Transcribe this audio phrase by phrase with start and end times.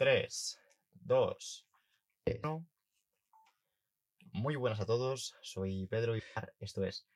[0.00, 0.58] 3,
[0.94, 1.66] 2,
[2.42, 2.66] 1.
[4.32, 6.22] Muy buenas a todos, soy Pedro y
[6.58, 7.06] esto es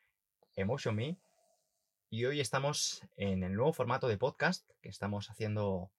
[0.55, 1.19] Emotion Me.
[2.11, 5.93] Y hoy estamos en el nuevo formato de podcast que estamos haciendo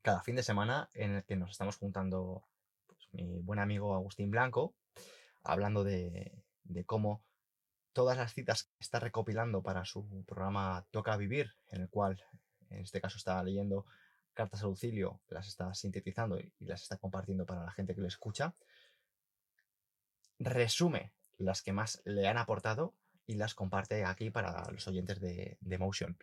[0.00, 2.44] cada fin de semana, en el que nos estamos juntando
[2.86, 4.76] pues, mi buen amigo Agustín Blanco,
[5.42, 7.24] hablando de, de cómo
[7.92, 12.22] todas las citas que está recopilando para su programa Toca Vivir, en el cual
[12.70, 13.86] en este caso está leyendo
[14.36, 18.08] cartas al auxilio, las está sintetizando y las está compartiendo para la gente que le
[18.08, 18.54] escucha,
[20.38, 22.94] resume las que más le han aportado
[23.26, 26.16] y las comparte aquí para los oyentes de, de Motion.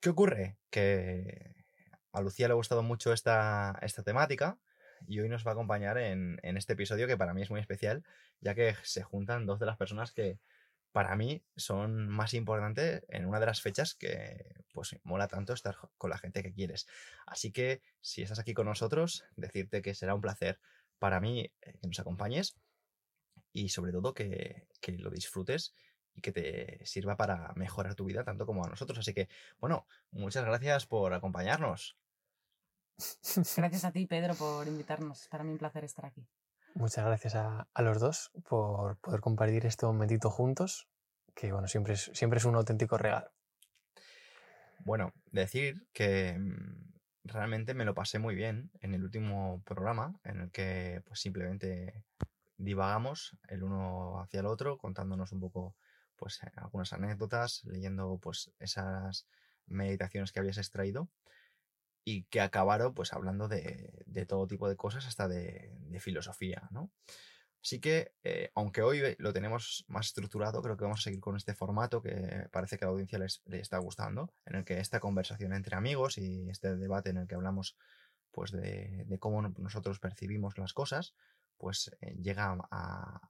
[0.00, 0.56] ¿Qué ocurre?
[0.70, 1.54] Que
[2.12, 4.58] a Lucía le ha gustado mucho esta, esta temática
[5.06, 7.60] y hoy nos va a acompañar en, en, este episodio que para mí es muy
[7.60, 8.02] especial,
[8.40, 10.38] ya que se juntan dos de las personas que
[10.92, 15.76] para mí son más importantes en una de las fechas que pues mola tanto estar
[15.98, 16.86] con la gente que quieres.
[17.26, 20.60] Así que si estás aquí con nosotros, decirte que será un placer
[20.98, 22.56] para mí eh, que nos acompañes
[23.52, 25.74] y sobre todo que, que lo disfrutes
[26.14, 28.98] y que te sirva para mejorar tu vida tanto como a nosotros.
[28.98, 31.96] Así que, bueno, muchas gracias por acompañarnos.
[33.56, 35.26] Gracias a ti, Pedro, por invitarnos.
[35.28, 36.26] Para mí un placer estar aquí.
[36.74, 40.88] Muchas gracias a, los dos por poder compartir este momentito juntos,
[41.34, 43.30] que bueno, siempre es, siempre es un auténtico regalo.
[44.84, 46.92] Bueno, decir que mm,
[47.24, 52.04] realmente me lo pasé muy bien en el último programa, en el que pues simplemente
[52.56, 55.76] divagamos el uno hacia el otro, contándonos un poco
[56.16, 59.26] pues algunas anécdotas, leyendo pues esas
[59.66, 61.08] meditaciones que habías extraído
[62.04, 66.68] y que acabaron pues hablando de, de todo tipo de cosas, hasta de, de filosofía,
[66.70, 66.90] ¿no?
[67.62, 71.36] Así que, eh, aunque hoy lo tenemos más estructurado, creo que vamos a seguir con
[71.36, 74.78] este formato que parece que a la audiencia les, les, está gustando, en el que
[74.78, 77.76] esta conversación entre amigos y este debate en el que hablamos
[78.30, 81.14] pues de, de cómo nosotros percibimos las cosas,
[81.58, 83.20] pues eh, llega a,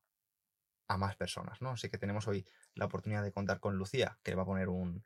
[0.87, 1.71] a, más personas, ¿no?
[1.71, 5.05] Así que tenemos hoy la oportunidad de contar con Lucía, que va a poner un,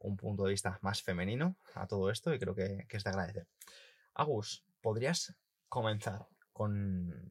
[0.00, 3.10] un punto de vista más femenino a todo esto y creo que, que es de
[3.10, 3.46] agradecer.
[4.14, 5.34] Agus, ¿podrías
[5.68, 7.30] comenzar con,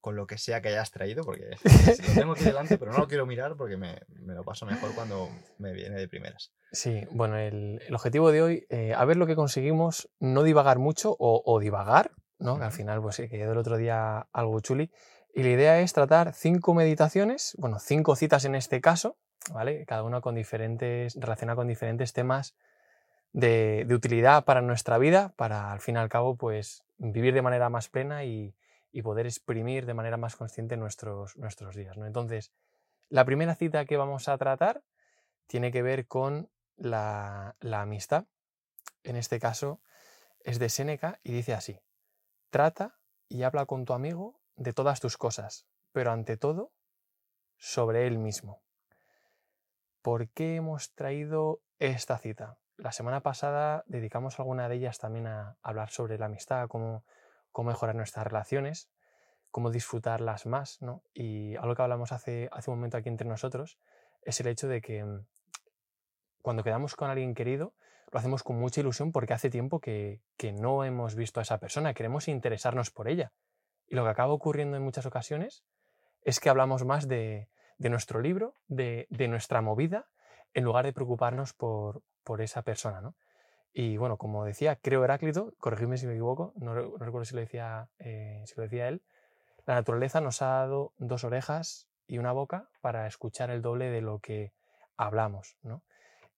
[0.00, 1.24] con lo que sea que hayas traído?
[1.24, 1.50] Porque
[2.08, 4.94] lo tengo aquí delante, pero no lo quiero mirar porque me, me lo paso mejor
[4.94, 6.52] cuando me viene de primeras.
[6.72, 10.78] Sí, bueno, el, el objetivo de hoy, eh, a ver lo que conseguimos, no divagar
[10.78, 12.52] mucho o, o divagar, ¿no?
[12.52, 12.58] Uh -huh.
[12.58, 14.90] Que al final, pues sí, que el otro día algo chuli.
[15.32, 19.18] Y la idea es tratar cinco meditaciones, bueno, cinco citas en este caso,
[19.52, 19.84] ¿vale?
[19.86, 22.56] Cada una con diferentes, relacionada con diferentes temas
[23.32, 27.42] de, de, utilidad para nuestra vida, para al fin y al cabo, pues vivir de
[27.42, 28.54] manera más plena y,
[28.96, 32.06] y poder exprimir de manera más consciente nuestros, nuestros días, ¿no?
[32.06, 32.50] Entonces,
[33.10, 34.82] la primera cita que vamos a tratar
[35.46, 38.24] tiene que ver con la, la amistad.
[39.02, 39.82] En este caso
[40.40, 41.78] es de Séneca y dice así,
[42.48, 46.72] trata y habla con tu amigo de todas tus cosas, pero ante todo
[47.58, 48.62] sobre él mismo.
[50.06, 52.58] ¿Por qué hemos traído esta cita?
[52.76, 57.04] La semana pasada dedicamos alguna de ellas también a hablar sobre la amistad, cómo,
[57.64, 58.88] mejorar nuestras relaciones,
[59.50, 61.02] cómo disfrutarlas más, ¿no?
[61.12, 63.80] Y algo que hablamos hace, hace un momento aquí entre nosotros
[64.22, 65.26] es el hecho de que mm,
[66.40, 67.74] cuando quedamos con alguien querido,
[68.12, 71.58] lo hacemos con mucha ilusión porque hace tiempo que, que no hemos visto a esa
[71.58, 73.32] persona, queremos interesarnos por ella.
[73.88, 75.64] Y lo que acaba ocurriendo en muchas ocasiones
[76.22, 77.48] es que hablamos más de,
[77.78, 80.06] de nuestro libro, de, de, nuestra movida,
[80.54, 83.00] en lugar de preocuparnos por, por esa persona.
[83.00, 83.14] ¿no?
[83.72, 87.88] Y bueno, como decía, creo Heráclito, corregidme si me equivoco, no, recuerdo si lo, decía,
[87.98, 89.02] eh, si lo decía él,
[89.66, 94.00] la naturaleza nos ha dado dos orejas y una boca para escuchar el doble de
[94.00, 94.54] lo que
[94.96, 95.58] hablamos.
[95.62, 95.82] ¿no?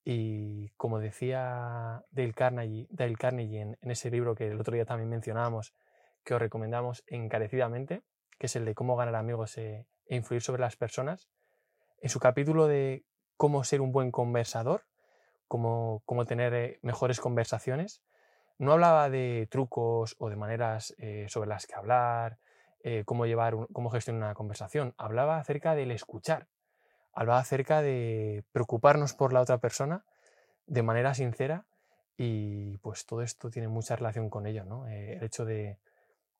[0.03, 5.09] Y como decía Dale Carnegie, Dale Carnegie en, ese libro que el otro día también
[5.09, 5.73] mencionábamos,
[6.23, 8.01] que os recomendamos encarecidamente,
[8.37, 9.57] que es el de cómo ganar amigos
[10.09, 11.29] e influir sobre las personas,
[12.01, 13.05] en su capítulo de
[13.37, 14.85] cómo ser un buen conversador,
[15.47, 18.01] cómo, cómo tener eh, mejores conversaciones,
[18.57, 22.39] no hablaba de trucos o de maneras eh, sobre las que hablar,
[22.83, 26.47] eh, cómo llevar, cómo gestionar una conversación, hablaba acerca del escuchar,
[27.13, 30.05] hablaba acerca de preocuparnos por la otra persona
[30.65, 31.65] de manera sincera
[32.17, 34.87] y pues todo esto tiene mucha relación con ello, ¿no?
[34.87, 35.79] el hecho de,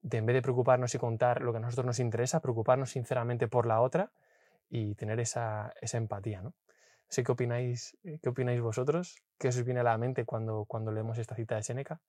[0.01, 3.47] de en vez de preocuparnos y contar lo que a nosotros nos interesa, preocuparnos sinceramente
[3.47, 4.11] por la otra
[4.69, 6.41] y tener esa, esa empatía.
[6.41, 6.53] ¿no?
[7.09, 11.17] sé qué opináis, qué opináis vosotros, qué os viene a la mente cuando, cuando leemos
[11.17, 11.99] esta cita de Seneca.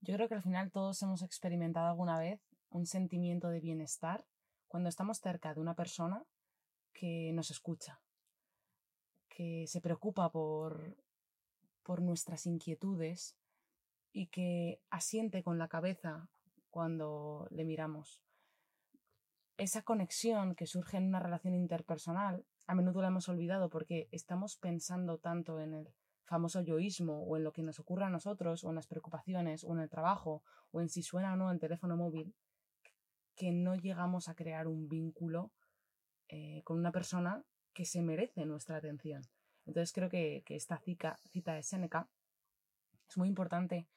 [0.00, 4.24] Yo creo que al final todos hemos experimentado alguna vez un sentimiento de bienestar
[4.68, 6.24] cuando estamos cerca de una persona
[6.92, 8.00] que nos escucha,
[9.28, 10.96] que se preocupa por,
[11.82, 13.36] por nuestras inquietudes
[14.12, 16.28] y que asiente con la cabeza
[16.76, 18.22] cuando le miramos.
[19.56, 24.58] Esa conexión que surge en una relación interpersonal, a menudo la hemos olvidado porque estamos
[24.58, 25.88] pensando tanto en el
[26.26, 29.72] famoso yoísmo o en lo que nos ocurre a nosotros o en las preocupaciones o
[29.72, 32.34] en el trabajo o en si suena o no el teléfono móvil,
[33.34, 35.52] que no llegamos a crear un vínculo
[36.28, 37.42] eh, con una persona
[37.72, 39.22] que se merece nuestra atención.
[39.64, 42.10] Entonces creo que, esta cita, cita de Seneca
[43.08, 43.88] es muy importante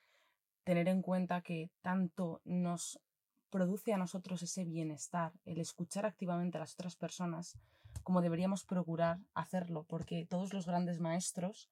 [0.69, 3.01] tener en cuenta que tanto nos
[3.49, 7.57] produce a nosotros ese bienestar, el escuchar activamente a las otras personas,
[8.03, 11.71] como deberíamos procurar hacerlo, porque todos los grandes maestros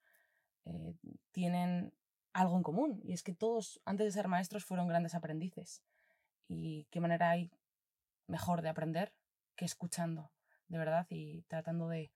[0.66, 0.96] eh,
[1.32, 1.94] tienen
[2.34, 5.84] algo en común, y es que todos, antes de ser maestros, fueron grandes aprendices.
[6.48, 7.52] ¿Y qué manera hay
[8.26, 9.14] mejor de aprender
[9.56, 10.32] que escuchando,
[10.70, 12.12] de verdad, y tratando de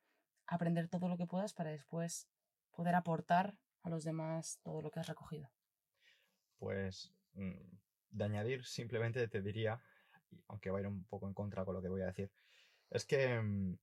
[0.48, 2.28] aprender todo lo que puedas para después
[2.72, 5.52] poder aportar a los demás todo lo que has recogido?
[6.62, 7.54] Pues mm,
[8.12, 9.82] de añadir, simplemente te diría,
[10.48, 12.30] aunque va a ir un poco en contra con lo que voy a decir,
[12.92, 13.80] es que mm,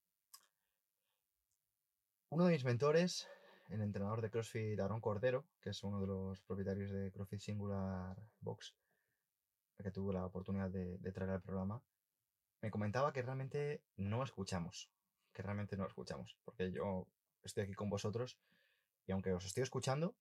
[2.29, 3.27] uno de mis mentores,
[3.69, 8.17] el entrenador de CrossFit Aaron Cordero, que es uno de los propietarios de CrossFit Singular
[8.39, 8.77] Box,
[9.83, 11.83] que tuvo la oportunidad de, de traer al programa,
[12.61, 14.89] me comentaba que realmente no escuchamos,
[15.33, 17.09] que realmente no escuchamos, porque yo
[17.43, 18.39] estoy aquí con vosotros
[19.05, 20.15] y aunque os estoy escuchando,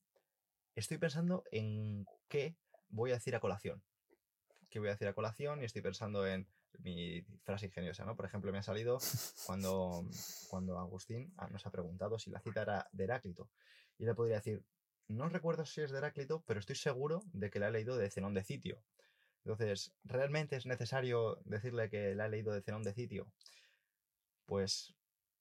[0.80, 2.56] estoy pensando en qué
[2.90, 3.84] voy a decir a colación.
[4.70, 5.62] ¿Qué voy a decir a colación?
[5.62, 6.48] Y estoy pensando en
[6.80, 8.16] mi frase ingeniosa, ¿no?
[8.16, 9.00] Por ejemplo, me ha salido
[9.46, 10.06] cuando,
[10.50, 13.50] cuando Agustín ah, nos ha preguntado si la cita era de Heráclito.
[13.98, 14.64] Y le podría decir,
[15.08, 18.12] no recuerdo si es de Heráclito, pero estoy seguro de que la he leído de
[18.12, 18.84] Zenón de Sitio.
[19.44, 23.32] Entonces, ¿realmente es necesario decirle que la he leído de Zenón de Sitio?
[24.46, 24.94] Pues,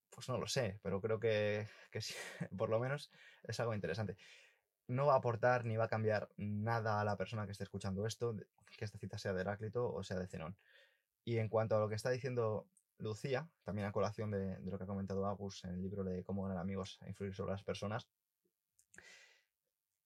[0.09, 2.15] pues no lo sé, pero creo que, que sí,
[2.57, 3.11] por lo menos
[3.45, 4.17] es algo interesante
[4.89, 8.07] no va a aportar ni va a cambiar nada a la persona que esté escuchando
[8.07, 8.37] esto,
[8.77, 10.57] que esta cita sea de Heráclito o sea de Zenón.
[11.25, 12.67] Y en cuanto a lo que está diciendo
[12.99, 16.43] Lucía, también a colación de, lo que ha comentado Agus en el libro de Cómo
[16.43, 18.09] ganar amigos e influir sobre las personas,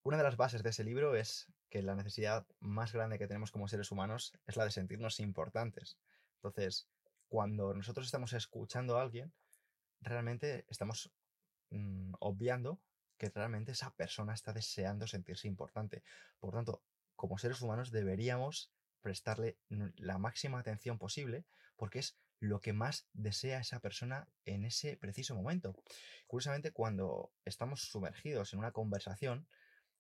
[0.02, 3.50] una de las bases de ese libro es que la necesidad más grande que tenemos
[3.50, 5.98] como seres humanos es la de sentirnos importantes.
[6.36, 6.88] Entonces,
[7.28, 9.32] cuando nosotros estamos escuchando a alguien,
[10.00, 11.12] realmente estamos
[11.68, 12.80] mm, obviando
[13.20, 16.02] que realmente esa persona está deseando sentirse importante.
[16.40, 16.82] Por tanto,
[17.14, 18.72] como seres humanos deberíamos
[19.02, 19.58] prestarle
[19.96, 21.44] la máxima atención posible
[21.76, 25.76] porque es lo que más desea esa persona en ese preciso momento.
[26.26, 29.46] Curiosamente, cuando estamos sumergidos en una conversación,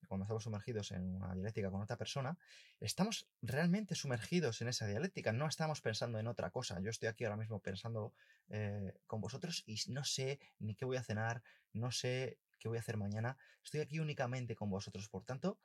[0.08, 2.38] cuando estamos sumergidos en una dialéctica con otra persona,
[2.80, 6.80] estamos realmente sumergidos en esa dialéctica, no estamos pensando en otra cosa.
[6.80, 8.14] Yo estoy aquí ahora mismo pensando
[8.48, 11.42] eh, con vosotros y no sé ni qué voy a cenar,
[11.74, 13.36] no sé qué voy a hacer mañana.
[13.64, 15.08] Estoy aquí únicamente con vosotros.
[15.08, 15.58] Por tanto,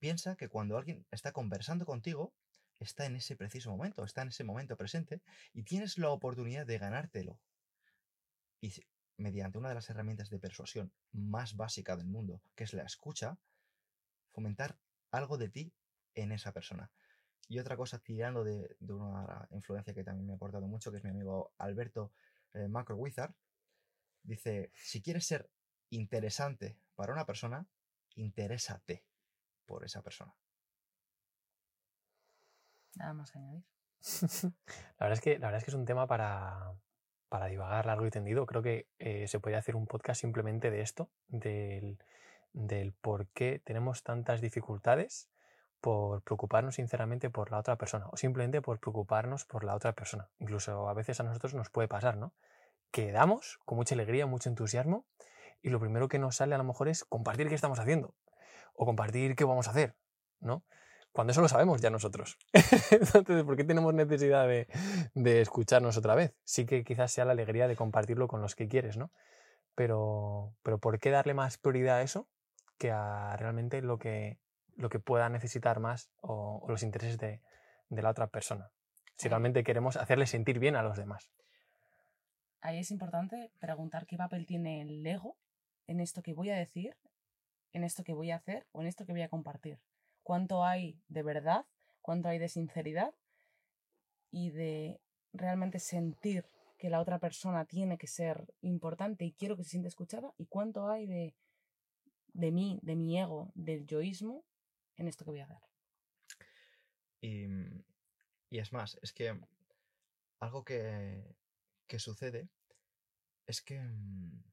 [0.00, 2.34] piensa que cuando alguien está conversando contigo,
[2.80, 5.20] está en ese preciso momento, está en ese momento presente
[5.52, 7.38] y tienes la oportunidad de ganártelo.
[8.60, 8.72] Y
[9.18, 13.38] mediante una de las herramientas de persuasión más básica del mundo, que es la escucha,
[14.30, 14.78] fomentar
[15.10, 15.74] algo de ti
[16.14, 16.90] en esa persona.
[17.48, 21.04] Y otra cosa, tirando de, una influencia que también me ha aportado mucho, que es
[21.04, 22.12] mi amigo Alberto
[22.54, 23.34] eh, Macro Wizard,
[24.22, 25.50] dice, si quieres ser
[25.90, 27.66] interesante para una persona,
[28.14, 29.04] interésate
[29.66, 30.34] por esa persona.
[32.96, 33.64] Nada más que añadir.
[34.42, 36.72] la, verdad es que, la verdad es que es un tema para,
[37.28, 38.46] para divagar largo y tendido.
[38.46, 41.98] Creo que eh, se podría hacer un podcast simplemente de esto, del,
[42.52, 45.30] del por qué tenemos tantas dificultades
[45.80, 50.28] por preocuparnos sinceramente por la otra persona o simplemente por preocuparnos por la otra persona.
[50.38, 52.34] Incluso a veces a nosotros nos puede pasar, ¿no?
[52.90, 55.06] Que damos con mucha alegría, mucho entusiasmo
[55.62, 58.14] y lo primero que nos sale a lo mejor es compartir qué estamos haciendo
[58.74, 59.96] o compartir qué vamos a hacer,
[60.40, 60.64] ¿no?
[61.12, 62.38] Cuando eso lo sabemos ya nosotros.
[62.90, 64.68] Entonces, ¿por qué tenemos necesidad de,
[65.14, 66.34] de, escucharnos otra vez?
[66.44, 69.10] Sí que quizás sea la alegría de compartirlo con los que quieres, ¿no?
[69.74, 72.28] Pero, pero ¿por qué darle más prioridad a eso
[72.78, 74.38] que a realmente lo que,
[74.76, 77.42] lo que pueda necesitar más o, los intereses de,
[77.88, 78.70] de la otra persona?
[79.16, 81.30] Si realmente queremos hacerle sentir bien a los demás.
[82.60, 85.36] Ahí es importante preguntar qué papel tiene el ego
[85.90, 86.96] en esto que voy a decir,
[87.72, 89.80] en esto que voy a hacer o en esto que voy a compartir.
[90.22, 91.66] Cuánto hay de verdad,
[92.00, 93.12] cuánto hay de sinceridad
[94.30, 95.00] y de
[95.32, 96.46] realmente sentir
[96.78, 100.46] que la otra persona tiene que ser importante y quiero que se sienta escuchada y
[100.46, 101.34] cuánto hay de,
[102.34, 104.44] de mí, de mi ego, del yoísmo
[104.96, 105.58] en esto que voy a hacer.
[107.20, 107.46] Y,
[108.48, 109.36] y es más, es que
[110.38, 111.34] algo que,
[111.88, 112.48] que sucede
[113.46, 114.44] es que mm,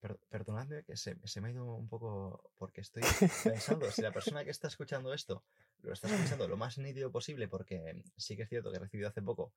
[0.00, 3.02] Per- perdonadme que se, se me ha ido un poco porque estoy
[3.44, 5.44] pensando, si la persona que está escuchando esto
[5.82, 9.08] lo está escuchando lo más nítido posible, porque sí que es cierto que he recibido
[9.08, 9.52] hace poco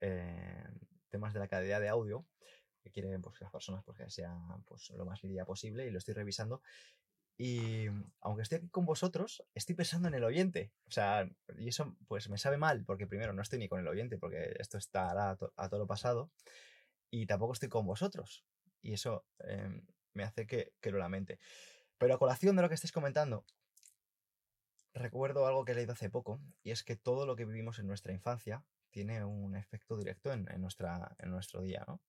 [0.00, 0.64] eh,
[1.10, 2.26] temas de la calidad de audio,
[2.82, 4.36] que quieren pues, que las personas pues, que sea
[4.66, 6.60] pues, lo más nítida posible y lo estoy revisando.
[7.36, 7.86] Y
[8.20, 10.72] aunque estoy aquí con vosotros, estoy pensando en el oyente.
[10.86, 13.88] O sea, y eso pues me sabe mal, porque primero no estoy ni con el
[13.88, 16.30] oyente, porque esto estará a, to- a todo lo pasado,
[17.10, 18.44] y tampoco estoy con vosotros.
[18.84, 21.40] Y eso em, me hace que, que lo lamente.
[21.98, 23.46] Pero a colación de lo que estáis comentando,
[24.92, 27.86] recuerdo algo que he leído hace poco, y es que todo lo que vivimos en
[27.86, 32.00] nuestra infancia tiene un efecto directo en, nuestra, en nuestro día, ¿no?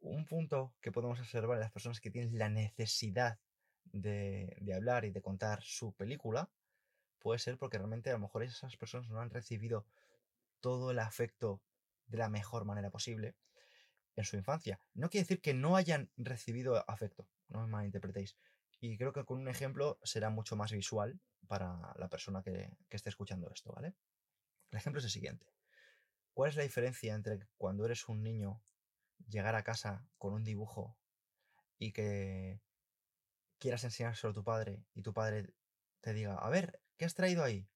[0.00, 3.38] Un punto que podemos observar en las personas que tienen la necesidad
[3.84, 6.50] de, de hablar y de contar su película
[7.20, 9.86] puede ser porque realmente a lo mejor esas personas no han recibido
[10.60, 11.62] todo el afecto
[12.06, 13.34] de la mejor manera posible
[14.16, 14.80] en su infancia.
[14.94, 18.36] No quiere decir que no hayan recibido afecto, no me malinterpretéis.
[18.80, 23.08] Y creo que con un ejemplo será mucho más visual para la persona que, esté
[23.08, 23.94] escuchando esto, ¿vale?
[24.70, 25.46] El ejemplo es el siguiente.
[26.32, 28.62] ¿Cuál es la diferencia entre cuando eres un niño
[29.28, 30.96] llegar a casa con un dibujo
[31.78, 32.60] y que
[33.58, 35.54] quieras enseñárselo a tu padre y tu padre
[36.00, 37.68] te diga, a ver, ¿qué has traído ahí?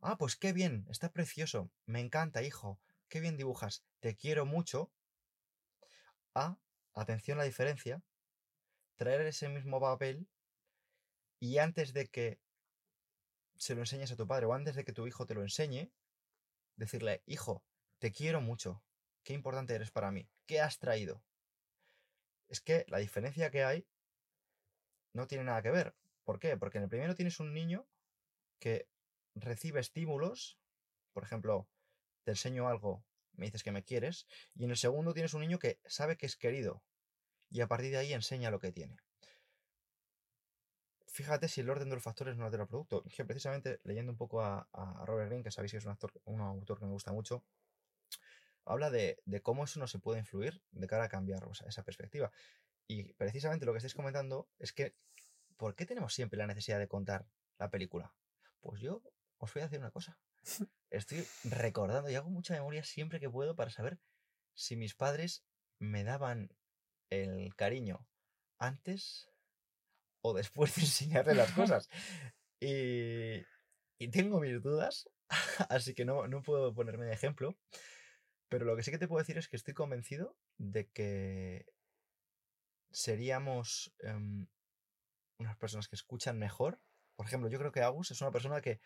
[0.00, 4.92] Ah, pues qué bien, está precioso, me encanta, hijo, qué bien dibujas, te quiero mucho.
[6.34, 6.58] A,
[6.94, 8.02] atención a la diferencia,
[8.96, 10.28] traer ese mismo papel
[11.40, 12.40] y antes de que
[13.56, 15.92] se lo enseñes a tu padre o antes de que tu hijo te lo enseñe,
[16.76, 17.64] decirle, hijo,
[17.98, 18.82] te quiero mucho,
[19.22, 21.22] qué importante eres para mí, ¿qué has traído?
[22.48, 23.86] Es que la diferencia que hay
[25.12, 25.94] no tiene nada que ver.
[26.24, 26.56] ¿Por qué?
[26.56, 27.86] Porque en el primero tienes un niño
[28.58, 28.88] que
[29.34, 30.58] recibe estímulos,
[31.12, 31.68] por ejemplo,
[32.24, 33.04] te enseño algo,
[33.36, 36.26] me dices que me quieres, y en el segundo tienes un niño que sabe que
[36.26, 36.82] es querido
[37.50, 38.96] y a partir de ahí enseña lo que tiene.
[41.06, 43.04] Fíjate si el orden de los factores no altera el producto.
[43.24, 46.40] Precisamente leyendo un poco a, a Robert Greene, que sabéis que es un, actor, un
[46.40, 47.44] autor que me gusta mucho,
[48.64, 52.32] habla de, de cómo eso no se puede influir de cara a cambiar esa perspectiva.
[52.88, 54.96] Y precisamente lo que estáis comentando es que,
[55.56, 57.26] ¿por qué tenemos siempre la necesidad de contar
[57.58, 58.12] la película?
[58.60, 59.00] Pues yo
[59.38, 60.18] os voy a decir una cosa.
[60.90, 63.98] Estoy recordando y hago mucha memoria siempre que puedo para saber
[64.54, 65.44] si mis padres
[65.78, 66.50] me daban
[67.10, 68.06] el cariño
[68.58, 69.28] antes
[70.22, 71.88] o después de enseñarle las cosas.
[72.60, 73.44] Y,
[73.98, 75.10] y tengo mis dudas,
[75.68, 77.56] así que no, no puedo ponerme de ejemplo.
[78.48, 81.66] Pero lo que sí que te puedo decir es que estoy convencido de que
[82.92, 84.46] seríamos em,
[85.38, 86.80] unas personas que escuchan mejor.
[87.16, 88.80] Por ejemplo, yo creo que Agus es una persona que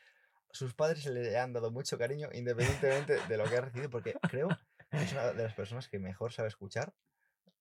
[0.50, 4.48] sus padres le han dado mucho cariño independientemente de lo que ha recibido, porque creo
[4.90, 6.94] que es una de las personas que mejor sabe escuchar.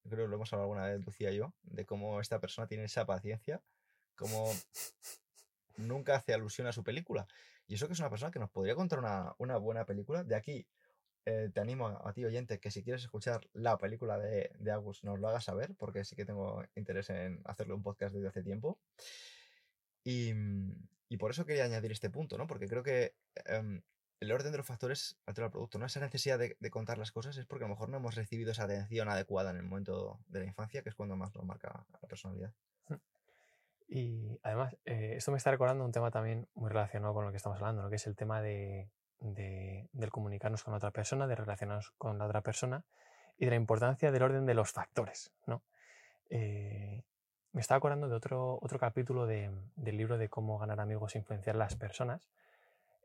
[0.03, 2.85] Creo que lo hemos hablado alguna vez, Lucía y yo, de cómo esta persona tiene
[2.85, 3.61] esa paciencia,
[4.15, 4.53] cómo
[5.75, 7.27] nunca hace alusión a su película.
[7.67, 10.23] Y eso que es una persona que nos podría contar una, una buena película.
[10.23, 10.65] De aquí
[11.25, 15.03] eh, te animo a, ti, oyente, que si quieres escuchar la película de, de Agus,
[15.03, 18.43] nos lo hagas saber, porque sí que tengo interés en hacerle un podcast desde hace
[18.43, 18.79] tiempo.
[20.05, 20.31] Y,
[21.09, 22.47] y por eso quería añadir este punto, ¿no?
[22.47, 23.15] Porque creo que
[23.59, 23.81] um,
[24.19, 25.85] el orden de los factores altera el producto, ¿no?
[25.85, 28.63] Esa necesidad de, contar las cosas es porque a lo mejor no hemos recibido esa
[28.63, 32.07] atención adecuada en el momento de la infancia, que es cuando más nos marca la
[32.07, 32.53] personalidad.
[33.89, 37.37] Y además, eh, esto me está recordando un tema también muy relacionado con lo que
[37.37, 42.17] estamos hablando, que es el tema de, del comunicarnos con otra persona, de relacionarnos con
[42.17, 42.83] la otra persona
[43.37, 45.31] y de la importancia del orden de los factores.
[45.45, 45.63] ¿no?
[46.29, 47.03] Eh,
[47.51, 51.19] me estaba acordando de otro, otro capítulo de, del libro de cómo ganar amigos e
[51.19, 52.29] influenciar a las personas,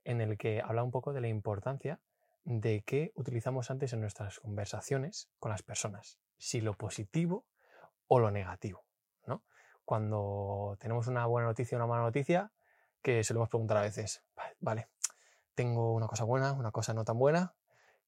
[0.05, 2.01] en el que habla un poco de la importancia
[2.45, 7.45] de qué utilizamos antes en nuestras conversaciones con las personas, si lo positivo
[8.09, 8.85] o lo negativo.
[9.27, 9.43] ¿no?
[9.85, 12.51] Cuando tenemos una buena noticia o una mala noticia,
[13.01, 14.23] que solemos preguntar a veces,
[14.61, 14.89] vale,
[15.55, 17.55] tengo una cosa buena, una cosa no tan buena,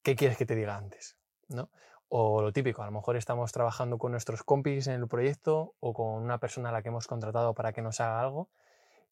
[0.01, 1.17] ¿qué quieres que te diga antes?
[1.49, 1.69] ¿no?
[2.07, 5.93] O lo típico, a lo mejor estamos trabajando con nuestros compis en el proyecto o
[5.93, 8.49] con una persona a la que hemos contratado para que nos haga algo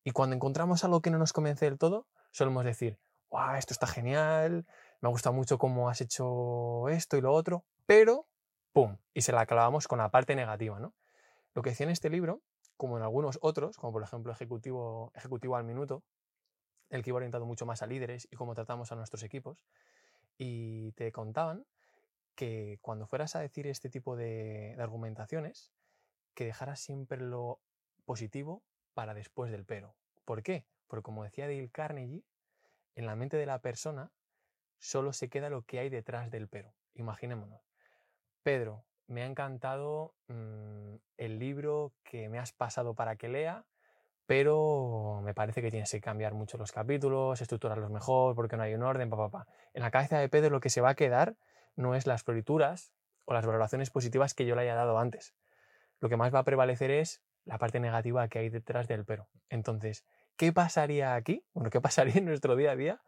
[0.03, 2.99] y cuando encontramos algo que no nos convence del todo, solemos decir,
[3.31, 4.65] wow, esto está genial,
[5.01, 8.27] me gusta mucho cómo has hecho esto y lo otro, pero,
[8.73, 8.97] ¡pum!
[9.13, 10.93] Y se la clavamos con la parte negativa, ¿no?
[11.53, 12.41] Lo que decía en este libro,
[12.75, 16.03] como en algunos otros, como por ejemplo Ejecutivo, Ejecutivo al Minuto,
[16.89, 19.63] el que iba orientado mucho más a líderes y cómo tratamos a nuestros equipos,
[20.37, 21.65] y te contaban
[22.35, 25.71] que cuando fueras a decir este tipo de, argumentaciones,
[26.33, 27.59] que dejaras siempre lo
[28.05, 28.63] positivo
[28.93, 29.95] para después del pero.
[30.25, 30.65] ¿Por qué?
[30.87, 32.23] Porque como decía Dale Carnegie,
[32.95, 34.11] en la mente de la persona
[34.77, 36.73] solo se queda lo que hay detrás del pero.
[36.93, 37.61] Imaginémonos.
[38.43, 43.65] Pedro me ha encantado mm, el libro que me has pasado para que lea,
[44.25, 48.73] pero me parece que tienes que cambiar mucho los capítulos, estructurarlos mejor, porque no hay
[48.73, 49.47] un orden, papá.
[49.73, 51.35] En la cabeza de Pedro lo que se va a quedar
[51.75, 52.93] no es las florituras
[53.25, 55.33] o las valoraciones positivas que yo le haya dado antes.
[55.99, 59.29] Lo que más va a prevalecer es la parte negativa que hay detrás del pero.
[59.49, 60.05] Entonces,
[60.37, 61.45] ¿qué pasaría aquí?
[61.53, 63.01] Bueno, ¿qué pasaría en nuestro día a día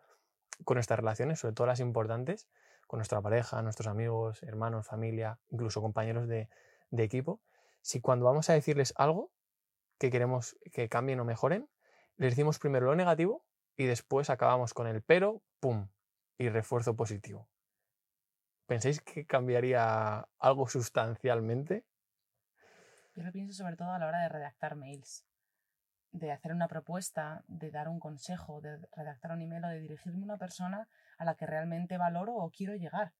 [0.63, 2.47] con nuestras relaciones, sobre todo las importantes,
[2.87, 6.49] con nuestra pareja, nuestros amigos, hermanos, familia, incluso compañeros de,
[6.91, 7.41] de equipo,
[7.81, 9.31] si cuando vamos a decirles algo
[9.97, 11.69] que queremos que cambien o mejoren,
[12.17, 13.45] les decimos primero lo negativo
[13.75, 15.89] y después acabamos con el pero, ¡pum!
[16.37, 17.47] y refuerzo positivo.
[18.65, 21.85] ¿Pensáis que cambiaría algo sustancialmente?
[23.15, 25.23] Yo lo pienso sobre todo a la hora de redactar mails,
[26.11, 30.21] de hacer una propuesta, de dar un consejo, de redactar un email o de dirigirme
[30.21, 33.13] a una persona a la que realmente valoro o quiero llegar.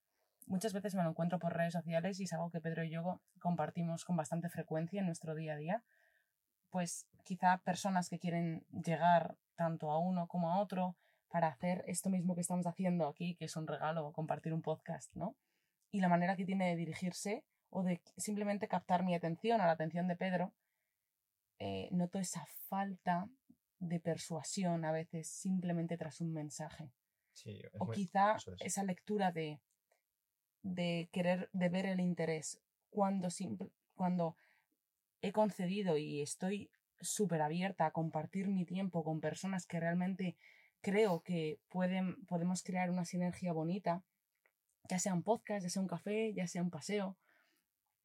[0.48, 3.22] Muchas veces me lo encuentro por redes sociales y es algo que Pedro y yo
[3.40, 5.84] compartimos con bastante frecuencia en nuestro día a día.
[6.72, 10.96] Pues quizá personas que quieren llegar tanto a uno como a otro
[11.36, 15.13] para hacer esto mismo que estamos haciendo aquí, que es un regalo, compartir un podcast,
[15.18, 15.36] ¿no?
[15.92, 19.72] Y la manera que tiene de dirigirse o de simplemente captar mi atención o la
[19.74, 20.54] atención de Pedro,
[21.60, 23.27] eh, noto esa falta
[23.80, 26.94] de persuasión a veces simplemente tras un mensaje.
[27.80, 29.60] o quizá esa lectura de,
[30.62, 32.62] de querer, de ver el interés.
[32.89, 33.27] Cuando,
[33.94, 34.38] cuando
[35.20, 40.38] he concedido y estoy súper abierta a compartir mi tiempo con personas que realmente
[40.86, 44.04] creo que pueden, podemos crear una sinergia bonita,
[44.88, 47.18] ya sea un podcast, ya sea un café, ya sea un paseo,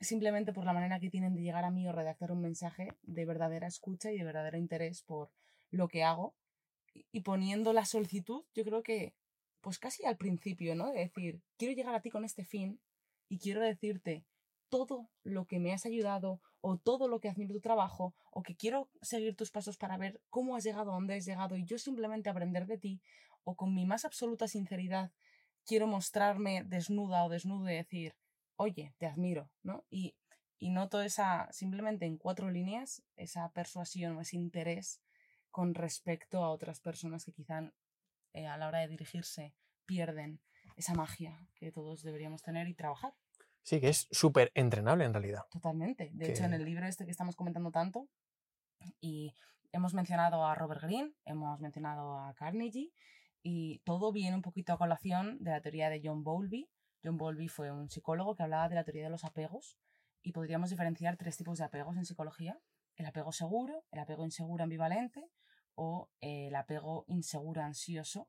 [0.01, 3.27] simplemente por la manera que tienen de llegar a mí o redactar un mensaje de
[3.27, 5.31] verdadera escucha y de verdadero interés por
[5.71, 6.35] lo que hago
[7.13, 9.13] y poniendo la solicitud, yo creo que
[9.61, 10.91] pues casi al principio, ¿no?
[10.91, 12.81] De decir, quiero llegar a ti con este fin
[13.29, 14.25] y quiero decirte
[14.71, 18.57] todo lo que me has ayudado o todo lo que admiro tu trabajo o que
[18.57, 21.79] quiero seguir tus pasos para ver cómo has llegado a dónde has llegado y yo
[21.79, 23.01] simplemente aprender de ti
[23.45, 25.13] o con mi más absoluta sinceridad
[25.67, 28.15] quiero mostrarme desnuda o desnudo y decir,
[28.57, 29.85] oye, te admiro, ¿no?
[29.91, 30.15] Y,
[30.59, 35.01] y noto esa, simplemente en cuatro líneas, esa persuasión o ese interés
[35.51, 37.73] con respecto a otras personas que quizá
[38.33, 39.55] eh, a la hora de dirigirse
[39.87, 40.41] pierden
[40.77, 43.15] esa magia que todos deberíamos tener y trabajar.
[43.63, 45.43] Sí, que es súper entrenable en realidad.
[45.51, 46.11] Totalmente.
[46.13, 48.09] De hecho, en el libro este que estamos comentando tanto,
[49.01, 49.35] y
[49.73, 52.91] hemos mencionado a Robert Greene, hemos mencionado a Carnegie,
[53.43, 56.69] y todo viene un poquito a colación de la teoría de John Bowlby.
[57.03, 59.79] John Bowlby fue un psicólogo que hablaba de la teoría de los apegos,
[60.23, 62.59] y podríamos diferenciar tres tipos de apegos en psicología.
[62.97, 65.31] El apego seguro, el apego inseguro ambivalente
[65.75, 68.29] o el apego inseguro ansioso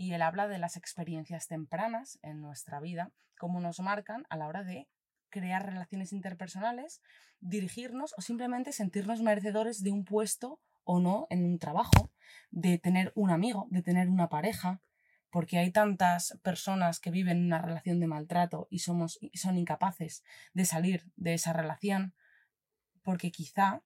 [0.00, 4.48] y él habla de las experiencias tempranas en nuestra vida, cómo nos marcan a la
[4.48, 4.88] hora de
[5.28, 7.02] crear relaciones interpersonales,
[7.40, 12.10] dirigirnos o simplemente sentirnos merecedores de un puesto o no en un trabajo,
[12.50, 14.80] de tener un amigo, de tener una pareja,
[15.28, 20.24] porque hay tantas personas que viven en una relación de maltrato y somos, son incapaces
[20.54, 22.14] de salir de esa relación
[23.02, 23.82] porque quizá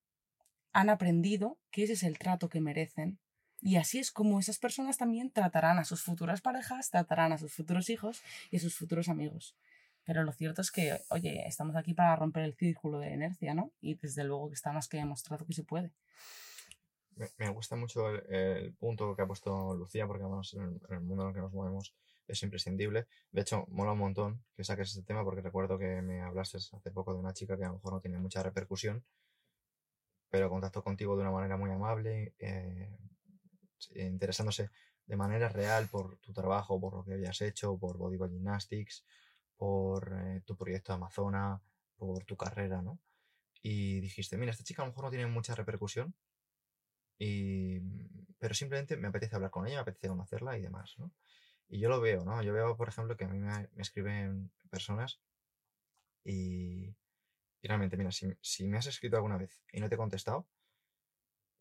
[0.72, 3.18] han aprendido que ese es el trato que merecen
[3.64, 7.54] y así es como esas personas también tratarán a sus futuras parejas, tratarán a sus
[7.54, 9.56] futuros hijos y a sus futuros amigos.
[10.04, 13.72] Pero lo cierto es que, oye, estamos aquí para romper el círculo de inercia, ¿no?
[13.80, 15.94] Y desde luego que está más que demostrado que se puede.
[17.38, 21.28] Me, gusta mucho el, punto que ha puesto Lucía, porque además en el, mundo en
[21.30, 21.94] el que nos movemos
[22.28, 23.06] es imprescindible.
[23.32, 26.90] De hecho, mola un montón que saques este tema, porque recuerdo que me hablaste hace
[26.90, 29.02] poco de una chica que a lo mejor no tiene mucha repercusión,
[30.28, 32.90] pero contactó contigo de una manera muy amable, eh,
[33.94, 34.70] interesándose
[35.06, 39.04] de manera real por tu trabajo, por lo que habías hecho, por Bodybuilding Gymnastics,
[39.56, 41.60] por eh, tu proyecto de Amazona,
[41.96, 42.98] por tu carrera, ¿no?
[43.62, 46.14] Y dijiste, mira, esta chica a lo mejor no tiene mucha repercusión,
[47.18, 47.80] y,
[48.38, 51.12] pero simplemente me apetece hablar con ella, me apetece conocerla y demás, ¿no?
[51.68, 52.42] Y yo lo veo, ¿no?
[52.42, 55.20] Yo veo, por ejemplo, que a mí me, escriben personas
[56.24, 56.94] y,
[57.62, 60.46] realmente, mira, si, si, me has escrito alguna vez y no te he contestado,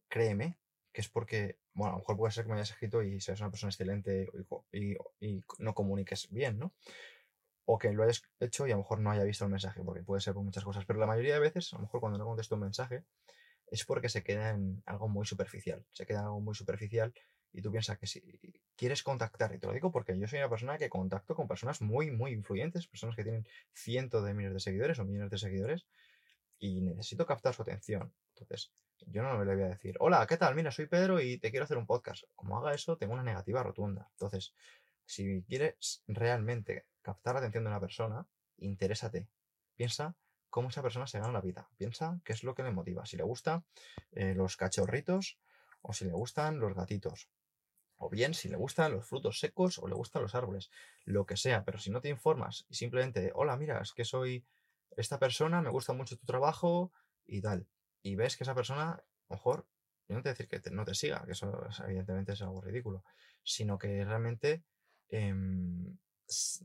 [0.09, 0.57] créeme
[0.93, 3.39] que es porque, bueno, a lo mejor puede ser que me hayas escrito y seas
[3.41, 4.29] una persona excelente
[4.71, 4.95] y,
[5.57, 6.73] no comuniques bien, ¿no?
[7.65, 10.03] O que lo hayas hecho y a lo mejor no haya visto el mensaje, porque
[10.03, 10.85] puede ser por muchas cosas.
[10.85, 13.03] Pero la mayoría de veces, a lo mejor cuando no contesto un mensaje,
[13.67, 15.83] es porque se queda en algo muy superficial.
[15.91, 17.11] Se queda en algo muy superficial
[17.53, 18.21] y tú piensas que si
[18.75, 21.81] quieres contactar, y te lo digo porque yo soy una persona que contacto con personas
[21.81, 25.85] muy, muy influyentes, personas que tienen cientos de miles de seguidores o millones de seguidores,
[26.59, 28.13] y necesito captar su atención.
[28.43, 28.71] Entonces,
[29.07, 30.55] yo no le voy a decir, hola, ¿qué tal?
[30.55, 32.23] Mira, soy Pedro y te quiero hacer un podcast.
[32.35, 34.07] Como haga eso, tengo una negativa rotunda.
[34.11, 34.53] Entonces,
[35.05, 38.25] si quieres realmente captar la atención de una persona,
[38.57, 39.27] interésate.
[39.75, 40.15] Piensa
[40.49, 41.69] cómo esa persona se gana la vida.
[41.77, 43.05] Piensa qué es lo que le motiva.
[43.05, 43.65] Si le gustan
[44.11, 45.39] eh, los cachorritos
[45.81, 47.29] o si le gustan los gatitos.
[47.97, 50.69] O bien si le gustan los frutos secos o le gustan los árboles.
[51.05, 51.63] Lo que sea.
[51.65, 54.45] Pero si no te informas y simplemente, hola, mira, es que soy
[54.95, 56.91] esta persona, me gusta mucho tu trabajo
[57.25, 57.67] y tal.
[58.03, 59.65] Y ves que esa persona, mejor,
[60.07, 63.03] yo no te decir que no te siga, que eso evidentemente es algo ridículo,
[63.43, 64.63] sino que realmente
[65.09, 65.97] em,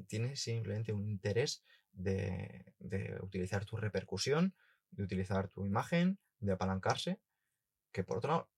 [0.08, 2.74] tiene simplemente un interés de,
[3.22, 4.54] utilizar tu repercusión,
[4.90, 7.20] de utilizar tu imagen, de apalancarse,
[7.92, 8.50] que por otro lado,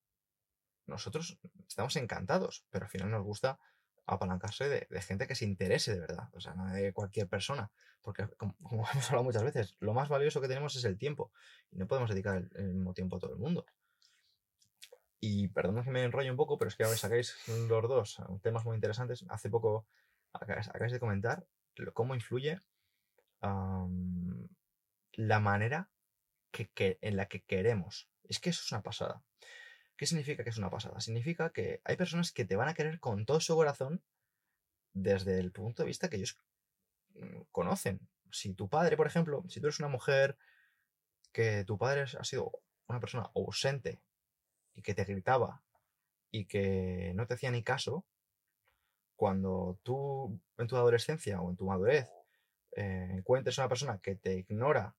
[0.86, 1.38] nosotros
[1.68, 3.60] estamos encantados, pero al final nos gusta
[4.06, 7.70] apalancarse de, gente que se interese de verdad, o sea, no de cualquier persona,
[8.02, 8.54] porque como,
[8.92, 11.32] hemos hablado muchas veces, lo más valioso que tenemos es el tiempo,
[11.70, 13.66] y no podemos dedicar el, mismo tiempo a todo el mundo.
[15.22, 18.64] Y perdón que me enrollo un poco, pero es que ahora sacáis los dos temas
[18.64, 19.26] muy interesantes.
[19.28, 19.86] Hace poco
[20.32, 21.44] acabáis de comentar
[21.92, 22.62] cómo influye
[25.12, 25.90] la manera
[26.50, 28.08] que, en la que queremos.
[28.24, 29.22] Es que eso es una pasada.
[30.00, 30.98] ¿Qué significa que es una pasada?
[30.98, 34.02] Significa que hay personas que te van a querer con todo su corazón
[34.94, 36.38] desde el punto de vista que ellos
[37.16, 38.00] mm, conocen.
[38.32, 40.38] Si tu padre, por ejemplo, si tú eres una mujer
[41.32, 42.50] que tu padre ha sido
[42.86, 44.00] una persona ausente
[44.74, 45.62] y que te gritaba
[46.30, 48.06] y que no te hacía ni caso,
[49.16, 52.08] cuando tú en tu adolescencia o en tu madurez
[52.74, 54.94] eh, encuentres una persona que te ignora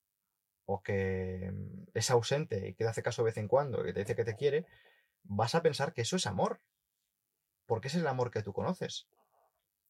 [0.65, 3.93] o que mm, es ausente y que te hace caso de vez en cuando, que
[3.93, 4.67] te dice que te quiere,
[5.23, 6.61] vas a pensar que eso es amor.
[7.65, 9.07] Porque es el amor que tú conoces.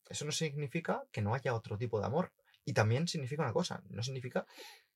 [0.09, 2.33] Eso no significa que no haya otro tipo de amor.
[2.65, 4.45] Y también significa una cosa, no significa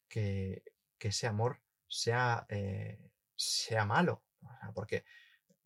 [0.08, 0.63] que,
[1.00, 3.00] ese amor sea, eh,
[3.36, 4.24] sea malo.
[4.74, 5.04] porque,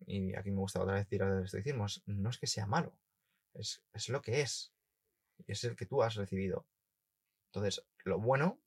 [0.06, 2.94] y aquí me gusta otra vez tirar del estoicismo, no es que sea malo,
[3.54, 4.72] es, es lo que es.
[5.38, 6.66] Y es el que tú has recibido.
[7.46, 8.60] Entonces, lo bueno,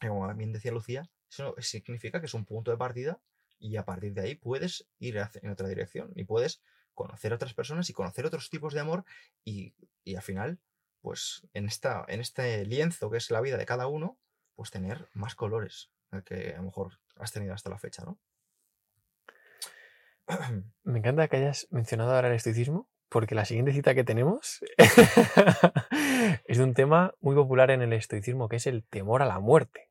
[0.00, 3.20] como bien decía Lucía, eso significa que es un punto de partida
[3.64, 6.60] y a partir de ahí puedes ir en otra dirección y puedes
[6.92, 9.06] conocer a otras personas y conocer otros tipos de amor
[9.42, 9.74] y,
[10.14, 10.58] al final,
[11.00, 14.18] pues en, esta, en este lienzo que es la vida de cada uno,
[14.54, 15.90] pues tener más colores
[16.26, 18.18] que a lo mejor has tenido hasta la fecha, ¿no?
[20.82, 24.62] Me encanta que hayas mencionado ahora el estoicismo, porque la siguiente cita que tenemos
[26.46, 29.40] es de un tema muy popular en el estoicismo, que es el temor a la
[29.40, 29.90] muerte.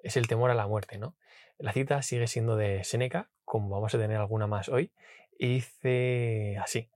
[0.00, 1.16] Es el temor a la muerte, ¿no?
[1.58, 4.92] La cita sigue siendo de Séneca, como vamos a tener alguna más hoy,
[5.38, 6.90] y dice así,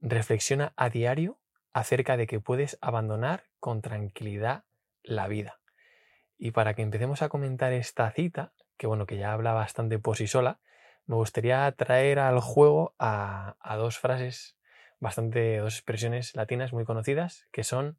[0.00, 1.38] reflexiona a diario
[1.72, 4.64] acerca de que puedes abandonar con tranquilidad
[5.02, 5.60] la vida.
[6.38, 10.16] Y para que empecemos a comentar esta cita, que bueno, que ya habla bastante por
[10.16, 10.60] sí sola,
[11.06, 14.56] me gustaría traer al juego a, a dos frases
[15.00, 17.98] bastante dos expresiones latinas muy conocidas que son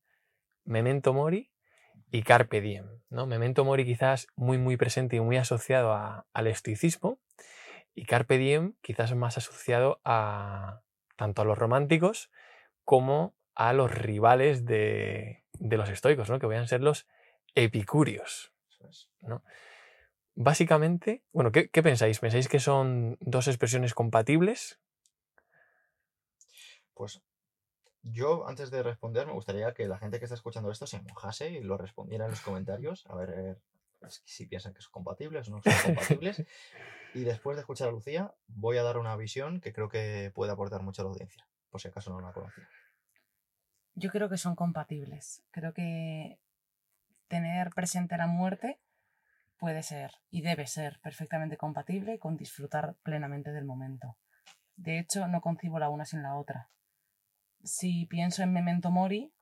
[0.64, 1.52] memento mori
[2.12, 2.86] y carpe diem.
[3.10, 3.28] ¿no?
[3.28, 5.94] Memento mori quizás muy muy presente y muy asociado
[6.34, 7.20] al estoicismo
[7.94, 10.82] y carpe diem quizás más asociado a
[11.16, 12.30] tanto a los románticos
[12.84, 16.40] como a los rivales de, los estoicos, ¿no?
[16.40, 17.08] que vayan a ser los
[17.56, 18.52] epicúreos.
[19.22, 19.44] ¿no?
[20.36, 22.20] Básicamente, bueno, ¿qué, ¿qué, pensáis?
[22.20, 24.80] ¿Pensáis que son dos expresiones compatibles?
[26.94, 27.22] Pues
[28.08, 31.50] yo, antes de responder, me gustaría que la gente que está escuchando esto se mojase
[31.50, 33.60] y lo respondiera en los comentarios, a ver
[34.00, 36.46] pues, si piensan que son compatibles o no son compatibles.
[37.16, 40.52] y después de escuchar a Lucía, voy a dar una visión que creo que puede
[40.52, 42.68] aportar mucho a la audiencia, por si acaso no la conocía.
[43.96, 45.42] Yo creo que son compatibles.
[45.50, 46.38] Creo que
[47.28, 48.80] tener presente la muerte
[49.58, 54.16] puede ser y debe ser perfectamente compatible con disfrutar plenamente del momento.
[54.76, 56.70] De hecho, no concibo la una sin la otra
[57.66, 59.34] si pienso en Memento Mori,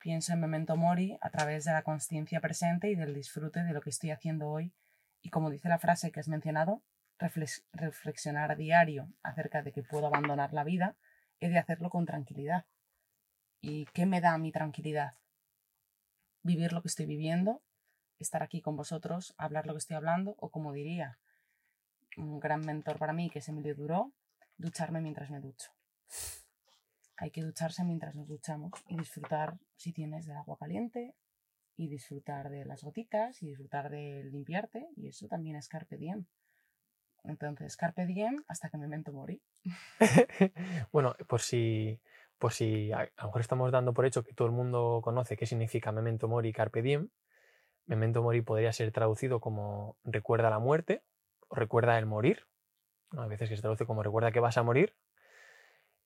[0.00, 3.80] pienso en Memento Mori a través de la conciencia presente y del disfrute de lo
[3.80, 4.74] que estoy haciendo hoy.
[5.22, 6.82] Y como dice la frase que has mencionado,
[7.18, 10.96] reflexionar a diario acerca de que puedo abandonar la vida,
[11.38, 12.66] he de hacerlo con tranquilidad.
[13.60, 15.18] ¿Y qué me da mi tranquilidad?
[16.42, 17.62] Vivir lo que estoy viviendo,
[18.18, 21.18] estar aquí con vosotros, hablar lo que estoy hablando, o como diría
[22.16, 24.12] un gran mentor para mí, que es Emilio Duró,
[24.56, 25.70] ducharme mientras me ducho
[27.20, 31.14] hay que ducharse mientras nos duchamos y disfrutar, si tienes, del agua caliente
[31.76, 36.24] y disfrutar de las gotitas y disfrutar de limpiarte y eso también es carpe diem.
[37.24, 39.42] Entonces, carpe diem hasta que me mento morir.
[40.92, 42.00] bueno, por si,
[42.38, 45.44] por si a, lo mejor estamos dando por hecho que todo el mundo conoce qué
[45.44, 47.10] significa memento mori y carpe diem,
[47.84, 51.04] memento mori podría ser traducido como recuerda la muerte
[51.48, 52.46] o recuerda el morir.
[53.10, 54.96] A veces que se traduce como recuerda que vas a morir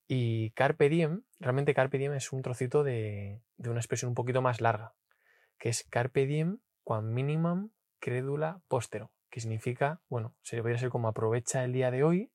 [0.07, 4.61] y Carpe Diem, realmente Carpe Diem es un trocito de, una expresión un poquito más
[4.61, 4.93] larga,
[5.57, 11.07] que es Carpe Diem quan minimum crédula póstero, que significa, bueno, se podría ser como
[11.07, 12.31] aprovecha el día de hoy,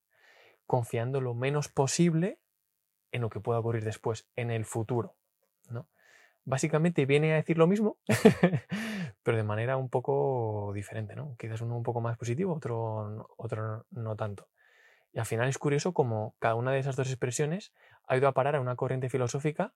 [0.67, 2.41] confiando lo menos posible
[3.13, 5.17] en lo que pueda ocurrir después, en el futuro.
[5.69, 5.89] ¿no?
[6.45, 7.99] Básicamente viene a decir lo mismo,
[9.23, 11.37] pero de manera un poco diferente, ¿no?
[11.39, 14.49] Quizás uno un poco más positivo, otro, otro no tanto.
[15.13, 17.73] Y al final es curioso como cada una de esas dos expresiones
[18.07, 19.75] ha ido a parar a una corriente filosófica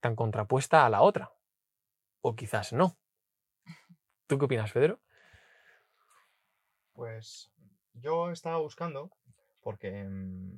[0.00, 1.32] tan contrapuesta a la otra.
[2.20, 2.96] O quizás no.
[4.26, 5.00] ¿Tú qué opinas, Pedro?
[6.92, 7.52] Pues
[7.94, 9.10] yo estaba buscando,
[9.60, 10.52] porque mm,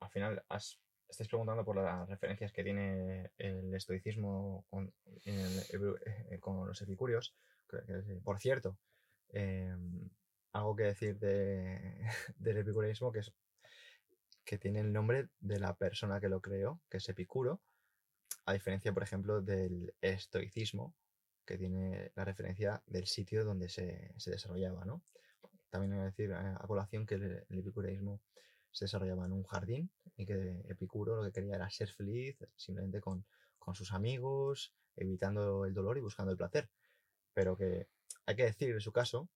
[0.00, 4.92] al final has, estáis preguntando por las referencias que tiene el estoicismo con,
[5.24, 7.34] eh, los epicúreos.
[8.24, 8.76] Por cierto,
[9.28, 10.10] em,
[10.52, 12.00] algo que decir de,
[12.36, 13.32] del epicureísmo que es
[14.44, 17.60] que tiene el nombre de la persona que lo creó, que es Epicuro,
[18.46, 20.92] a diferencia, por ejemplo, del estoicismo,
[21.44, 25.02] que tiene la referencia del sitio donde se, desarrollaba, ¿no?
[25.68, 28.20] También voy a decir a colación que el, epicureísmo
[28.72, 33.00] se desarrollaba en un jardín y que Epicuro lo que quería era ser feliz simplemente
[33.00, 33.24] con,
[33.58, 36.68] con sus amigos, evitando el dolor y buscando el placer.
[37.34, 37.86] Pero que
[38.26, 39.28] hay que decir en su caso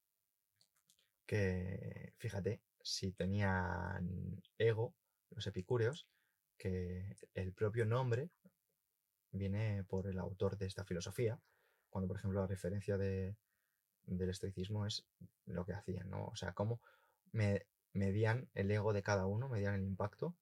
[1.26, 4.94] que, fíjate, si tenían ego,
[5.30, 6.06] los epicúreos,
[6.56, 8.30] que el propio nombre
[9.32, 11.40] viene por el autor de esta filosofía,
[11.90, 13.36] cuando por ejemplo la referencia de,
[14.04, 15.04] del estoicismo es
[15.46, 16.26] lo que hacían, ¿no?
[16.26, 16.80] O sea, cómo
[17.32, 20.36] me, medían el ego de cada uno, medían el impacto,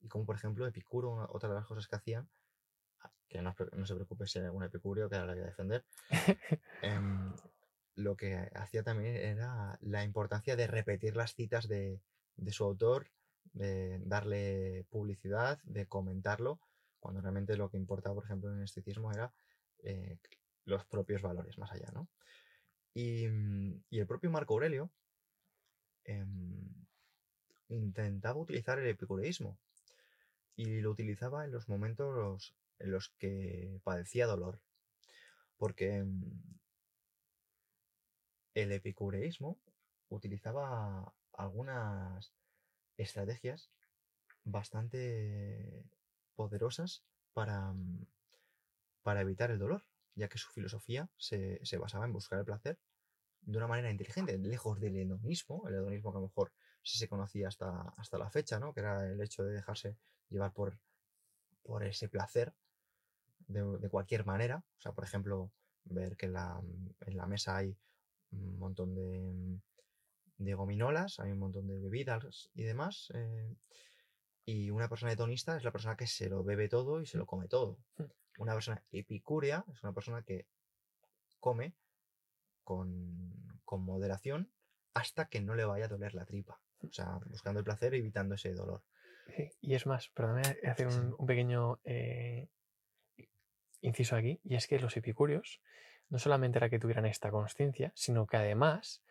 [0.00, 2.28] y como por ejemplo Epicuro, otra de las cosas que hacían,
[3.28, 3.54] que no,
[3.86, 5.84] se preocupe si hay algún epicúreo que ahora la voy a defender,
[6.82, 7.32] em,
[7.94, 12.00] lo que hacía también era la importancia de repetir las citas de,
[12.50, 13.10] su autor,
[13.52, 16.60] de darle publicidad, de comentarlo,
[17.00, 19.32] cuando realmente lo que importaba, por ejemplo, en el esticismo era
[19.82, 20.18] eh,
[20.64, 22.08] los propios valores más allá, ¿no?
[22.94, 24.90] Y, mm, el propio Marco Aurelio
[26.04, 26.68] em,
[27.68, 29.58] intentaba utilizar el epicureísmo
[30.56, 34.60] y lo utilizaba en los momentos en los que padecía dolor.
[35.56, 36.61] Porque mm,
[38.54, 39.58] el epicureísmo
[40.08, 42.32] utilizaba algunas
[42.96, 43.70] estrategias
[44.44, 45.84] bastante
[46.34, 48.06] poderosas para, mm,
[49.02, 49.84] para evitar el dolor,
[50.14, 52.78] ya que su filosofía se, basaba en buscar el placer
[53.42, 57.08] de una manera inteligente, lejos del hedonismo, el hedonismo que a lo mejor sí se
[57.08, 58.72] conocía hasta, hasta la fecha, ¿no?
[58.72, 59.96] que era el hecho de dejarse
[60.28, 60.78] llevar por,
[61.62, 62.52] por ese placer
[63.48, 64.64] de, cualquier manera.
[64.78, 65.50] O sea, por ejemplo,
[65.84, 66.60] ver que la,
[67.00, 67.76] en la mesa hay
[68.32, 69.60] un montón de,
[70.38, 73.12] de gominolas, hay un montón de bebidas y demás.
[73.14, 73.56] Eh,
[74.44, 77.26] y una persona hedonista es la persona que se lo bebe todo y se lo
[77.26, 77.78] come todo.
[77.96, 78.04] Hmm.
[78.38, 80.46] Una persona epicúrea es una persona que
[81.38, 81.74] come
[82.64, 84.50] con, con moderación
[84.94, 86.60] hasta que no le vaya a doler la tripa.
[86.80, 88.82] O sea, buscando el placer, evitando ese dolor.
[89.60, 92.48] Y es más, perdóname hacer un, un pequeño eh,
[93.80, 95.60] inciso aquí, y es que los epicúreos
[96.08, 99.02] no solamente era que tuvieran esta conciencia, sino que además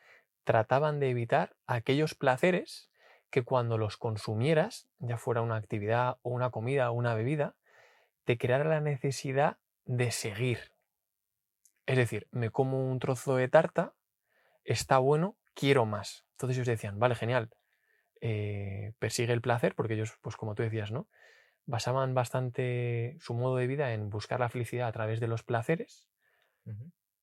[0.43, 2.89] trataban de evitar aquellos placeres
[3.29, 7.55] que cuando los consumieras, ya fuera una actividad o una comida o una bebida,
[8.25, 10.71] te creara la necesidad de seguir.
[11.85, 13.93] Es decir, me como un trozo de tarta,
[14.63, 16.25] está bueno, quiero más.
[16.33, 17.49] Entonces ellos decían, vale, genial,
[18.19, 21.07] eh, persigue el placer, porque ellos, pues como tú decías, ¿no?
[21.65, 26.10] Basaban bastante su modo de vida en buscar la felicidad a través de los placeres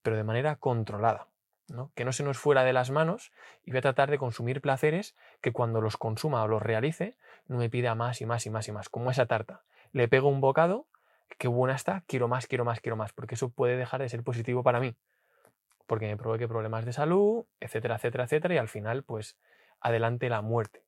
[0.03, 1.29] pero de manera controlada.
[1.69, 1.93] ¿no?
[1.95, 3.31] Que no se nos fuera de las manos
[3.65, 7.59] y voy a tratar de consumir placeres que cuando los consuma o los realice no
[7.59, 9.65] me pida más y más y más y más, como esa tarta.
[9.93, 10.87] Le pego un bocado,
[11.39, 14.23] qué buena está, quiero más, quiero más, quiero más, porque eso puede dejar de ser
[14.23, 14.97] positivo para mí,
[15.87, 19.39] porque me provoque problemas de salud, etcétera, etcétera, etcétera, y al final, pues,
[19.81, 20.85] adelante la muerte.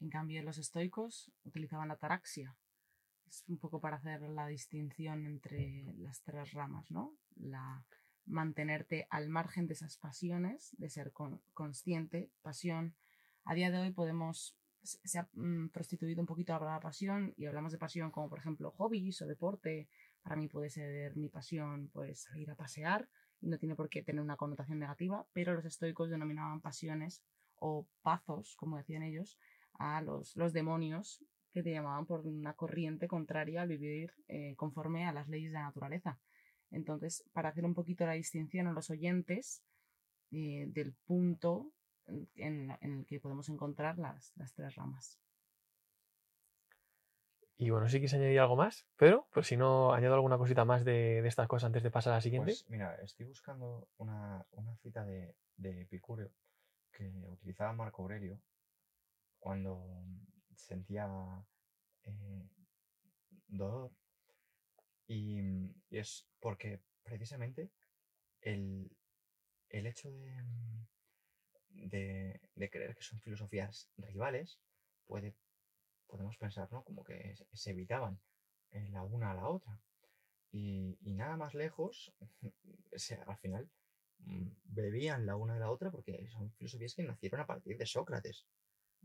[0.00, 2.56] En cambio, los estoicos utilizaban la taraxia,
[3.28, 7.14] es un poco para hacer la distinción entre las tres ramas, ¿no?
[7.36, 7.84] La
[8.26, 11.12] mantenerte al margen de esas pasiones, de ser
[11.54, 12.94] consciente, pasión.
[13.44, 17.46] A día de hoy podemos, se ha mm, prostituido un poquito la palabra pasión y
[17.46, 19.88] hablamos de pasión como por ejemplo hobbies o deporte.
[20.22, 23.08] Para mí puede ser mi pasión pues salir a pasear
[23.40, 27.22] y no tiene por qué tener una connotación negativa, pero los estoicos denominaban pasiones
[27.58, 29.38] o pazos, como decían ellos,
[29.78, 31.24] a los, los demonios
[31.56, 35.58] que te llamaban por una corriente contraria al vivir eh, conforme a las leyes de
[35.58, 36.20] la naturaleza.
[36.70, 39.62] Entonces, para hacer un poquito la distinción a los oyentes
[40.32, 41.72] eh, del punto
[42.34, 45.18] en, el que podemos encontrar las, tres ramas.
[47.56, 50.84] Y bueno, si quieres añadir algo más, Pedro, pues si no, añado alguna cosita más
[50.84, 52.50] de, de estas cosas antes de pasar a la siguiente.
[52.50, 56.30] Pues mira, estoy buscando una, una cita de, de Epicúreo
[56.92, 58.38] que utilizaba Marco Aurelio
[59.38, 59.80] cuando
[60.56, 61.06] sentía
[62.04, 62.48] eh,
[63.48, 63.92] dolor.
[65.08, 65.40] Y,
[65.88, 67.70] y es porque precisamente
[68.40, 68.90] el,
[69.68, 70.42] el hecho de,
[71.70, 74.58] de, de creer que son filosofías rivales
[75.06, 75.34] puede,
[76.06, 76.82] podemos pensar, ¿no?
[76.84, 78.18] Como que se, evitaban
[78.72, 79.78] eh, la una a la otra.
[80.52, 82.12] Y, y nada más lejos,
[82.96, 83.68] sea, al final
[84.18, 87.86] mm, bebían la una de la otra porque son filosofías que nacieron a partir de
[87.86, 88.46] Sócrates.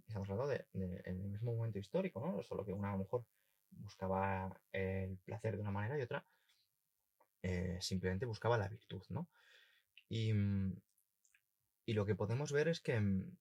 [0.07, 2.41] Estamos hablando de, de- mismo momento histórico, ¿no?
[2.43, 3.25] Solo que una a lo mejor
[3.71, 6.25] buscaba el placer de una manera y otra
[7.41, 9.29] eh, simplemente buscaba la virtud, ¿no?
[10.09, 10.73] Y, mm,
[11.85, 13.37] y lo que podemos ver es que mm,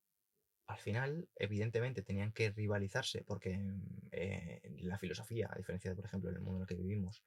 [0.69, 3.83] al final, evidentemente, tenían que rivalizarse porque mm,
[4.13, 7.25] eh, la filosofía, a diferencia de, por ejemplo, en el mundo en el que vivimos,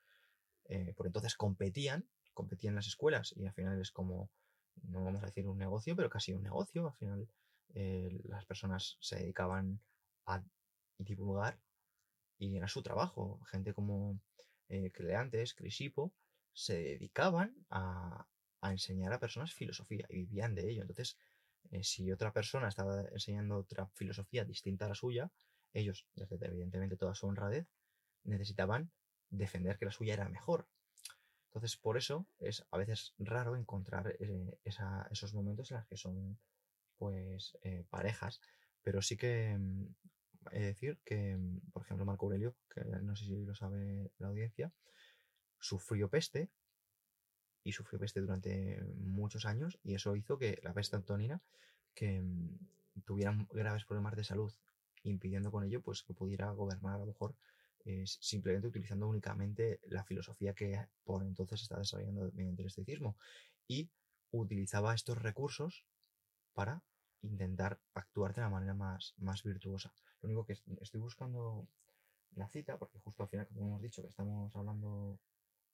[0.66, 4.32] eh, por entonces competían, competían las escuelas y al final es como,
[4.84, 6.88] no vamos a decir un negocio, pero casi un negocio.
[6.88, 7.30] Al final
[7.74, 9.80] eh, las personas se dedicaban
[10.26, 10.44] a
[10.98, 11.60] divulgar
[12.38, 13.42] y era su trabajo.
[13.46, 14.20] Gente como
[14.70, 16.14] eh, Cleantes, Crisipo,
[16.54, 18.28] se dedicaban a,
[18.62, 20.82] a enseñar a personas filosofía y vivían de ello.
[20.82, 21.18] Entonces,
[21.72, 25.32] eh, si otra persona estaba enseñando otra filosofía distinta a la suya,
[25.74, 27.68] ellos, desde evidentemente toda su honradez,
[28.24, 28.92] necesitaban
[29.30, 30.68] defender que la suya era mejor.
[31.48, 36.40] Entonces, por eso es a veces raro encontrar eh, esos momentos en los que son
[36.98, 38.42] pues eh, parejas,
[38.82, 39.88] pero sí que mm,
[40.52, 44.12] he de decir que, mm, por ejemplo, Marco Aurelio, que no sé si lo sabe
[44.18, 44.72] la audiencia,
[45.60, 46.50] sufrió peste
[47.64, 51.42] y sufrió peste durante muchos años y eso hizo que la peste antonina
[51.94, 52.58] que mm,
[53.06, 54.54] tuvieran graves problemas de salud,
[55.04, 57.36] impidiendo con ello pues que pudiera gobernar a lo mejor
[57.86, 63.18] eh, simplemente utilizando únicamente la filosofía que por entonces estaba desarrollando mediante el estoicismo
[63.68, 63.90] y
[64.32, 65.86] utilizaba estos recursos
[66.54, 66.82] para
[67.22, 69.94] intentar actuar de la manera más, más virtuosa.
[70.22, 71.68] Lo único que es- estoy buscando
[72.36, 75.20] la cita, porque justo al final, como hemos dicho, que estamos hablando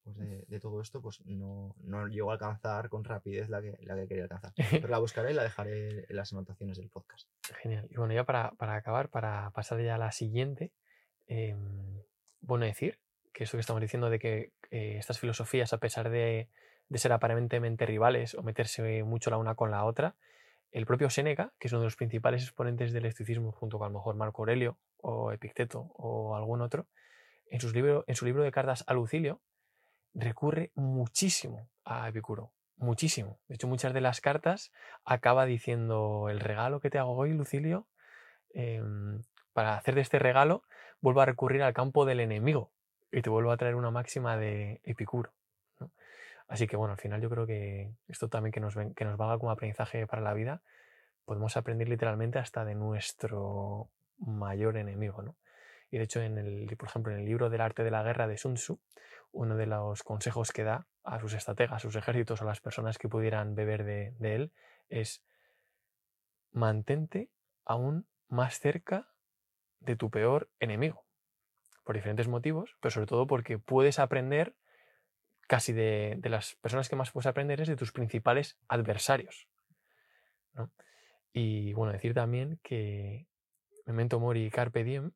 [0.04, 3.78] pues, de, de todo esto, pues no, no llego a alcanzar con rapidez la que,
[3.82, 4.54] la que quería alcanzar.
[4.86, 7.28] Pero la buscaré y la dejaré en las anotaciones del podcast.
[7.62, 7.88] Genial.
[7.90, 10.72] Y bueno, ya para, para acabar, para pasar ya a la siguiente,
[11.28, 12.02] em,
[12.42, 13.00] bueno decir
[13.34, 16.50] que esto que estamos diciendo de que eh, estas filosofías, a pesar de,
[16.90, 20.16] de ser aparentemente rivales o meterse mucho la una con la otra,
[20.72, 23.90] el propio Séneca, que es uno de los principales exponentes del estoicismo, junto con a
[23.90, 26.88] lo mejor Marco Aurelio o Epicteto o algún otro,
[27.50, 29.42] en, sus en su libro de cartas a Lucilio,
[30.14, 32.52] recurre muchísimo a Epicuro.
[32.78, 33.40] Muchísimo.
[33.48, 34.72] De hecho, muchas de las cartas
[35.04, 37.88] acaba diciendo el regalo que te hago hoy, Lucilio,
[38.54, 40.64] em, para hacer de este regalo,
[41.02, 42.72] vuelvo a recurrir al campo del enemigo
[43.12, 45.34] y te vuelvo a traer una máxima de Epicuro.
[46.50, 49.38] Así que bueno, al final yo creo que esto también que nos, que nos valga
[49.38, 50.64] como aprendizaje para la vida,
[51.24, 55.22] podemos aprender literalmente hasta de nuestro mayor enemigo.
[55.22, 55.36] ¿no?
[55.92, 58.28] Y de hecho, en el, por ejemplo, en el libro del arte de la guerra
[58.28, 58.80] de Sun Tzu,
[59.32, 62.98] uno de los consejos que da a sus estrategas, a sus ejércitos, a las personas
[62.98, 64.52] que pudieran beber de, de él,
[64.90, 65.24] es
[66.52, 67.30] mantente
[67.64, 69.08] aún más cerca
[69.82, 71.06] de tu peor enemigo.
[71.84, 74.56] Por diferentes motivos, pero sobre todo porque puedes aprender
[75.50, 79.48] casi de, las personas que más puedes aprender es de tus principales adversarios.
[81.34, 83.26] Y bueno, decir también que
[83.88, 85.12] Memento Mori y Carpe Diem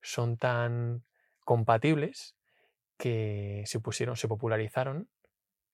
[0.00, 1.04] son tan
[1.44, 2.34] compatibles
[2.96, 5.10] que se pusieron, se popularizaron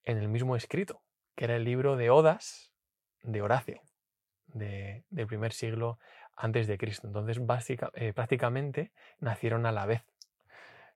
[0.03, 1.03] en el mismo escrito,
[1.37, 2.73] que era el libro de Odas
[3.23, 3.81] de Horacio,
[4.49, 6.01] de- del primer siglo
[6.35, 7.07] antes de Cristo.
[7.07, 10.03] Entonces, básica- eh, prácticamente nacieron a la vez.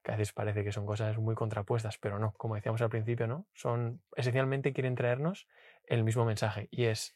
[0.05, 3.25] Que a veces parece que son cosas muy contrapuestas, pero no, como decíamos al principio,
[3.25, 3.47] ¿no?
[3.53, 5.47] Son, esencialmente quieren traernos
[5.87, 7.15] el mismo mensaje y es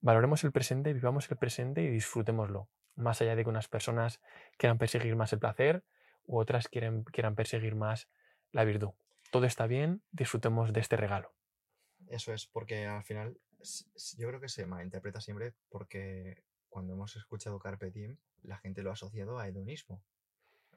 [0.00, 2.68] valoremos el presente, vivamos el presente y disfrutémoslo.
[2.94, 4.20] Más allá de que unas personas
[4.58, 5.82] quieran perseguir más el placer
[6.26, 8.10] u otras quieran perseguir más
[8.52, 8.90] la virtud.
[9.30, 11.32] Todo está bien, disfrutemos de este regalo.
[12.06, 13.40] Eso es, porque al final
[14.18, 18.92] yo creo que se malinterpreta siempre porque cuando hemos escuchado Carpe la gente lo ha
[18.92, 20.04] asociado a hedonismo.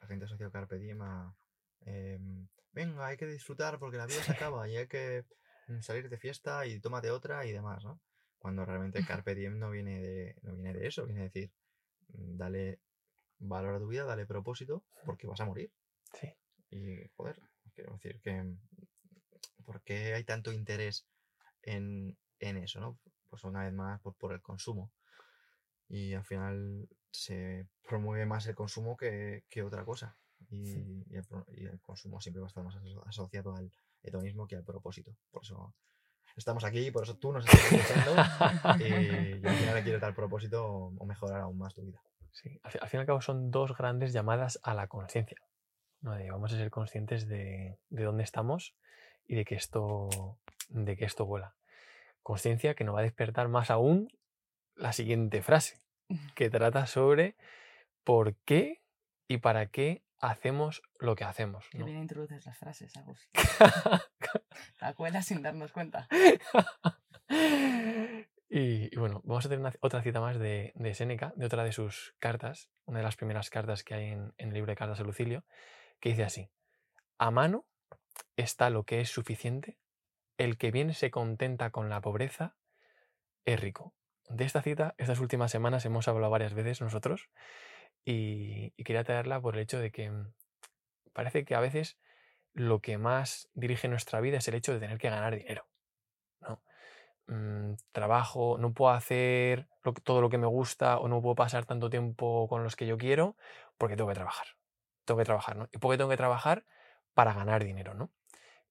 [0.02, 1.36] La gente ha asociado Carpe Diem a,
[1.82, 5.26] em, venga, hay que disfrutar porque la vida se acaba y hay que
[5.68, 8.00] mm, salir de fiesta y tómate otra y demás, ¿no?
[8.38, 11.52] Cuando realmente Carpe Diem no viene de, no viene de eso, viene a decir,
[12.10, 12.80] mm, dale
[13.39, 15.72] valor a tu vida, dale propósito, porque vas a morir.
[16.14, 16.34] Sí.
[16.70, 17.41] Y, joder,
[17.74, 18.43] quiero decir que.
[18.43, 18.60] mm,
[19.66, 21.06] ¿Por qué hay tanto interés
[21.62, 22.98] en, en eso, no?
[23.30, 24.93] Pues una vez más por, por el consumo.
[25.89, 26.88] Y al final
[27.18, 30.15] se promueve más el consumo que, que otra cosa.
[30.51, 33.72] y, y el, y el consumo siempre va a estar más aso- asociado al
[34.03, 35.11] hedonismo que al propósito.
[35.32, 35.74] Por eso
[36.36, 38.11] estamos aquí, por eso tú nos estás escuchando
[38.80, 40.63] y, y al final le quieres dar propósito
[40.97, 41.99] o mejorar aún más tu vida.
[42.32, 45.38] Sí, al, al fin y al cabo son dos grandes llamadas a la conciencia.
[46.01, 46.13] ¿no?
[46.13, 48.76] De vamos a ser conscientes de, de dónde estamos
[49.26, 50.38] y de que esto,
[50.70, 51.55] de que esto vuela.
[52.22, 54.07] Conciencia que nos va a despertar más aún
[54.76, 55.82] la siguiente frase,
[56.36, 57.36] que trata sobre
[58.03, 58.82] por qué
[59.28, 61.68] y para qué hacemos lo que hacemos.
[61.70, 61.86] Que ¿no?
[61.86, 63.30] bien introduces las frases, Agus.
[64.80, 66.08] La cuela sin darnos cuenta.
[68.49, 71.64] y, y bueno, vamos a tener una- otra cita más de, de Séneca, de otra
[71.64, 74.78] de sus cartas, una de las primeras cartas que hay en, en el libro de
[74.78, 75.43] cartas a Lucilio,
[75.99, 76.49] que dice así,
[77.18, 77.66] a mano
[78.36, 79.78] está lo que es suficiente,
[80.38, 82.55] el que bien se contenta con la pobreza
[83.45, 83.93] es rico.
[84.30, 87.30] De esta cita, estas últimas semanas hemos hablado varias veces nosotros
[88.03, 90.34] y, y quería traerla por el hecho de que mm,
[91.13, 91.97] parece que a veces
[92.53, 95.67] lo que más dirige nuestra vida es el hecho de tener que ganar dinero.
[96.41, 96.61] ¿no?
[97.28, 99.67] Mm, trabajo, no puedo hacer
[100.03, 102.97] todo lo que me gusta o no puedo pasar tanto tiempo con los que yo
[102.97, 103.36] quiero
[103.78, 104.47] porque tengo que trabajar.
[105.05, 105.69] Tengo trabajar, ¿no?
[105.71, 106.65] ¿Y por qué tengo que trabajar?
[107.13, 108.09] Para ganar dinero, ¿no?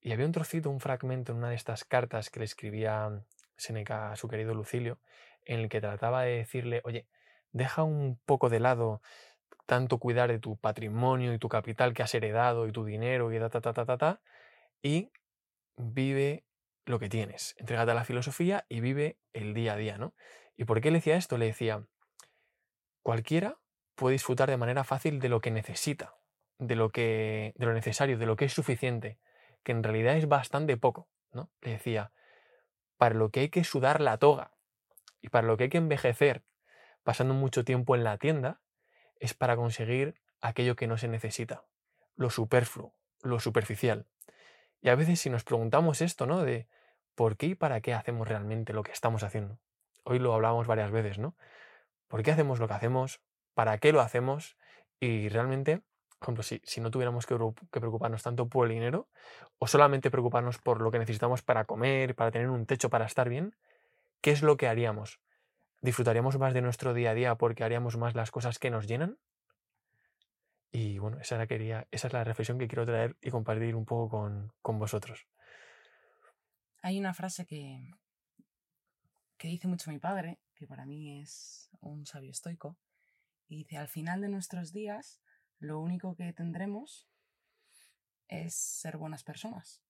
[0.00, 3.24] Y había un trocito, un fragmento en una de estas cartas que le escribía
[3.56, 4.98] Seneca a su querido Lucilio,
[5.46, 7.06] en el que trataba de decirle, oye,
[7.52, 9.00] deja un poco de lado
[9.64, 13.38] tanto cuidar de tu patrimonio y tu capital que has heredado y tu dinero y
[13.38, 14.20] ta, ta, ta, ta, ta, ta,
[14.82, 15.10] y
[15.76, 16.44] vive
[16.84, 17.54] lo que tienes.
[17.58, 20.14] Entrégate a la filosofía y vive el día a día, ¿no?
[20.56, 21.36] ¿Y por qué le decía esto?
[21.36, 21.84] Le decía,
[23.02, 23.58] cualquiera
[23.94, 26.16] puede disfrutar de manera fácil de lo que necesita,
[26.58, 29.18] de lo que de lo necesario, de lo que es suficiente,
[29.64, 31.50] que en realidad es bastante poco, ¿no?
[31.60, 32.12] Le decía,
[32.96, 34.55] para lo que hay que sudar la toga
[35.26, 36.44] y para lo que hay que envejecer
[37.02, 38.60] pasando mucho tiempo en la tienda
[39.18, 41.64] es para conseguir aquello que no se necesita,
[42.14, 44.06] lo superfluo, lo superficial.
[44.80, 46.42] Y a veces si nos preguntamos esto, ¿no?
[46.42, 46.68] De
[47.16, 49.58] por qué y para qué hacemos realmente lo que estamos haciendo.
[50.04, 51.34] Hoy lo hablábamos varias veces, ¿no?
[52.06, 53.20] ¿Por qué hacemos lo que hacemos?
[53.54, 54.56] ¿Para qué lo hacemos?
[55.00, 55.78] Y realmente,
[56.20, 57.36] por ejemplo, si, si no tuviéramos que,
[57.72, 59.08] que preocuparnos tanto por el dinero
[59.58, 63.28] o solamente preocuparnos por lo que necesitamos para comer, para tener un techo, para estar
[63.28, 63.56] bien,
[64.26, 65.20] ¿qué es lo que haríamos?
[65.82, 69.20] ¿Disfrutaríamos más de nuestro día a día porque haríamos más las cosas que nos llenan?
[70.72, 73.84] Y bueno, esa, era quería, esa es la reflexión que quiero traer y compartir un
[73.84, 75.28] poco con, con vosotros.
[76.82, 77.88] Hay una frase que,
[79.38, 82.76] que dice mucho mi padre, que para mí es un sabio estoico,
[83.46, 85.20] dice, al final de nuestros días,
[85.60, 87.06] lo único que tendremos
[88.26, 89.84] es ser buenas personas,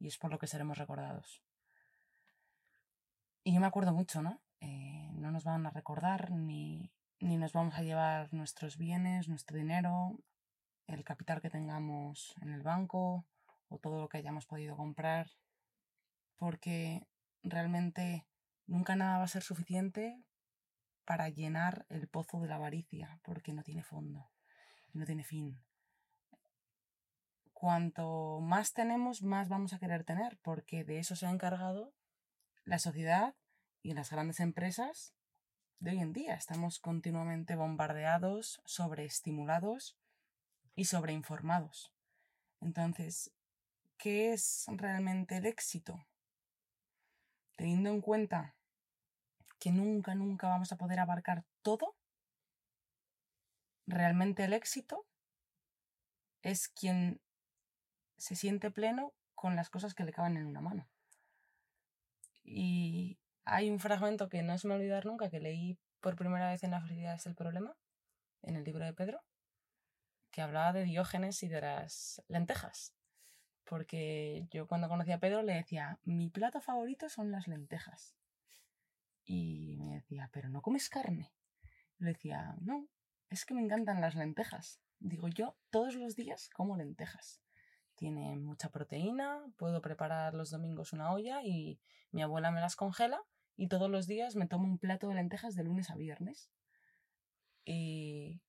[0.00, 1.45] y es por lo que seremos recordados.
[3.46, 4.42] Y yo me acuerdo mucho, ¿no?
[4.58, 6.90] Eh, no nos van a recordar ni,
[7.20, 10.18] ni nos vamos a llevar nuestros bienes, nuestro dinero,
[10.88, 13.24] el capital que tengamos en el banco
[13.68, 15.30] o todo lo que hayamos podido comprar,
[16.34, 17.06] porque
[17.44, 18.26] realmente
[18.66, 20.20] nunca nada va a ser suficiente
[21.04, 24.28] para llenar el pozo de la avaricia, porque no tiene fondo
[24.92, 25.62] no tiene fin.
[27.52, 31.92] Cuanto más tenemos, más vamos a querer tener, porque de eso se ha encargado
[32.66, 33.34] la sociedad
[33.82, 35.14] y las grandes empresas
[35.78, 36.34] de hoy en día.
[36.34, 39.96] Estamos continuamente bombardeados, sobreestimulados
[40.74, 41.94] y sobreinformados.
[42.60, 43.30] Entonces,
[43.96, 46.06] ¿qué es realmente el éxito?
[47.54, 48.56] Teniendo en cuenta
[49.60, 51.96] que nunca, nunca vamos a poder abarcar todo,
[53.86, 55.06] realmente el éxito
[56.42, 57.20] es quien
[58.18, 60.88] se siente pleno con las cosas que le caben en una mano.
[62.48, 66.14] Y hay un fragmento que no se me va a olvidar nunca, que leí por
[66.14, 67.76] primera vez en La felicidad es el problema,
[68.42, 69.20] en el libro de Pedro,
[70.30, 72.94] que hablaba de Diógenes y de las lentejas.
[73.64, 78.14] Porque yo cuando conocí a Pedro le decía, mi plato favorito son las lentejas.
[79.24, 81.32] Y me decía, pero no comes carne.
[81.98, 82.86] Le decía, no,
[83.28, 84.80] es que me encantan las lentejas.
[85.00, 87.42] Digo, yo todos los días como lentejas.
[87.96, 91.80] Tiene mucha proteína, puedo preparar los domingos una olla y
[92.12, 93.22] mi abuela me las congela
[93.56, 96.50] y todos los días me tomo un plato de lentejas de lunes a viernes.
[97.64, 98.40] Y,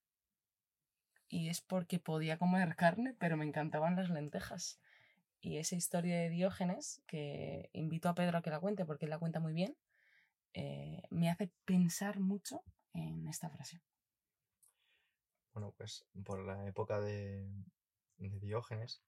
[1.30, 4.80] y es porque podía comer carne, pero me encantaban las lentejas.
[5.40, 9.12] Y esa historia de Diógenes, que invito a Pedro a que la cuente porque él
[9.12, 9.78] la cuenta muy bien,
[10.54, 13.82] eh, me hace pensar mucho en esta frase.
[15.54, 17.48] Bueno, pues por la época de,
[18.18, 19.02] de Diógenes,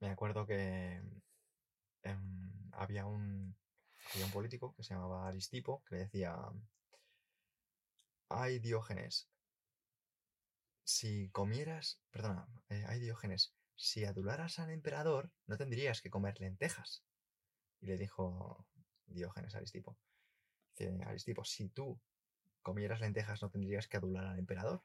[0.00, 1.02] me acuerdo que
[2.02, 3.56] em, había, un,
[4.32, 6.36] político que se llamaba Aristipo que le decía,
[8.28, 9.28] ay Diógenes,
[10.84, 17.04] si comieras, perdona, eh, Diógenes, si adularas al emperador, no tendrías que comer lentejas.
[17.80, 18.66] Y le dijo
[19.06, 19.96] Diógenes a Aristipo,
[21.06, 22.00] Aristipo, si tú
[22.62, 24.82] comieras lentejas, no tendrías que adular al emperador.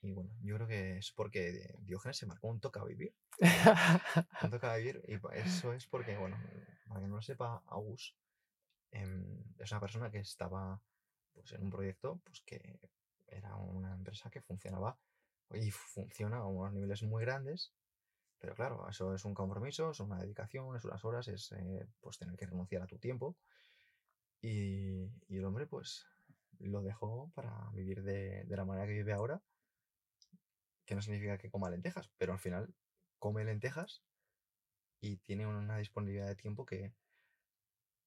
[0.00, 3.14] Y bueno, yo creo que es porque Diógenes se marcó un toca vivir.
[3.40, 6.36] un toca vivir, y eso es porque, bueno,
[6.86, 8.14] para que no lo sepa, August
[8.90, 10.80] em, es una persona que estaba
[11.34, 12.78] pues, en un proyecto pues, que
[13.26, 14.98] era una empresa que funcionaba
[15.52, 17.72] y funciona a unos niveles muy grandes,
[18.38, 22.18] pero claro, eso es un compromiso, es una dedicación, es unas horas, es eh, pues
[22.18, 23.36] tener que renunciar a tu tiempo.
[24.40, 26.06] Y, y, el hombre pues
[26.60, 29.42] lo dejó para vivir de, de la manera que vive ahora,
[30.88, 32.74] que no significa que coma lentejas, pero al final
[33.18, 34.02] come lentejas
[35.02, 36.94] y tiene una disponibilidad de tiempo que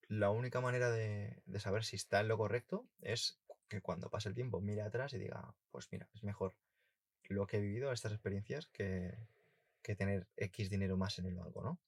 [0.08, 4.36] la única manera de, saber si está en lo correcto es que cuando pase el
[4.36, 6.56] tiempo mire atrás y diga, pues mira, es mejor
[7.26, 9.16] lo que he vivido, estas experiencias, que,
[9.84, 11.80] que tener X dinero más en el banco, ¿no?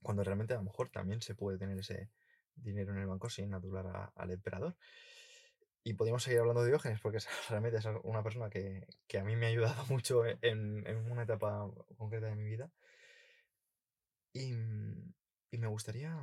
[0.00, 2.10] Cuando realmente a lo mejor también se puede tener ese
[2.54, 4.78] dinero en el banco sin adular al emperador.
[5.84, 7.18] Y podríamos seguir hablando de Diógenes, porque
[7.48, 11.22] realmente es una persona que, que a mí me ha ayudado mucho en, en, una
[11.22, 12.70] etapa concreta de mi vida.
[14.32, 14.54] Y,
[15.50, 16.16] y, me gustaría.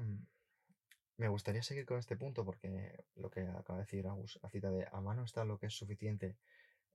[1.18, 4.72] Me gustaría seguir con este punto, porque lo que acaba de decir Agus, a cita
[4.72, 6.38] de a mano está lo que es suficiente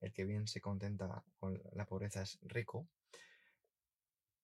[0.01, 2.89] el que bien se contenta con la pobreza es rico.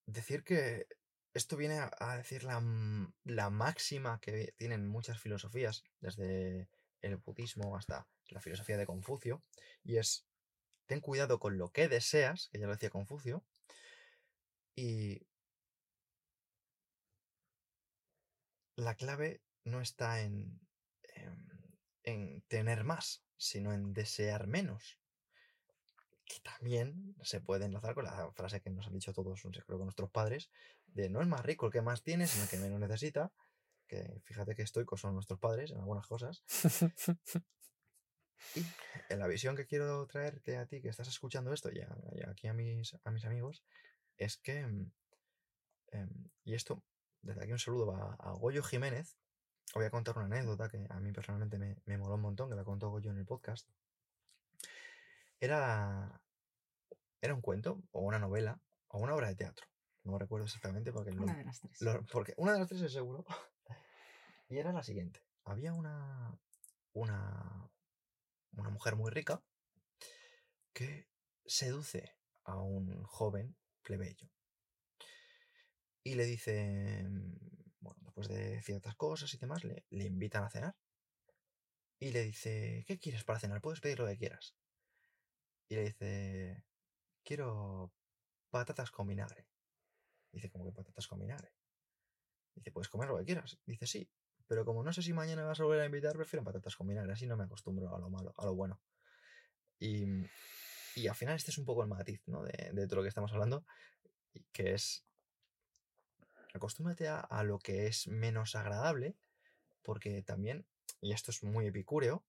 [0.06, 0.86] Decir que
[1.34, 2.62] esto viene a, decir la,
[3.24, 6.68] la, máxima que tienen muchas filosofías, desde
[7.02, 9.42] el budismo hasta la filosofía de Confucio,
[9.82, 10.26] y es,
[10.86, 13.44] ten cuidado con lo que deseas, que ya lo decía Confucio,
[14.74, 15.26] y
[18.76, 20.60] la clave no está en,
[21.14, 21.48] en,
[22.04, 25.00] en tener más, sino en desear menos
[26.30, 29.84] que también se puede enlazar con la frase que nos han dicho todos, creo que
[29.84, 30.48] nuestros padres,
[30.86, 33.32] de no es más rico el que más tiene, sino el que menos necesita.
[33.90, 36.44] Que fíjate que estoicos son nuestros padres en algunas cosas.
[38.54, 38.64] y
[39.08, 41.80] en la visión que quiero traerte a ti, que estás escuchando esto, y,
[42.22, 43.64] aquí a mis, a mis amigos,
[44.16, 44.92] es que, mm,
[45.88, 46.84] em, y esto,
[47.20, 49.16] desde aquí un saludo va a Goyo Jiménez.
[49.74, 52.54] Voy a contar una anécdota que a mí personalmente me, me moló un montón, que
[52.54, 53.68] la contó Goyo en el podcast.
[55.40, 56.22] Era,
[57.20, 59.66] era un cuento o una novela o una obra de teatro.
[60.04, 61.10] No recuerdo exactamente porque...
[61.10, 61.78] Una de las tres.
[62.12, 63.24] porque una de las tres es seguro.
[64.50, 65.22] Y era la siguiente.
[65.44, 66.36] Había una,
[66.92, 67.70] una,
[68.52, 69.42] una mujer muy rica
[70.72, 71.08] que
[71.46, 74.28] seduce a un joven plebeyo.
[76.02, 77.06] Y le dice,
[77.78, 80.76] bueno, después de ciertas cosas y demás, le, le invitan a cenar.
[82.00, 83.60] Y le dice, ¿qué quieres para cenar?
[83.60, 84.56] Puedes pedir lo que quieras.
[85.68, 86.64] Y le dice,
[87.22, 87.92] quiero
[88.50, 89.46] patatas con vinagre.
[90.32, 91.52] Dice, ¿cómo que patatas con vinagre?
[92.54, 93.60] Dice, puedes comer lo que quieras.
[93.64, 94.10] Dice, sí,
[94.50, 97.12] pero como no sé si mañana vas a volver a invitar, prefiero patatas con vinagre,
[97.12, 98.80] así no me acostumbro a lo malo, a lo bueno.
[99.78, 100.04] Y,
[100.96, 102.42] y al final este es un poco el matiz, ¿no?
[102.42, 103.64] De, de todo lo que estamos hablando,
[104.50, 105.06] que es,
[106.52, 109.14] acostúmbrate a, a lo que es menos agradable,
[109.82, 110.66] porque también,
[111.00, 112.24] y esto es muy epicúreo,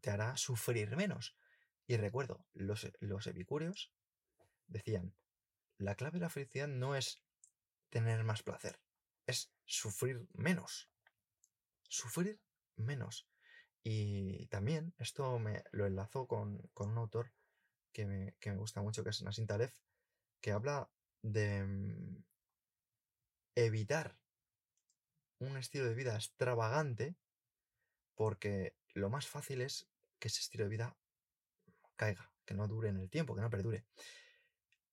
[0.00, 1.36] te hará sufrir menos.
[1.86, 3.92] Y recuerdo, los, los epicúreos
[4.66, 5.14] decían,
[5.76, 7.22] la clave de la felicidad no es
[7.90, 8.80] tener más placer,
[9.26, 10.90] es sufrir menos.
[11.88, 12.40] Sufrir
[12.76, 13.28] menos.
[13.82, 17.32] Y también esto me lo enlazo con, con un autor
[17.92, 19.72] que me, que me, gusta mucho, que es Nassim Taleb,
[20.40, 20.90] que habla
[21.22, 22.24] de mm,
[23.54, 24.18] evitar
[25.38, 27.16] un estilo de vida extravagante
[28.14, 30.96] porque lo más fácil es que ese estilo de vida
[31.96, 33.84] caiga, que no dure en el tiempo, que no perdure.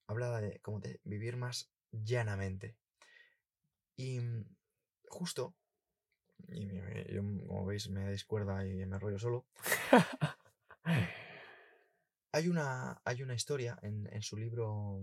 [0.07, 2.77] Habla de como de vivir más llanamente.
[3.95, 4.45] Y mm,
[5.07, 5.55] justo,
[6.47, 6.67] y
[7.13, 9.45] yo, como veis me descuerda y me rollo solo,
[12.31, 15.01] hay, una, hay una historia en, en su libro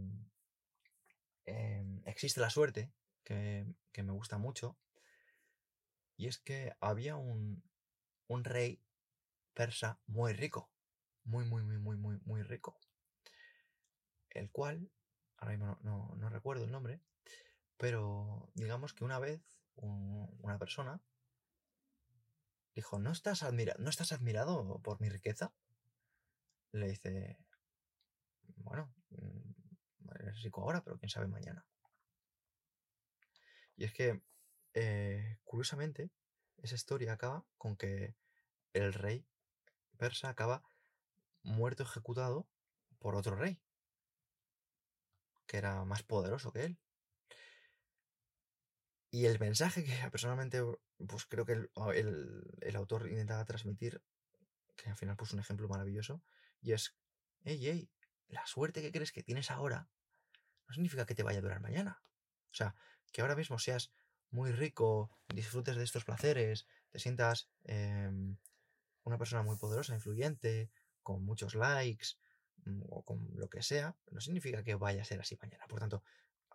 [1.46, 2.92] eh, Existe la suerte,
[3.24, 4.76] que, que, me gusta mucho,
[6.16, 7.62] y es que había un,
[8.26, 8.82] un rey
[9.54, 10.70] persa muy rico
[11.24, 12.78] muy, muy, muy, muy, muy, muy rico.
[14.30, 14.90] El cual,
[15.36, 17.00] ahora mismo no, no, recuerdo el nombre,
[17.80, 19.40] pero digamos que una vez
[19.76, 21.00] una persona
[22.74, 23.42] dijo, ¿no estás,
[23.78, 25.54] ¿no estás admirado por mi riqueza?
[26.72, 27.38] Le dice,
[28.56, 31.66] bueno, mm, eres rico ahora, pero quién sabe mañana.
[33.76, 34.22] Y es que,
[34.74, 36.10] eh, curiosamente,
[36.58, 38.14] esa historia acaba con que
[38.74, 39.26] el rey
[39.96, 40.62] persa acaba
[41.42, 42.46] muerto ejecutado
[42.98, 43.58] por otro rey,
[45.46, 46.78] que era más poderoso que él.
[49.10, 50.62] Y el mensaje que personalmente,
[51.06, 54.02] pues creo que el, el, el autor intentaba transmitir,
[54.76, 56.22] que al final puso un ejemplo maravilloso,
[56.62, 56.94] y es,
[57.42, 57.90] hey, hey,
[58.28, 59.88] la suerte que crees que tienes ahora
[60.68, 62.00] no significa que te vaya a durar mañana.
[62.52, 62.74] O sea,
[63.12, 63.92] que ahora mismo seas
[64.30, 68.36] muy rico, disfrutes de estos placeres, te sientas em,
[69.02, 70.70] una persona muy poderosa, influyente,
[71.02, 72.10] con muchos likes
[72.64, 75.66] mm, o con lo que sea, no significa que vaya a ser así mañana.
[75.66, 76.04] Por tanto,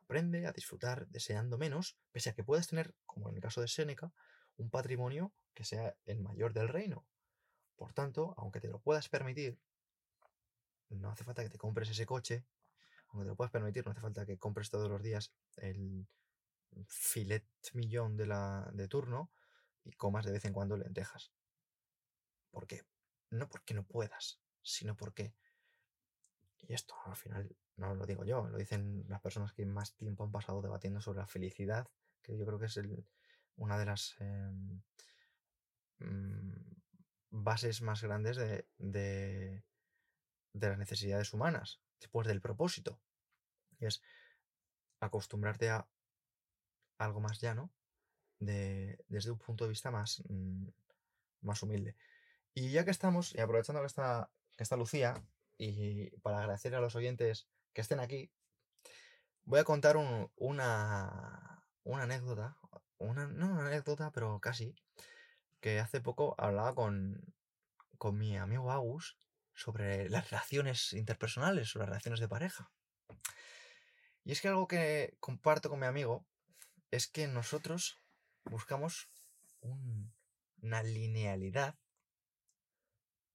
[0.05, 3.67] aprende a disfrutar deseando menos, pese a que puedas tener, como en el caso de
[3.67, 4.13] Séneca,
[4.57, 7.05] un patrimonio que sea el mayor del reino.
[7.75, 9.59] Por tanto, aunque te lo puedas permitir,
[10.89, 12.45] no hace falta que te compres ese coche,
[13.09, 16.07] aunque te lo puedas permitir, no hace falta que compres todos los días el
[16.87, 19.31] filet millón de, la, de turno
[19.83, 21.31] y comas de vez en cuando lentejas.
[22.51, 22.83] ¿Por qué?
[23.31, 25.33] No porque no puedas, sino porque,
[26.61, 30.23] y esto al final no lo digo yo, lo dicen las personas que más tiempo
[30.23, 31.87] han pasado debatiendo sobre la felicidad,
[32.21, 32.79] que yo creo que es
[33.57, 34.81] una de las em,
[35.99, 36.53] mm,
[37.29, 39.63] bases más grandes de, de,
[40.53, 42.99] de las necesidades humanas, después del propósito.
[43.79, 44.01] Y es
[44.99, 45.87] acostumbrarte a
[46.97, 47.71] algo más llano
[48.39, 50.67] de, desde un punto de vista más, mm,
[51.41, 51.95] más humilde.
[52.53, 55.21] Y ya que estamos, y aprovechando que está, que está Lucía,
[55.57, 58.31] y para agradecer a los oyentes que estén aquí,
[59.43, 60.29] voy a contar una,
[61.83, 62.57] una anécdota,
[62.97, 64.75] una, no una anécdota, pero casi,
[65.59, 67.33] que hace poco hablaba con,
[67.97, 69.17] con mi amigo Agus
[69.53, 72.71] sobre las relaciones interpersonales, sobre las relaciones de pareja.
[74.23, 76.25] Y es que algo que comparto con mi amigo
[76.91, 78.01] es que nosotros
[78.43, 79.09] buscamos
[79.61, 81.75] una linealidad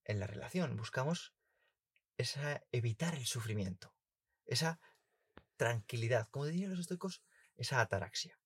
[0.04, 1.34] en la relación, buscamos
[2.20, 3.94] esa, evitar el sufrimiento,
[4.46, 4.80] esa
[5.56, 7.22] tranquilidad, como dirían los estoicos,
[7.56, 8.38] esa ataraxia.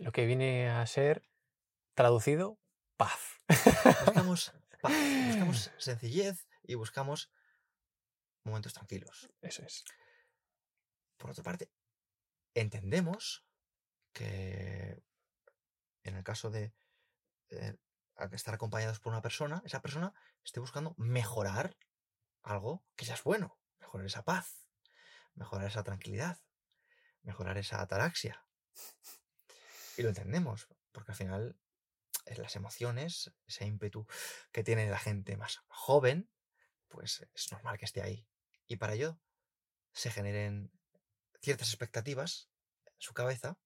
[0.00, 1.28] Lo que viene a ser
[1.94, 2.58] traducido,
[2.96, 3.40] paz.
[4.04, 4.52] Buscamos
[4.82, 4.92] paz,
[5.26, 7.30] buscamos sencillez y buscamos
[8.44, 9.30] momentos tranquilos.
[9.40, 9.84] Eso es.
[11.16, 11.70] Por otra parte,
[12.54, 13.44] entendemos
[14.12, 15.02] que
[16.02, 16.72] en el caso de
[17.50, 17.76] eh,
[18.32, 21.76] estar acompañados por una persona, esa persona esté buscando mejorar
[22.44, 24.66] algo que ya es bueno, mejorar esa paz,
[25.34, 26.38] mejorar esa tranquilidad,
[27.22, 28.46] mejorar esa ataraxia.
[29.96, 31.58] Y lo entendemos, porque al final
[32.26, 34.06] eh, las emociones, ese ímpetu
[34.52, 36.30] que tiene la gente más joven,
[36.88, 38.28] pues es normal que esté ahí.
[38.66, 39.18] Y para ello
[39.92, 40.70] se generen
[41.40, 42.50] ciertas expectativas
[42.86, 43.58] en su cabeza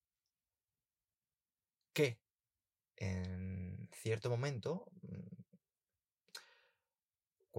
[1.92, 2.20] que
[2.96, 5.37] en cierto momento, mm,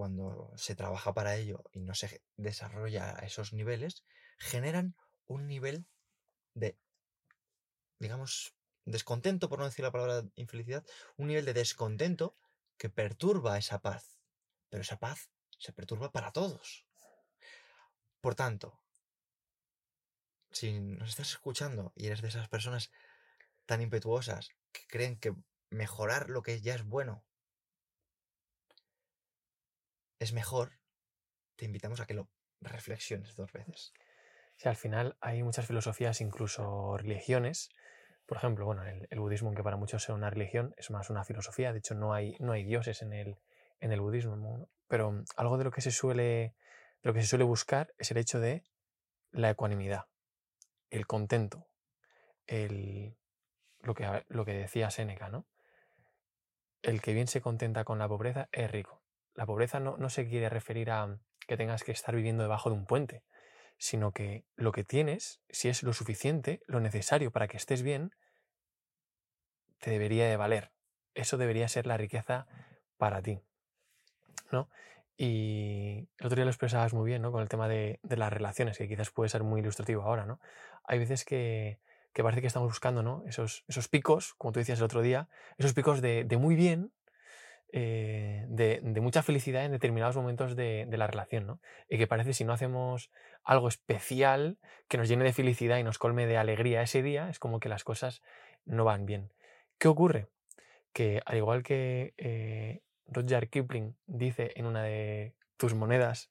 [0.00, 4.02] cuando se trabaja para ello y no se desarrolla a esos niveles,
[4.38, 4.96] generan
[5.26, 5.86] un nivel
[6.54, 6.78] de,
[7.98, 8.54] digamos,
[8.86, 10.86] descontento, por no decir la palabra infelicidad,
[11.18, 12.34] un nivel de descontento
[12.78, 14.22] que perturba esa paz.
[14.70, 15.28] Pero esa paz
[15.58, 16.86] se perturba para todos.
[18.22, 18.80] Por tanto,
[20.50, 22.90] si nos estás escuchando y eres de esas personas
[23.66, 25.36] tan impetuosas que creen que
[25.68, 27.22] mejorar lo que ya es bueno
[30.20, 30.78] es mejor,
[31.56, 32.28] te invitamos a que lo
[32.60, 33.92] reflexiones dos veces.
[34.56, 37.70] Sí, al final hay muchas filosofías, incluso religiones.
[38.26, 41.72] Por ejemplo, bueno, el, budismo, aunque para muchos sea una religión, es más una filosofía.
[41.72, 43.38] De hecho, no hay, no hay dioses en el,
[43.80, 44.68] en el budismo.
[44.86, 46.54] Pero algo de lo que se suele
[47.02, 48.62] lo que se suele buscar es el hecho de
[49.30, 50.06] la ecuanimidad,
[50.90, 51.66] el contento,
[52.46, 53.16] el,
[53.80, 55.46] lo que, lo que decía Séneca, ¿no?
[56.82, 58.99] El que bien se contenta con la pobreza es rico.
[59.40, 62.76] La pobreza no, no se quiere referir a que tengas que estar viviendo debajo de
[62.76, 63.24] un puente,
[63.78, 68.14] sino que lo que tienes, si es lo suficiente, lo necesario para que estés bien,
[69.78, 70.72] te debería de valer.
[71.14, 72.48] Eso debería ser la riqueza
[72.98, 73.40] para ti.
[74.52, 74.68] ¿no?
[75.16, 77.32] Y el otro día lo expresabas muy bien, ¿no?
[77.32, 80.38] Con el tema de, de, las relaciones, que quizás puede ser muy ilustrativo ahora, ¿no?
[80.84, 81.80] Hay veces que,
[82.12, 83.24] que parece que estamos buscando ¿no?
[83.26, 86.92] esos, esos picos, como tú decías el otro día, esos picos de, de muy bien,
[87.72, 91.60] eh, de, mucha felicidad en determinados momentos de, de, la relación, ¿no?
[91.88, 93.10] Y que parece si no hacemos
[93.44, 94.58] algo especial
[94.88, 97.68] que nos llene de felicidad y nos colme de alegría ese día, es como que
[97.68, 98.22] las cosas
[98.64, 99.32] no van bien.
[99.78, 100.28] ¿Qué ocurre?
[100.92, 106.30] Que al igual que eh, Roger Kipling dice en una de tus monedas,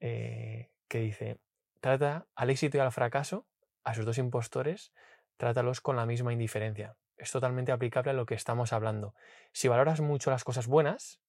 [0.00, 1.38] eh, que dice,
[1.80, 3.46] trata al éxito y al fracaso
[3.84, 4.92] a sus dos impostores,
[5.36, 6.96] trátalos con la misma indiferencia.
[7.18, 9.14] Es totalmente aplicable a lo que estamos hablando.
[9.52, 11.20] Si valoras mucho las cosas buenas,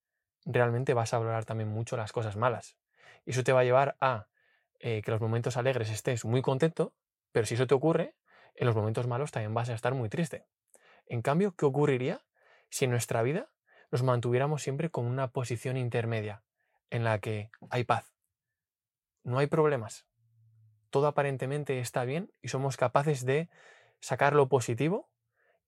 [0.46, 2.78] realmente vas a valorar también mucho las cosas malas.
[3.26, 4.28] Y eso te va a llevar a
[4.80, 6.94] eh, que los momentos alegres estés muy contento,
[7.32, 8.16] pero si eso te ocurre,
[8.56, 10.46] en los momentos malos también vas a estar muy triste.
[11.08, 12.24] En cambio, ¿qué ocurriría
[12.70, 13.50] si en nuestra vida
[13.92, 16.44] nos mantuviéramos siempre con una posición intermedia
[16.92, 18.14] en la que hay paz?
[19.24, 20.06] No hay problemas.
[20.92, 23.50] Todo aparentemente está bien y somos capaces de
[24.00, 25.10] sacar lo positivo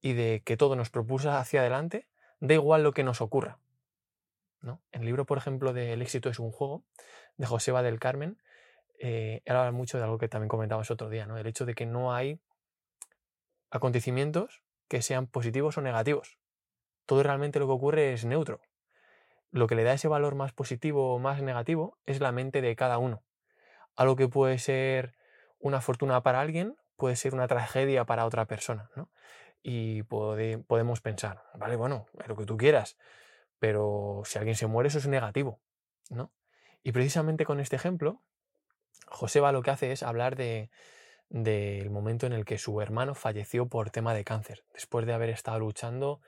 [0.02, 2.08] y de que todo nos propulsa hacia adelante,
[2.40, 3.60] da igual lo que nos ocurra.
[4.62, 4.82] ¿no?
[4.92, 6.84] En el libro, por ejemplo, de El éxito es un juego,
[7.38, 8.42] de Joseba del Carmen,
[9.00, 11.38] eh, él habla mucho de algo que también comentabas otro día, ¿no?
[11.38, 12.40] el hecho de que no hay
[13.72, 16.38] acontecimientos que sean positivos o negativos.
[17.06, 18.62] Todo realmente lo que ocurre es neutro.
[19.50, 22.76] Lo que le da ese valor más positivo o más negativo es la mente de
[22.76, 23.24] cada uno.
[23.96, 25.16] Algo que puede ser
[25.60, 28.92] una fortuna para alguien puede ser una tragedia para otra persona.
[28.96, 29.10] ¿no?
[29.64, 32.98] Y podemos pensar, vale, bueno, lo que tú quieras,
[33.60, 35.60] pero si alguien se muere eso es negativo.
[36.10, 36.32] ¿no?
[36.84, 38.22] Y precisamente con este ejemplo,
[39.08, 40.70] Joseba lo que hace es hablar de
[41.32, 45.30] del momento en el que su hermano falleció por tema de cáncer, después de haber
[45.30, 46.20] estado luchando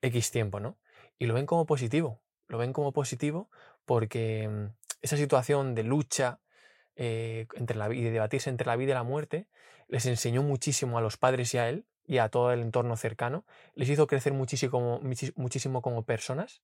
[0.00, 0.76] X tiempo, ¿no?
[1.18, 3.48] Y lo ven como positivo, lo ven como positivo
[3.84, 4.64] porque mm,
[5.02, 6.40] esa situación de lucha
[6.96, 9.48] eh, entre la, y de debatirse entre la vida y la muerte
[9.86, 13.44] les enseñó muchísimo a los padres y a él y a todo el entorno cercano,
[13.74, 15.00] les hizo crecer muchísimo,
[15.36, 16.62] muchísimo como personas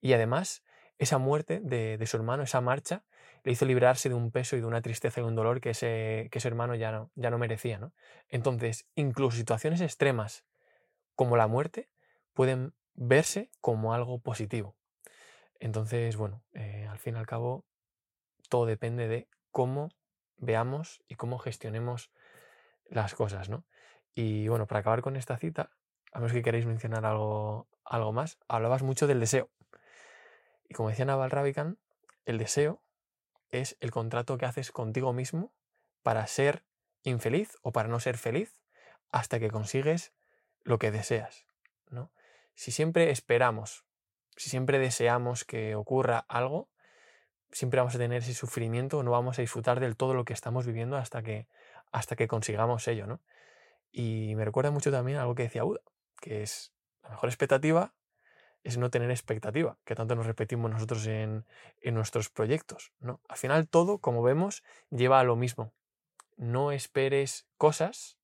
[0.00, 0.64] y además
[0.98, 3.04] esa muerte de, de su hermano, esa marcha,
[3.42, 6.28] le hizo librarse de un peso y de una tristeza y un dolor que ese,
[6.30, 7.78] que ese hermano ya no, ya no merecía.
[7.78, 7.92] ¿no?
[8.28, 10.44] Entonces, incluso situaciones extremas
[11.14, 11.88] como la muerte
[12.34, 14.76] pueden verse como algo positivo.
[15.58, 17.64] Entonces, bueno, eh, al fin y al cabo,
[18.48, 19.90] todo depende de cómo
[20.36, 22.10] veamos y cómo gestionemos
[22.86, 23.64] las cosas, ¿no?
[24.14, 25.70] Y bueno, para acabar con esta cita,
[26.12, 29.50] a menos que queréis mencionar algo, algo más, hablabas mucho del deseo.
[30.68, 31.78] Y como decía Naval Ravikant,
[32.24, 32.80] el deseo
[33.50, 35.52] es el contrato que haces contigo mismo
[36.02, 36.64] para ser
[37.02, 38.60] infeliz o para no ser feliz
[39.10, 40.12] hasta que consigues
[40.62, 41.46] lo que deseas.
[41.90, 42.12] ¿no?
[42.54, 43.84] Si siempre esperamos,
[44.36, 46.68] si siempre deseamos que ocurra algo,
[47.50, 50.66] siempre vamos a tener ese sufrimiento, no vamos a disfrutar del todo lo que estamos
[50.66, 51.48] viviendo hasta que,
[51.90, 53.06] hasta que consigamos ello.
[53.06, 53.20] ¿no?
[53.92, 55.80] Y me recuerda mucho también algo que decía Uda,
[56.20, 56.72] que es
[57.02, 57.94] la mejor expectativa
[58.62, 61.46] es no tener expectativa, que tanto nos repetimos nosotros en,
[61.82, 62.92] nuestros proyectos.
[63.00, 63.20] ¿no?
[63.28, 65.72] Al final todo, como vemos, lleva a lo mismo.
[66.36, 68.18] No esperes cosas,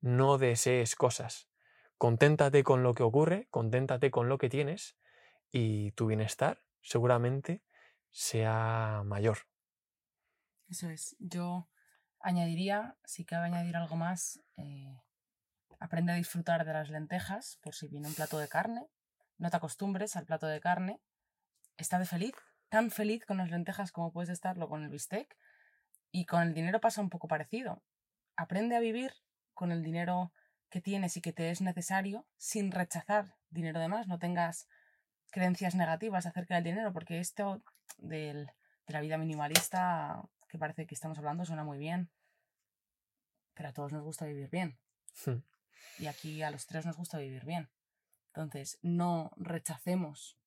[0.00, 1.48] no desees cosas.
[1.98, 4.96] Conténtate con lo que ocurre, conténtate con lo que tienes
[5.50, 7.62] y tu bienestar seguramente
[8.10, 9.38] sea mayor.
[10.68, 11.16] Eso es.
[11.18, 11.68] Yo
[12.18, 15.00] añadiría, si cabe añadir algo más, eh,
[15.82, 18.88] aprende a disfrutar de las lentejas por si viene un plato de carne
[19.42, 21.00] no te acostumbres al plato de carne,
[21.76, 22.34] está de feliz,
[22.68, 25.36] tan feliz con las lentejas como puedes estarlo con el bistec.
[26.12, 27.82] Y con el dinero pasa un poco parecido.
[28.36, 29.12] Aprende a vivir
[29.52, 30.32] con el dinero
[30.70, 34.06] que tienes y que te es necesario sin rechazar dinero de más.
[34.06, 34.68] No tengas
[35.32, 37.64] creencias negativas acerca del dinero, porque esto
[37.96, 38.46] de
[38.86, 42.12] la vida minimalista que parece que estamos hablando suena muy bien.
[43.54, 44.78] Pero a todos nos gusta vivir bien.
[45.24, 45.42] Hmm.
[45.98, 47.70] Y aquí a los tres nos gusta vivir bien.
[48.28, 50.38] Entonces, no rechacemos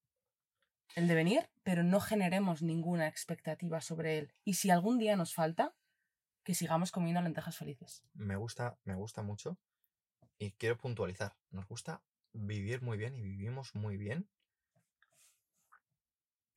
[0.96, 4.34] el devenir, pero no generemos ninguna expectativa sobre él.
[4.44, 5.76] Y si algún día nos falta,
[6.44, 8.04] que sigamos comiendo lentejas felices.
[8.14, 9.58] Me gusta, me gusta mucho
[10.38, 11.36] y quiero puntualizar.
[11.50, 14.30] Nos gusta vivir muy bien y vivimos muy bien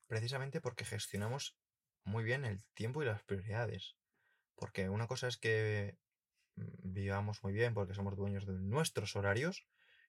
[0.07, 1.57] precisamente porque gestionamos
[2.05, 3.97] muy bien el tiempo y las prioridades.
[4.55, 5.99] Porque una cosa es que
[6.83, 9.67] vivamos muy bien porque somos dueños de nuestros horarios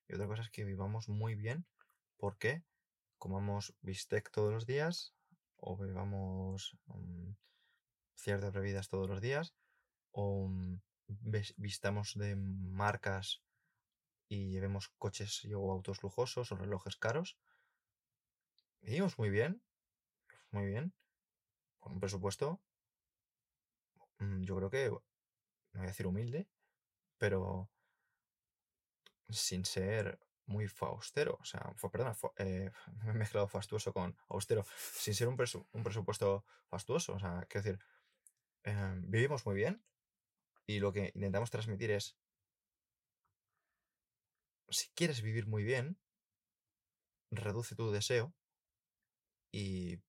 [0.08, 1.66] y otra cosa es que vivamos muy bien
[2.16, 2.64] porque
[3.18, 5.14] comamos bistec todos los días
[5.56, 7.32] o bebamos mm,
[8.14, 9.54] ciertas bebidas todos los días
[10.12, 10.80] o mm,
[11.56, 13.42] vistamos de marcas
[14.28, 17.36] y llevemos coches o autos lujosos o relojes caros.
[18.80, 19.60] Vivimos muy bien,
[20.52, 20.94] muy bien,
[21.80, 22.60] con un presupuesto,
[24.18, 24.90] mm, yo creo que,
[25.72, 26.48] no voy a decir humilde,
[27.18, 27.70] pero
[29.28, 32.70] sin ser muy faustero, o sea, perdona, eh,
[33.04, 37.78] me he mezclado fastuoso con austero, sin ser un, presupuesto fastuoso, o sea, quiero decir,
[38.64, 39.82] em, vivimos muy bien
[40.66, 42.16] y lo que intentamos transmitir es,
[44.68, 45.98] si quieres vivir muy bien,
[47.30, 48.34] reduce tu deseo
[49.52, 50.00] y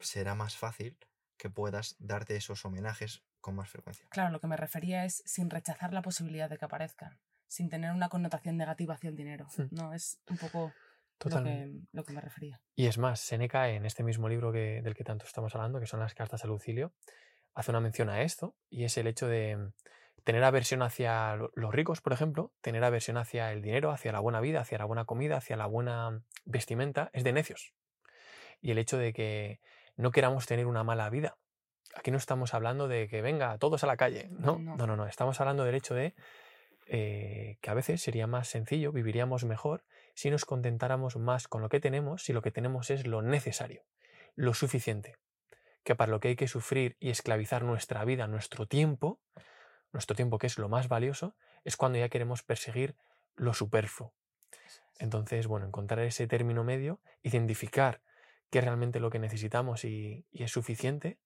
[0.00, 0.98] será más fácil
[1.36, 4.06] que puedas darte esos homenajes con más frecuencia.
[4.10, 7.92] Claro, lo que me refería es sin rechazar la posibilidad de que aparezcan sin tener
[7.92, 9.46] una connotación negativa hacia el dinero.
[9.56, 9.68] Hmm.
[9.70, 10.72] No, es un poco
[11.24, 12.60] lo que, lo que me refería.
[12.74, 15.86] Y es más, Seneca, en este mismo libro que, del que tanto estamos hablando, que
[15.86, 16.92] son las cartas a Lucilio,
[17.54, 19.72] hace una mención a esto, y es el hecho de
[20.24, 24.20] tener aversión hacia lo- los ricos, por ejemplo, tener aversión hacia el dinero, hacia la
[24.20, 27.72] buena vida, hacia la buena comida, hacia la buena vestimenta, es de necios.
[28.60, 29.60] Y el hecho de que
[29.96, 31.38] no queramos tener una mala vida.
[31.94, 34.76] Aquí no estamos hablando de que venga todos a la calle, no, No.
[34.76, 35.06] no, no, no.
[35.06, 36.14] Estamos hablando del hecho de
[36.86, 39.84] eh, que a veces sería más sencillo, viviríamos mejor
[40.14, 43.84] si nos contentáramos más con lo que tenemos, si lo que tenemos es lo necesario,
[44.34, 45.16] lo suficiente.
[45.84, 49.20] Que para lo que hay que sufrir y esclavizar nuestra vida, nuestro tiempo,
[49.92, 52.96] nuestro tiempo que es lo más valioso, es cuando ya queremos perseguir
[53.36, 54.12] lo superfluo.
[54.98, 58.02] Entonces, bueno, encontrar ese término medio, identificar
[58.50, 61.18] qué es realmente lo que necesitamos y, y es suficiente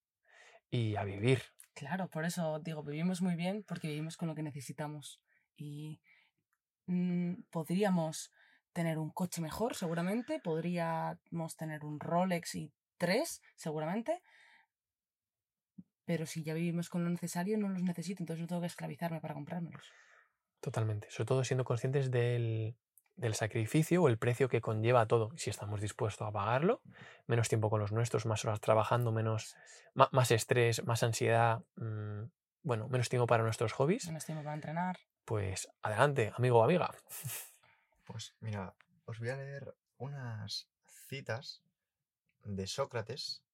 [0.72, 1.42] y a vivir.
[1.74, 5.20] Claro, por eso digo, vivimos muy bien porque vivimos con lo que necesitamos.
[5.56, 6.00] Y
[6.86, 8.32] mm, podríamos
[8.72, 14.22] tener un coche mejor, seguramente, podríamos tener un Rolex y tres, seguramente,
[16.06, 19.20] pero si ya vivimos con lo necesario, no los necesito, entonces no tengo que esclavizarme
[19.20, 19.92] para comprármelos.
[20.60, 21.10] Totalmente.
[21.10, 22.76] Sobre todo siendo conscientes del,
[23.16, 25.30] del sacrificio o el precio que conlleva todo.
[25.36, 26.82] Si estamos dispuestos a pagarlo,
[27.26, 29.54] menos tiempo con los nuestros, más horas trabajando, menos,
[29.94, 32.24] más estrés, más ansiedad, mm,
[32.62, 34.96] bueno, menos tiempo para nuestros hobbies, Menos tiempo para entrenar.
[35.24, 36.90] pues adelante, amigo o amiga.
[38.04, 40.68] Pues mira, os voy a leer unas
[41.08, 41.62] citas
[42.44, 43.44] de Sócrates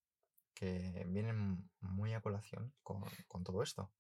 [0.55, 3.93] que vienen muy a colación con, con todo esto.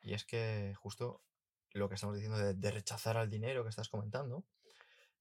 [0.00, 1.22] Y es que justo
[1.70, 4.44] lo que estamos diciendo de, de rechazar al dinero que estás comentando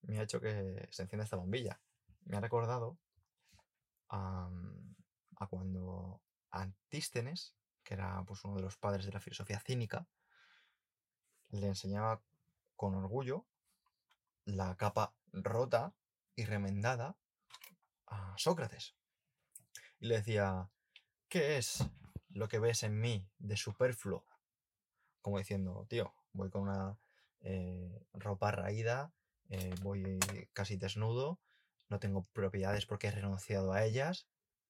[0.02, 1.80] me ha hecho que se encienda esta bombilla.
[2.26, 2.98] Me ha recordado
[4.10, 4.50] a,
[5.50, 6.22] cuando
[6.52, 10.08] Antístenes, que era pues, uno de los padres de la filosofía cínica,
[11.50, 12.22] le enseñaba
[12.76, 13.46] con orgullo
[14.46, 15.94] la capa rota
[16.36, 17.18] y remendada
[18.08, 18.96] a Sócrates.
[20.00, 20.70] Y le decía,
[21.28, 21.84] ¿qué es
[22.30, 24.26] lo que ves en mí de superfluo?
[25.22, 26.98] Como diciendo, tío, voy con una
[27.42, 29.12] eh, ropa raída,
[29.50, 30.20] eh, voy
[30.54, 31.40] casi desnudo,
[31.90, 34.28] no tengo propiedades porque he renunciado a ellas.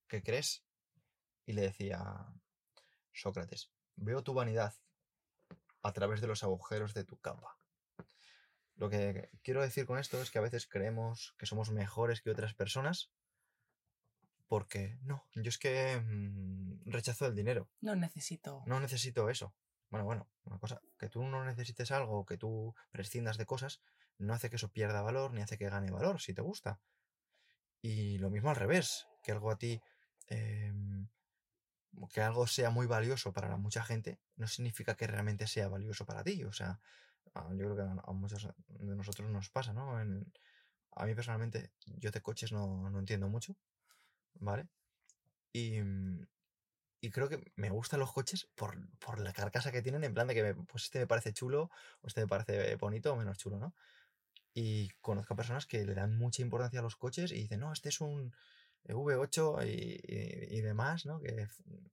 [0.07, 0.63] ¿Qué crees?
[1.45, 2.01] Y le decía
[3.13, 4.73] Sócrates, veo tu vanidad
[5.81, 7.57] a través de los agujeros de tu capa.
[8.75, 12.29] Lo que quiero decir con esto es que a veces creemos que somos mejores que
[12.29, 13.11] otras personas
[14.47, 18.63] porque no, yo es que mm, rechazo el dinero, No necesito.
[18.65, 19.53] no necesito eso.
[19.89, 23.81] Bueno, bueno, una cosa, que tú no necesites algo, que tú prescindas de cosas,
[24.19, 26.79] no hace que eso pierda valor ni hace que gane valor si te gusta.
[27.81, 29.81] Y lo mismo al revés, que algo a ti,
[30.27, 31.07] em,
[32.13, 36.23] que algo sea muy valioso para mucha gente, no significa que realmente sea valioso para
[36.23, 36.43] ti.
[36.43, 36.79] O sea,
[37.51, 39.99] yo creo que a, muchos de nosotros nos pasa, ¿no?
[40.01, 40.31] En-
[40.91, 43.55] a mí personalmente, yo de coches no, no entiendo mucho,
[44.35, 44.67] ¿vale?
[45.53, 45.81] Y,
[46.99, 50.27] y creo que me gustan los coches por, por la carcasa que tienen, en plan
[50.27, 51.69] de que me- pues este me parece chulo,
[52.01, 53.75] o este me parece bonito o menos chulo, ¿no?
[54.59, 57.71] Y conozco a personas que le dan mucha importancia a los coches y dicen, no,
[57.71, 58.33] este es un
[58.85, 61.19] V8 y, y- demás, ¿no?
[61.19, 61.45] Que,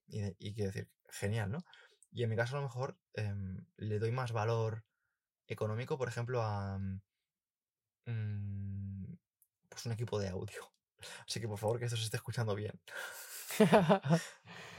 [0.06, 1.62] y, y quiero decir, genial, ¿no?
[2.10, 4.82] Y en mi caso a lo mejor em, le doy más valor
[5.46, 6.78] económico, por ejemplo, a
[8.06, 9.14] mm,
[9.68, 10.72] pues un equipo de audio.
[11.28, 12.80] Así que por favor que esto se esté escuchando bien.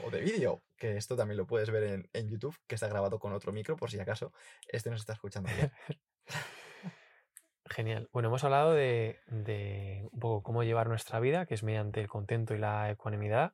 [0.04, 3.20] O de vídeo, que esto también lo puedes ver en, en YouTube, que está grabado
[3.20, 4.32] con otro micro, por si acaso
[4.66, 5.70] este no se está escuchando bien.
[7.76, 8.08] Genial.
[8.10, 9.20] Bueno, hemos hablado de,
[10.10, 13.52] un poco cómo llevar nuestra vida, que es mediante el contento y la ecuanimidad,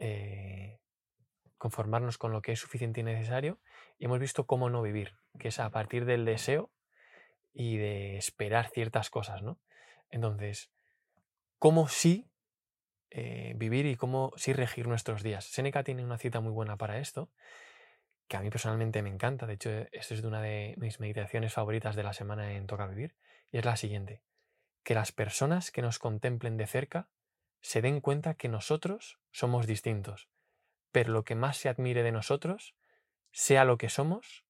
[0.00, 0.80] eh,
[1.58, 3.60] conformarnos con lo que es suficiente y necesario,
[4.00, 6.72] y hemos visto cómo no vivir, que es a partir del deseo
[7.52, 9.60] y de esperar ciertas cosas, ¿no?
[10.10, 10.72] Entonces,
[11.60, 12.28] ¿cómo sí
[13.10, 15.44] eh, vivir y cómo sí regir nuestros días?
[15.44, 17.30] Seneca tiene una cita muy buena para esto,
[18.26, 21.52] que a mí personalmente me encanta, de hecho, esto es de una de mis meditaciones
[21.52, 23.14] favoritas de la semana en Toca Vivir,
[23.52, 24.22] y es la siguiente,
[24.82, 27.08] que las personas que nos contemplen de cerca
[27.60, 30.28] se den cuenta que nosotros somos distintos,
[30.90, 32.74] pero lo que más se admire de nosotros
[33.30, 34.44] sea lo que somos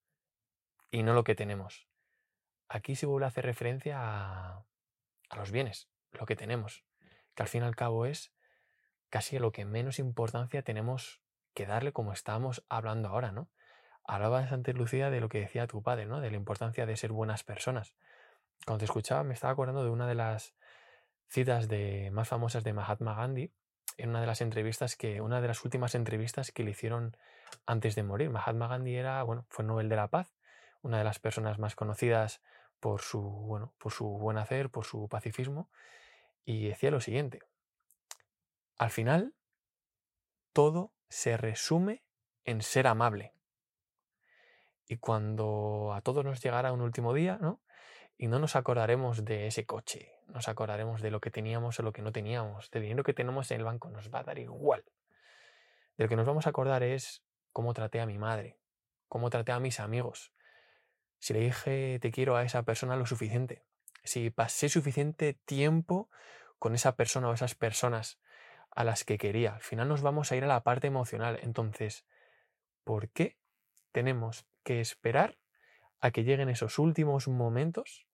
[0.90, 1.88] y no lo que tenemos.
[2.68, 4.64] Aquí se vuelve a hacer referencia a,
[5.28, 6.84] a los bienes, lo que tenemos,
[7.34, 8.32] que al fin y al cabo es
[9.10, 11.20] casi lo que menos importancia tenemos
[11.54, 13.50] que darle como estábamos hablando ahora, ¿no?
[14.04, 16.20] Hablabas antes, Lucía, de lo que decía tu padre, ¿no?
[16.20, 17.94] De la importancia de ser buenas personas.
[18.64, 20.54] Cuando te escuchaba me estaba acordando de una de las
[21.28, 23.52] citas de, más famosas de Mahatma Gandhi,
[23.96, 27.16] en una de las entrevistas que, una de las últimas entrevistas que le hicieron
[27.66, 28.30] antes de morir.
[28.30, 30.34] Mahatma Gandhi era, bueno, fue Nobel de la Paz,
[30.82, 32.42] una de las personas más conocidas
[32.80, 35.70] por su, bueno, por su buen hacer, por su pacifismo.
[36.44, 37.40] y decía lo siguiente.
[38.76, 39.34] Al final,
[40.52, 42.02] todo se resume
[42.44, 43.32] en ser amable.
[44.88, 47.60] Y cuando a todos nos llegara un último día, ¿no?
[48.22, 51.92] Y no nos acordaremos de ese coche, nos acordaremos de lo que teníamos o lo
[51.92, 54.84] que no teníamos, del dinero que tenemos en el banco, nos va a dar igual.
[55.96, 58.60] De lo que nos vamos a acordar es cómo traté a mi madre,
[59.08, 60.32] cómo traté a mis amigos,
[61.18, 63.64] si le dije te quiero a esa persona lo suficiente,
[64.04, 66.08] si pasé suficiente tiempo
[66.60, 68.20] con esa persona o esas personas
[68.70, 69.56] a las que quería.
[69.56, 71.40] Al final nos vamos a ir a la parte emocional.
[71.42, 72.06] Entonces,
[72.84, 73.36] ¿por qué
[73.90, 75.38] tenemos que esperar
[76.00, 78.06] a que lleguen esos últimos momentos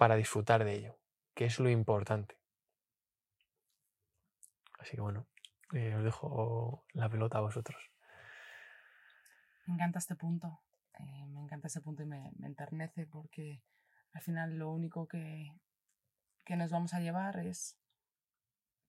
[0.00, 0.98] para disfrutar de ello?
[1.34, 2.38] Que es lo importante.
[4.78, 5.26] Así que bueno,
[5.74, 7.78] eh, os dejo la pelota a vosotros.
[9.66, 10.62] Me encanta este punto.
[10.98, 13.62] Eh, me encanta ese punto y me, me, enternece porque
[14.14, 15.52] al final lo único que,
[16.46, 17.78] que nos vamos a llevar es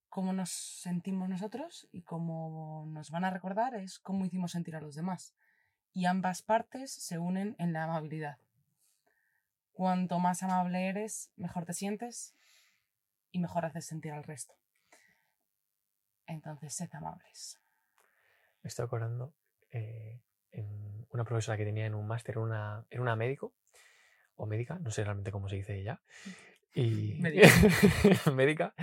[0.07, 4.82] cómo nos sentimos nosotros y cómo nos van a recordar es cómo hicimos sentir a
[4.82, 5.36] los demás.
[5.91, 8.38] Y ambas partes se unen en la amabilidad.
[9.72, 12.36] Cuanto más amable eres, mejor te sientes
[13.32, 14.53] y mejor haces sentir al resto.
[16.28, 17.59] Entonces, sed amables.
[18.63, 19.34] Me estoy acordando
[19.72, 23.53] eh, en una profesora que tenía en un máster, era una, era una médico
[24.36, 26.01] o médica, no sé realmente cómo se dice ella.
[26.74, 27.15] Y...
[27.22, 27.47] Médica.
[28.34, 28.74] médica.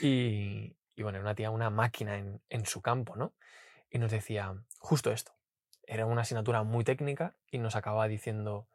[0.00, 3.34] Y, y, bueno, era una tía, una máquina en, en su campo, ¿no?
[3.90, 5.32] Y nos decía justo esto.
[5.84, 8.68] Era una asignatura muy técnica y nos acababa diciendo,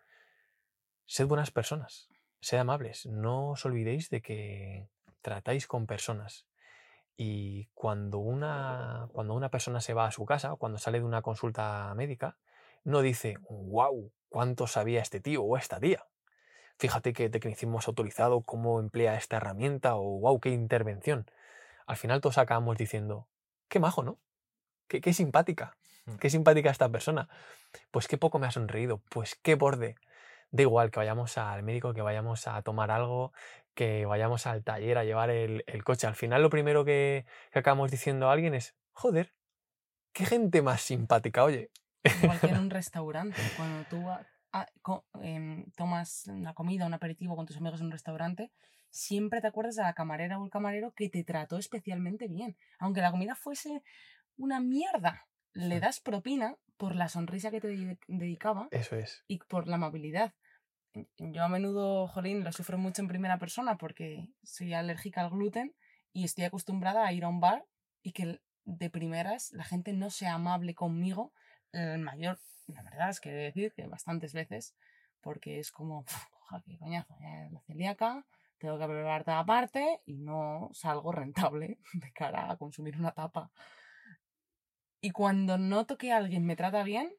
[1.08, 4.88] sed buenas personas, sed amables, no os olvidéis de que
[5.22, 6.46] tratáis con personas.
[7.16, 11.06] Y cuando una, cuando una persona se va a su casa, o cuando sale de
[11.06, 12.38] una consulta médica,
[12.84, 16.06] no dice, wow, cuánto sabía este tío o esta tía.
[16.78, 21.26] Fíjate qué tecnicismo has autorizado, cómo emplea esta herramienta o wow, qué intervención.
[21.88, 23.28] Al final todos acabamos diciendo,
[23.68, 24.20] qué majo, ¿no?
[24.88, 25.76] Qué, qué simpática,
[26.20, 27.30] qué simpática esta persona.
[27.90, 29.96] Pues qué poco me ha sonreído, pues qué borde.
[30.52, 33.34] Da igual que vayamos al médico, que vayamos a tomar algo,
[33.74, 36.08] que vayamos al taller a llevar el, el coche.
[36.08, 39.34] Al final lo primero que, que, acabamos diciendo a alguien es, joder,
[40.14, 41.70] qué gente más simpática, oye.
[42.24, 44.26] Igual que en un restaurante, cuando tú a,
[44.82, 48.52] co, eh, tomas una comida, un aperitivo con tus amigos en un restaurante,
[48.90, 52.58] siempre te acuerdas de la camarera o el camarero que te trató especialmente bien.
[52.80, 53.84] Aunque la comida fuese
[54.38, 58.68] una mierda, le das propina por la sonrisa que te de dedicaba.
[58.72, 59.24] Eso es.
[59.28, 60.34] Y por la amabilidad.
[61.18, 65.76] Yo a menudo, jolín, lo sufro mucho en primera persona porque soy alérgica al gluten
[66.14, 67.66] y estoy acostumbrada a ir a un bar
[68.02, 71.34] y que de primeras la gente no sea amable conmigo.
[71.72, 74.76] El mayor, la verdad es que he de decir que bastantes veces,
[75.22, 76.06] porque es como,
[76.50, 77.16] ¡ja, qué coñazo!
[77.20, 78.26] Ya la celíaca,
[78.58, 83.52] tengo que prepararte aparte y no salgo rentable de cara a consumir una tapa.
[85.02, 87.14] Y cuando noto que alguien me trata bien,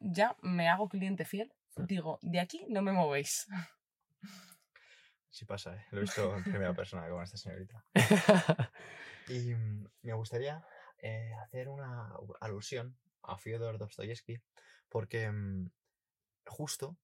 [0.00, 1.52] ya me hago cliente fiel.
[1.76, 3.46] Digo, de aquí no me movéis.
[5.30, 5.86] Sí pasa, ¿eh?
[5.90, 7.84] lo he visto en primera persona con esta señorita.
[9.28, 9.54] Y
[10.00, 10.64] me gustaría
[11.02, 14.40] eh, hacer una alusión a Fyodor Dostoyevsky,
[14.88, 15.70] porque mmm,
[16.46, 16.96] justo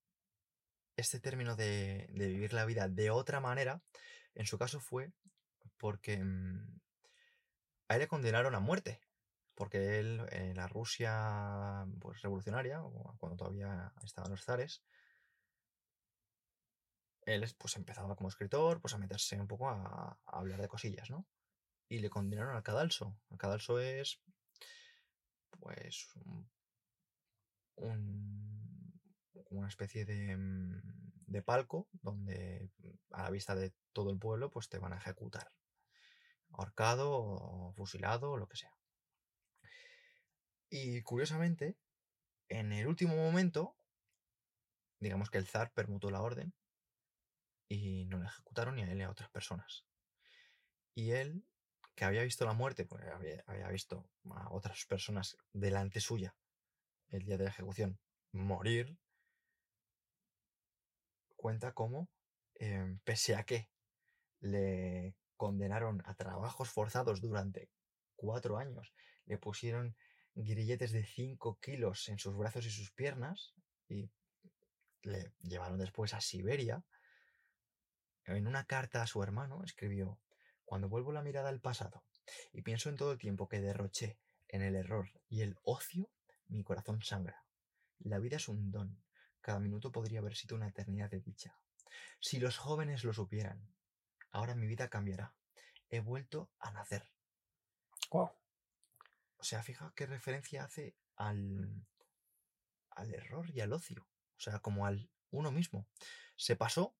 [0.96, 3.82] este término de, de, vivir la vida de otra manera,
[4.34, 5.12] en su caso fue
[5.76, 6.14] porque
[7.88, 9.02] a él le condenaron a muerte
[9.54, 12.82] porque él en la Rusia pues, revolucionaria,
[13.18, 14.82] cuando todavía estaban los zares,
[17.26, 21.26] él pues empezaba como escritor pues a meterse un poco a, hablar de cosillas, ¿no?
[21.88, 23.16] Y le condenaron al cadalso.
[23.30, 24.20] El cadalso es
[25.50, 26.50] pues un,
[27.76, 29.00] un,
[29.50, 30.36] una especie de,
[31.26, 32.70] de palco donde
[33.10, 35.50] a la vista de todo el pueblo pues te van a ejecutar.
[36.50, 38.74] Ahorcado fusilado o lo que sea.
[40.76, 41.78] Y curiosamente,
[42.48, 43.76] en el último momento,
[44.98, 46.52] digamos que el zar permutó la orden
[47.68, 49.84] y no le ejecutaron ni a él ni a otras personas.
[50.92, 51.46] Y él,
[51.94, 56.34] que había visto la muerte, había, había visto a otras personas delante suya
[57.06, 58.00] el día de la ejecución
[58.32, 58.98] morir,
[61.36, 62.10] cuenta cómo,
[62.56, 63.70] eh, pese a que
[64.40, 67.70] le condenaron a trabajos forzados durante
[68.16, 68.92] cuatro años,
[69.26, 69.96] le pusieron
[70.34, 73.54] grilletes de 5 kilos en sus brazos y sus piernas
[73.88, 74.10] y
[75.02, 76.84] le llevaron después a Siberia.
[78.26, 80.18] En una carta a su hermano escribió,
[80.64, 82.04] cuando vuelvo la mirada al pasado
[82.52, 84.18] y pienso en todo el tiempo que derroché
[84.48, 86.10] en el error y el ocio,
[86.46, 87.44] mi corazón sangra.
[87.98, 89.02] La vida es un don.
[89.40, 91.58] Cada minuto podría haber sido una eternidad de dicha.
[92.20, 93.68] Si los jóvenes lo supieran.
[94.30, 95.34] ahora mi vida cambiará.
[95.90, 97.08] He vuelto a nacer.
[98.10, 98.30] Wow.
[99.44, 101.84] O sea, fija qué referencia hace al,
[102.88, 104.08] al error y al ocio.
[104.38, 105.86] O sea, como al uno mismo.
[106.34, 106.96] Se pasó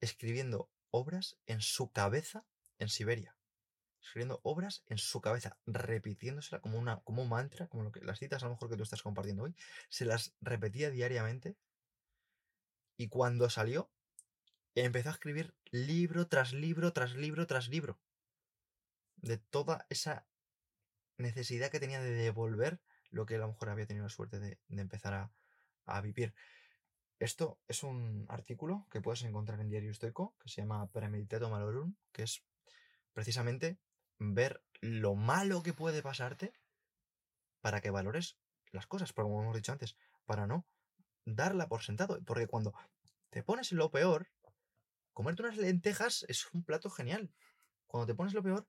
[0.00, 2.46] escribiendo obras en su cabeza
[2.78, 3.36] en Siberia.
[4.00, 8.20] Escribiendo obras en su cabeza, repitiéndosela como, una, como un mantra, como lo que, las
[8.20, 9.56] citas a lo mejor que tú estás compartiendo hoy,
[9.88, 11.56] se las repetía diariamente.
[12.96, 13.90] Y cuando salió,
[14.76, 17.98] empezó a escribir libro tras libro, tras libro, tras libro.
[19.16, 20.29] De toda esa
[21.20, 24.58] necesidad que tenía de devolver lo que a lo mejor había tenido la suerte de,
[24.68, 25.14] empezar
[25.84, 26.34] a, vivir.
[27.18, 31.96] Esto es un artículo que puedes encontrar en Diario Estoico, que se llama Premeditato Malorum,
[32.12, 32.44] que es
[33.12, 33.78] precisamente
[34.18, 36.52] ver lo malo que puede pasarte
[37.60, 38.38] para que valores
[38.70, 40.64] las cosas, pero como hemos dicho antes, para no
[41.24, 42.22] darla por sentado.
[42.24, 42.72] Porque cuando
[43.30, 44.30] te pones lo peor,
[45.12, 47.32] comerte unas lentejas es un plato genial.
[47.86, 48.66] Cuando te pones lo peor,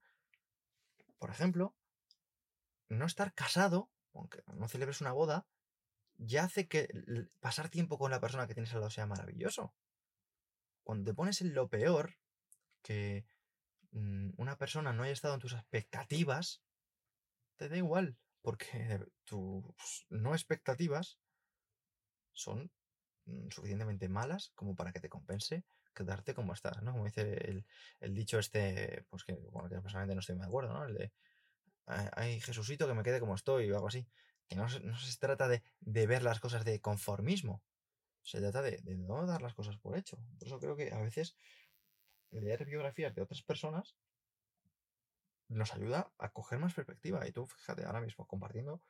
[1.20, 1.76] por ejemplo,
[2.92, 5.48] no estar casado, aunque no celebres una boda,
[6.18, 6.90] ya hace que
[7.40, 9.74] pasar tiempo con la persona que tienes al lado sea maravilloso.
[10.84, 12.18] Cuando te pones en lo peor,
[12.82, 13.26] que
[13.92, 16.62] mm, una persona no haya estado en tus expectativas,
[17.58, 21.20] te da igual, porque tus no expectativas
[22.34, 22.72] son
[23.26, 25.64] mm, suficientemente malas como para que te compense
[25.94, 26.94] quedarte como estás, ¿no?
[26.94, 27.64] Como dice
[28.00, 30.86] el, dicho este, pues que, bueno, que personalmente no estoy muy de acuerdo, ¿no?
[30.86, 31.12] El de,
[31.86, 34.08] ay, Jesucito, que me quede como estoy o algo así
[34.52, 37.64] que no, se trata de, ver las cosas de conformismo,
[38.22, 40.18] se trata de, no dar las cosas por hecho.
[40.38, 41.38] Por eso creo que a veces
[42.32, 43.96] leer biografías de otras personas
[45.48, 47.26] nos ayuda a coger más perspectiva.
[47.26, 48.82] Y tú, fíjate, ahora mismo compartiendo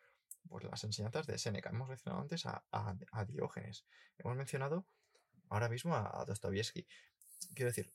[0.50, 1.70] pues, las enseñanzas de Seneca.
[1.70, 3.86] Hemos mencionado antes a, Diógenes.
[4.18, 4.88] Hemos mencionado
[5.50, 6.26] ahora mismo a, a.
[7.54, 7.94] Quiero decir,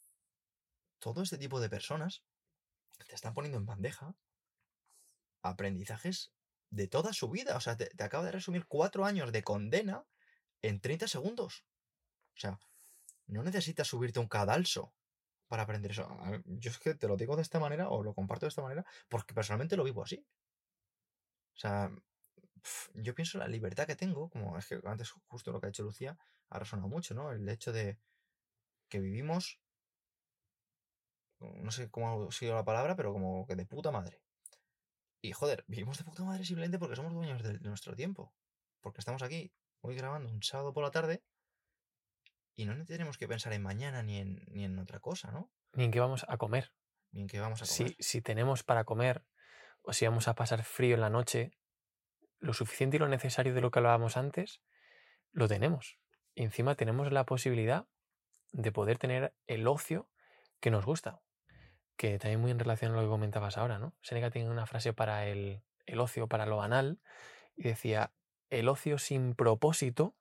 [1.01, 2.23] todo este tipo de personas
[3.09, 4.15] te están poniendo en bandeja
[5.49, 6.33] aprendizajes
[6.71, 7.57] de toda su vida.
[7.57, 10.05] O sea, te, acaba de resumir cuatro años de condena
[10.63, 11.65] en 30 segundos.
[12.35, 12.59] O sea,
[13.27, 14.95] no necesitas subirte un cadalso
[15.49, 16.09] para aprender eso.
[16.45, 18.85] Yo es que te lo digo de esta manera o lo comparto de esta manera
[19.09, 20.27] porque personalmente lo vivo así.
[21.55, 21.91] O sea,
[22.95, 25.69] yo pienso en la libertad que tengo, como es que antes justo lo que ha
[25.71, 26.19] hecho Lucía
[26.51, 27.33] ha resonado mucho, ¿no?
[27.33, 27.99] El hecho de
[28.89, 29.61] que vivimos,
[31.41, 34.21] no sé cómo ha sido la palabra, pero como que de puta madre.
[35.27, 38.33] Y joder, vivimos de puta madre simplemente porque somos dueños de, nuestro tiempo.
[38.81, 41.25] Porque estamos aquí hoy grabando un sábado por la tarde
[42.55, 45.51] y no tenemos que pensar en mañana ni en, ni en otra cosa, ¿no?
[45.73, 46.73] Ni en qué vamos a comer.
[47.11, 47.97] Ni en qué vamos a comer.
[47.97, 49.27] Si, si tenemos para comer
[49.83, 51.51] o si vamos a pasar frío en la noche,
[52.39, 54.63] lo suficiente y lo necesario de lo que hablábamos antes,
[55.33, 55.99] lo tenemos.
[56.37, 57.89] Y encima tenemos la posibilidad
[58.53, 60.09] de poder tener el ocio
[60.61, 61.21] que nos gusta
[61.97, 63.95] que también muy en relación a lo que comentabas ahora, ¿no?
[64.03, 65.63] Seneca tiene una frase para el,
[65.99, 67.01] ocio, para lo banal,
[67.57, 68.13] y decía,
[68.51, 70.15] el ocio sin propósito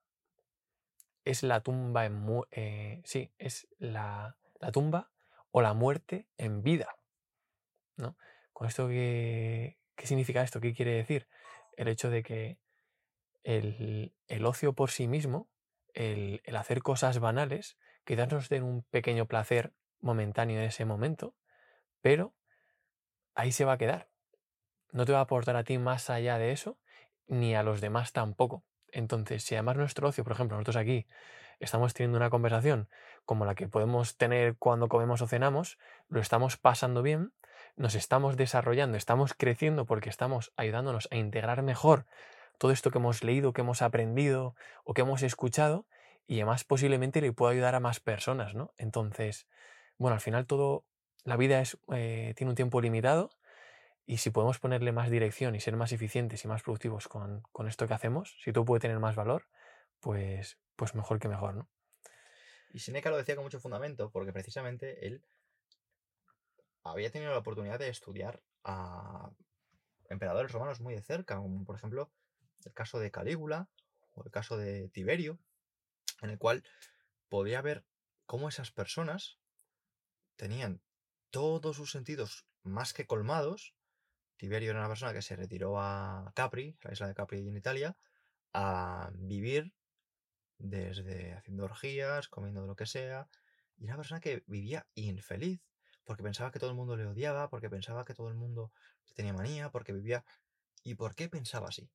[1.26, 2.26] es la tumba en...
[2.52, 4.38] Eh, sí, es la,
[4.72, 5.12] tumba
[5.52, 6.96] o la muerte en vida,
[7.98, 8.18] ¿no?
[8.54, 10.62] Con esto, ¿qué, ¿qué significa esto?
[10.62, 11.28] ¿Qué quiere decir?
[11.76, 12.58] El hecho de que
[13.44, 14.14] el,
[14.46, 15.50] ocio por sí mismo,
[15.94, 21.36] el, el hacer cosas banales, quizás nos den un pequeño placer momentáneo en ese momento,
[22.06, 22.36] pero
[23.34, 24.10] ahí se va a quedar.
[24.92, 26.78] No te va a aportar a ti más allá de eso,
[27.26, 28.64] ni a los demás tampoco.
[28.92, 31.08] Entonces, si además nuestro ocio, por ejemplo, nosotros aquí
[31.60, 32.90] estamos teniendo una conversación
[33.26, 37.34] como la que podemos tener cuando comemos o cenamos, lo estamos pasando bien,
[37.76, 42.06] nos estamos desarrollando, estamos creciendo porque estamos ayudándonos a integrar mejor
[42.60, 44.54] todo esto que hemos leído, que hemos aprendido
[44.84, 45.88] o que hemos escuchado
[46.28, 48.76] y además posiblemente le pueda ayudar a más personas, ¿no?
[48.78, 49.48] Entonces,
[49.98, 50.86] bueno, al final todo
[51.26, 53.32] la vida es, eh, tiene un tiempo limitado
[54.06, 57.88] y si podemos ponerle más dirección y ser más eficientes y más productivos con, esto
[57.88, 59.48] que hacemos, si todo puede tener más valor,
[60.00, 61.70] pues, pues mejor que mejor, ¿no?
[62.70, 65.26] Y Seneca lo decía con mucho fundamento, porque precisamente él
[66.84, 69.32] había tenido la oportunidad de estudiar a
[70.10, 72.12] emperadores romanos muy de cerca, como por ejemplo
[72.66, 73.68] el caso de Calígula
[74.14, 75.40] o el caso de Tiberio,
[76.22, 76.64] en el cual
[77.30, 77.84] podía ver
[78.28, 79.40] cómo esas personas
[80.36, 80.82] tenían
[81.36, 83.76] todos sus sentidos más que colmados.
[84.38, 87.98] Tiberio era una persona que se retiró a Capri, la isla de Capri en Italia,
[88.54, 89.74] a vivir
[90.58, 93.28] desde haciendo orgías, comiendo de lo que sea,
[93.76, 95.60] y una persona que vivía infeliz,
[96.06, 98.72] porque pensaba que todo el mundo le odiaba, porque pensaba que todo el mundo
[99.14, 100.24] tenía manía, porque vivía...
[100.84, 101.92] ¿Y por qué pensaba así?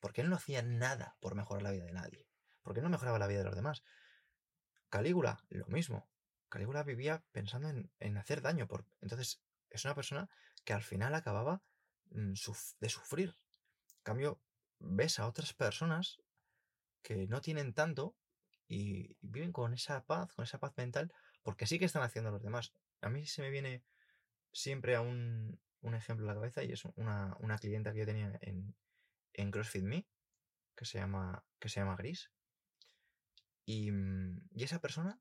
[0.00, 2.26] Porque él no hacía nada por mejorar la vida de nadie.
[2.62, 3.84] Porque no mejoraba la vida de los demás.
[4.88, 6.08] Calígula, lo mismo.
[6.52, 8.68] Calígula vivía pensando en, en hacer daño.
[8.68, 10.28] Por, entonces, es una persona
[10.64, 11.62] que al final acababa
[12.10, 12.34] mm,
[12.78, 13.38] de sufrir.
[13.96, 14.38] En cambio,
[14.78, 16.20] ves a otras personas
[17.02, 18.14] que no tienen tanto
[18.68, 21.10] y viven con esa paz, con esa paz mental,
[21.42, 22.74] porque sí que están haciendo los demás.
[23.00, 23.82] A mí se me viene
[24.52, 28.06] siempre a un, un ejemplo a la cabeza y es una, una clienta que yo
[28.06, 28.74] tenía en,
[29.32, 30.06] en CrossFit Me,
[30.76, 32.30] que se llama, que se llama Gris.
[33.64, 35.18] Y, mm, y esa persona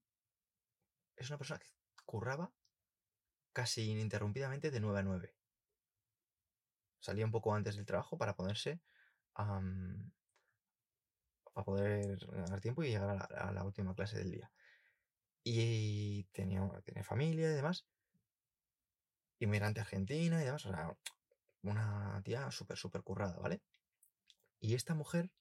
[1.22, 1.68] es una persona que
[2.06, 2.52] curraba
[3.54, 5.36] casi ininterrumpidamente de 9 a 9.
[7.00, 8.82] Salía un poco antes del trabajo para ponerse
[9.34, 10.12] am,
[11.54, 14.52] para poder ganar tiempo y llegar a la, a la última clase del día.
[15.44, 17.86] Y tenía, tenía familia y demás.
[19.40, 20.66] Inmigrante argentina y demás.
[21.64, 23.62] Una tía súper, súper currada, ¿vale?
[24.60, 25.32] Y esta mujer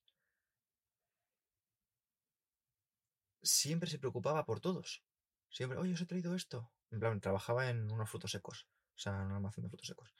[3.43, 5.02] siempre se preocupaba por todos.
[5.51, 6.59] Siempre, oye, os he traído esto.
[6.90, 8.66] En plan, trabajaba en unos frutos secos.
[8.97, 10.14] O sea, en un almacén de frutos secos.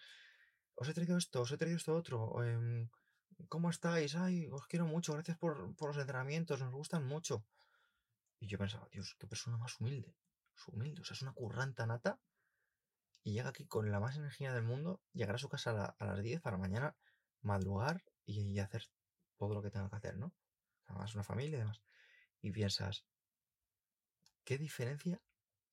[0.81, 2.17] Os he traído esto, os he traído esto otro.
[2.45, 2.89] em,
[3.49, 4.15] ¿Cómo estáis?
[4.17, 5.13] Ay, os quiero mucho.
[5.15, 6.61] Gracias por, por los entrenamientos.
[6.61, 7.45] Nos gustan mucho.
[8.41, 10.15] Y yo pensaba, Dios, qué persona más humilde.
[10.57, 11.01] Es humilde.
[11.03, 12.19] O sea, es una curranta nata.
[13.23, 15.01] Y llega aquí con la más energía del mundo.
[15.13, 16.97] Llegar a su casa a, la- a las 10 para mañana
[17.43, 18.85] madrugar y, y hacer
[19.39, 20.33] todo lo que tenga que hacer, ¿no?
[20.87, 21.83] Además, una familia y demás.
[22.43, 23.05] Y piensas,
[24.45, 25.21] ¿qué diferencia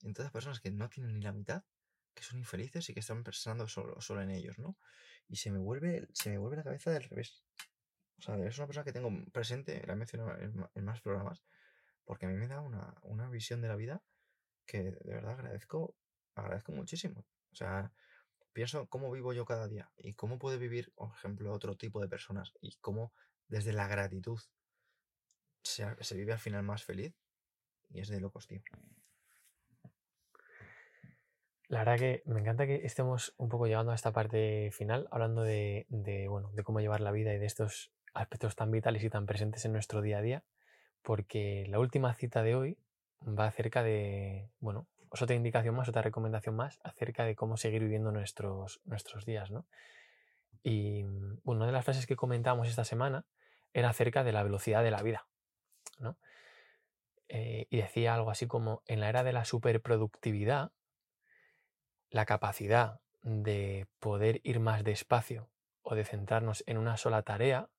[0.03, 1.63] entre las personas que no tienen ni la mitad,
[2.13, 4.77] que son infelices y que están pensando solo, solo en ellos, ¿no?
[5.27, 7.43] Y se me vuelve, se me vuelve la cabeza del revés.
[8.19, 11.43] O sea, es una persona que tengo presente, la he mencionado en, en más programas,
[12.05, 14.03] porque a mí me da una, una visión de la vida
[14.65, 15.95] que de verdad agradezco,
[16.35, 17.25] agradezco muchísimo.
[17.51, 17.91] O sea,
[18.53, 22.09] pienso cómo vivo yo cada día y cómo puede vivir, por ejemplo, otro tipo de
[22.09, 23.13] personas y cómo
[23.47, 24.39] desde la gratitud
[25.63, 27.13] se, se vive al final más feliz
[27.89, 28.61] y es de locos, tío.
[31.69, 35.41] La verdad que me encanta que estemos un poco llegando a esta parte final, hablando
[35.41, 35.85] de,
[36.29, 39.65] bueno, de cómo llevar la vida y de estos aspectos tan vitales y tan presentes
[39.65, 40.43] en nuestro día a día,
[41.01, 42.77] porque la última cita de hoy
[43.21, 47.81] va acerca de, bueno, es otra indicación más, otra recomendación más acerca de cómo seguir
[47.81, 49.65] viviendo nuestros, nuestros días, ¿no?
[50.63, 53.25] Y mm, una de las frases que comentamos esta semana
[53.73, 55.27] era acerca de la velocidad de la vida,
[55.99, 56.17] ¿no?
[57.29, 60.71] Eh, y decía algo así como, en la era de la superproductividad,
[62.09, 65.49] la capacidad de poder ir más despacio
[65.81, 67.69] o de centrarnos en una sola tarea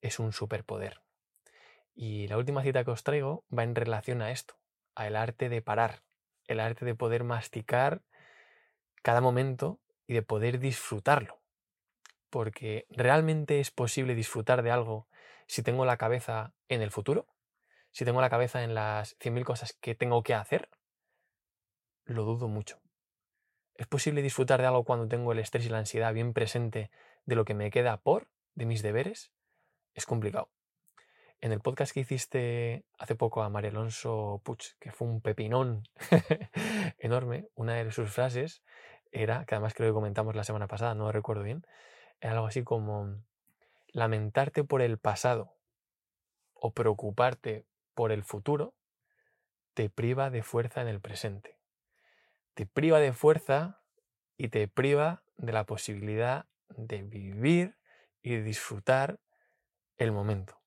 [0.00, 1.02] es un superpoder.
[1.94, 4.56] Y la última cita que os traigo va en relación a esto,
[4.94, 6.02] a el arte de parar,
[6.46, 8.02] el arte de poder masticar
[9.02, 11.40] cada momento y de poder disfrutarlo.
[12.30, 15.08] Porque realmente es posible disfrutar de algo
[15.46, 17.26] si tengo la cabeza en el futuro,
[17.92, 20.68] si tengo la cabeza en las 100.000 cosas que tengo que hacer,
[22.04, 22.80] lo dudo mucho.
[23.74, 26.90] ¿Es posible disfrutar de algo cuando tengo el estrés y la ansiedad bien presente
[27.26, 29.30] de lo que me queda por, de mis deberes?
[29.94, 30.50] Es complicado.
[31.40, 35.84] En el podcast que hiciste hace poco a María Alonso Puig, que fue un pepinón
[36.98, 38.62] enorme, una de sus frases
[39.12, 41.64] era, que además creo que comentamos la semana pasada, no recuerdo bien,
[42.20, 43.22] era algo así como
[43.92, 45.54] lamentarte por el pasado
[46.54, 47.64] o preocuparte
[47.98, 48.76] por el futuro
[49.74, 51.58] te priva de fuerza en el presente
[52.54, 53.82] te priva de fuerza
[54.36, 56.46] y te priva de la posibilidad
[56.76, 57.76] de vivir
[58.22, 59.18] y disfrutar
[59.96, 60.60] el momento.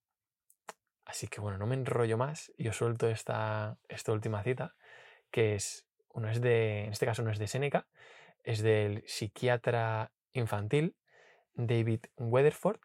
[1.06, 4.74] Así que bueno, no me enrollo más y os suelto esta, esta última cita,
[5.30, 7.86] que es, uno es de, en este caso no es de Séneca,
[8.42, 10.96] es del psiquiatra infantil
[11.54, 12.80] David Weatherford,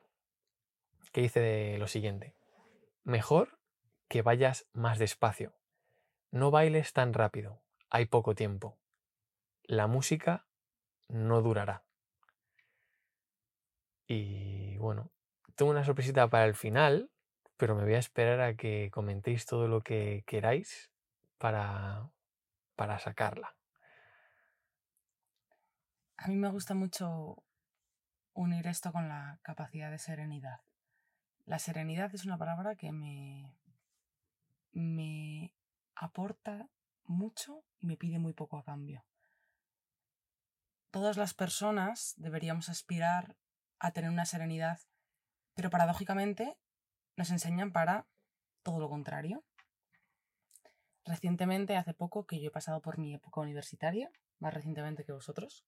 [1.11, 2.35] que dice lo siguiente,
[3.03, 3.56] mejor
[4.07, 5.53] que vayas más despacio,
[6.31, 8.77] no bailes tan rápido, hay poco tiempo
[9.67, 10.45] la música
[11.09, 11.83] no durará.
[14.07, 15.11] Y bueno,
[15.55, 17.11] tengo una sorpresita para el final,
[17.57, 20.89] pero me voy a esperar a que comentéis todo lo que queráis
[21.37, 22.09] para,
[22.75, 23.55] para sacarla.
[26.15, 27.43] A mí me gusta mucho
[28.33, 30.61] unir esto con la capacidad de serenidad.
[31.45, 33.53] La serenidad es una palabra que me,
[34.77, 35.55] me
[35.95, 36.69] aporta
[37.03, 39.05] mucho y me pide muy poco a cambio.
[40.91, 43.35] Todas las personas deberíamos aspirar
[43.79, 44.79] a tener una serenidad,
[45.55, 46.57] pero paradójicamente
[47.15, 48.07] nos enseñan para
[48.63, 49.43] todo lo contrario.
[51.05, 55.65] Recientemente, hace poco, que yo he pasado por mi época universitaria, más recientemente que vosotros,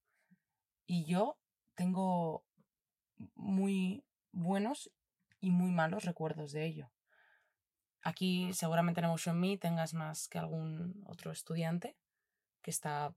[0.85, 1.39] y yo
[1.75, 2.45] tengo
[3.35, 4.91] muy buenos
[5.39, 6.91] y muy malos recuerdos de ello.
[8.01, 11.97] Aquí seguramente en Emotion Me tengas más que algún otro estudiante,
[12.61, 13.13] que está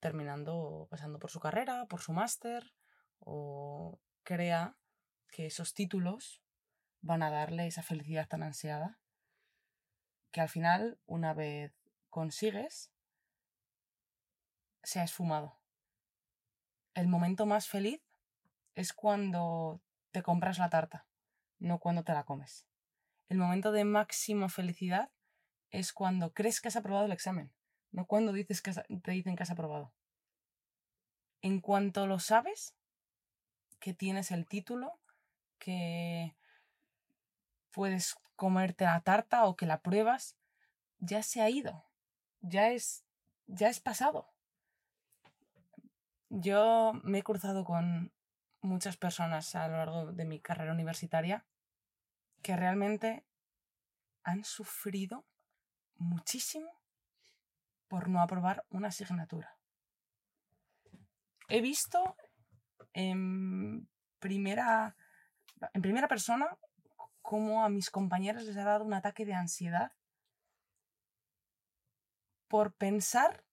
[0.00, 2.74] terminando, pasando por su carrera, por su máster,
[3.20, 4.76] o crea
[5.30, 6.42] que esos títulos
[7.00, 8.98] van a darle esa felicidad tan ansiada,
[10.30, 11.72] que al final, una vez
[12.10, 12.92] consigues,
[14.82, 15.58] se ha esfumado.
[16.94, 18.02] El momento más feliz
[18.74, 19.80] es cuando
[20.10, 21.06] te compras la tarta,
[21.58, 22.66] no cuando te la comes.
[23.28, 25.10] El momento de máxima felicidad
[25.70, 27.52] es cuando crees que has aprobado el examen,
[27.92, 29.92] no cuando dices que te dicen que has aprobado.
[31.42, 32.74] En cuanto lo sabes,
[33.80, 34.98] que tienes el título,
[35.58, 36.34] que
[37.70, 40.36] puedes comerte la tarta o que la pruebas,
[40.98, 41.84] ya se ha ido,
[42.40, 43.04] ya es,
[43.46, 44.26] ya es pasado.
[46.30, 48.12] Yo me he cruzado con
[48.62, 51.44] muchas personas a lo largo de mi carrera universitaria
[52.48, 53.26] que realmente
[54.22, 55.26] han sufrido
[55.96, 56.80] muchísimo
[57.88, 59.58] por no aprobar una asignatura.
[61.50, 62.16] He visto
[62.94, 63.86] en
[64.18, 64.96] primera,
[65.74, 66.56] en primera persona
[67.20, 69.92] cómo a mis compañeros les ha dado un ataque de ansiedad
[72.48, 73.44] por pensar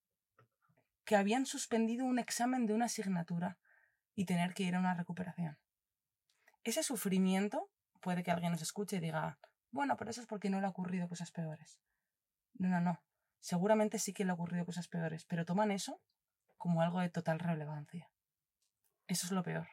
[1.03, 3.57] que habían suspendido un examen de una asignatura
[4.15, 5.59] y tener que ir a una recuperación.
[6.63, 7.69] Ese sufrimiento
[8.05, 9.39] puede que alguien nos escuche y diga,
[9.71, 11.79] bueno, pero eso es porque no le ha ocurrido cosas peores.
[12.53, 13.01] No, no, no.
[13.39, 15.99] Seguramente sí que le ha ocurrido cosas peores, pero toman eso
[16.55, 18.11] como algo de total relevancia.
[19.07, 19.67] Eso es lo peor.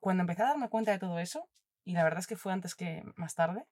[0.00, 1.50] Cuando empecé a darme cuenta de todo eso,
[1.84, 3.68] y la verdad es que fue antes que más tarde,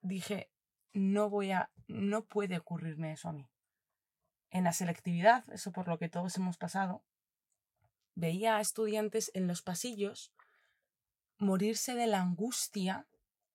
[0.00, 0.52] dije,
[0.92, 3.50] no voy a, no puede ocurrirme eso a mí.
[4.50, 7.02] En la selectividad, eso por lo que todos hemos pasado,
[8.14, 10.32] veía a estudiantes en los pasillos
[11.38, 13.06] morirse de la angustia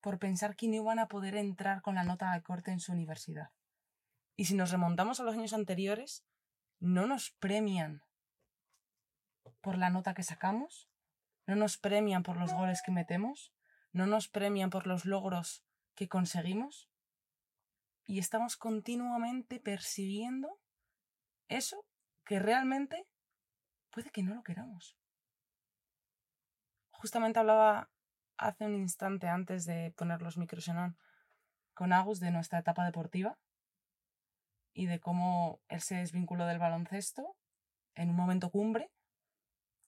[0.02, 2.92] por pensar que no iban a poder entrar con la nota de corte en su
[2.92, 3.52] universidad.
[4.36, 6.26] Y si nos remontamos a los años anteriores,
[6.80, 8.04] no nos premian
[9.62, 10.90] por la nota que sacamos,
[11.46, 13.54] no nos premian por los goles que metemos,
[13.92, 15.64] no nos premian por los logros
[15.96, 16.90] que conseguimos.
[18.06, 20.60] Y estamos continuamente percibiendo
[21.48, 21.86] eso
[22.26, 23.08] que realmente
[23.92, 24.98] puede que no lo queramos.
[27.04, 27.90] Justamente hablaba
[28.38, 30.96] hace un instante antes de poner los micros en
[31.74, 33.38] con Agus de nuestra etapa deportiva
[34.74, 37.36] y de cómo él se desvinculó del baloncesto
[37.96, 38.90] en un momento cumbre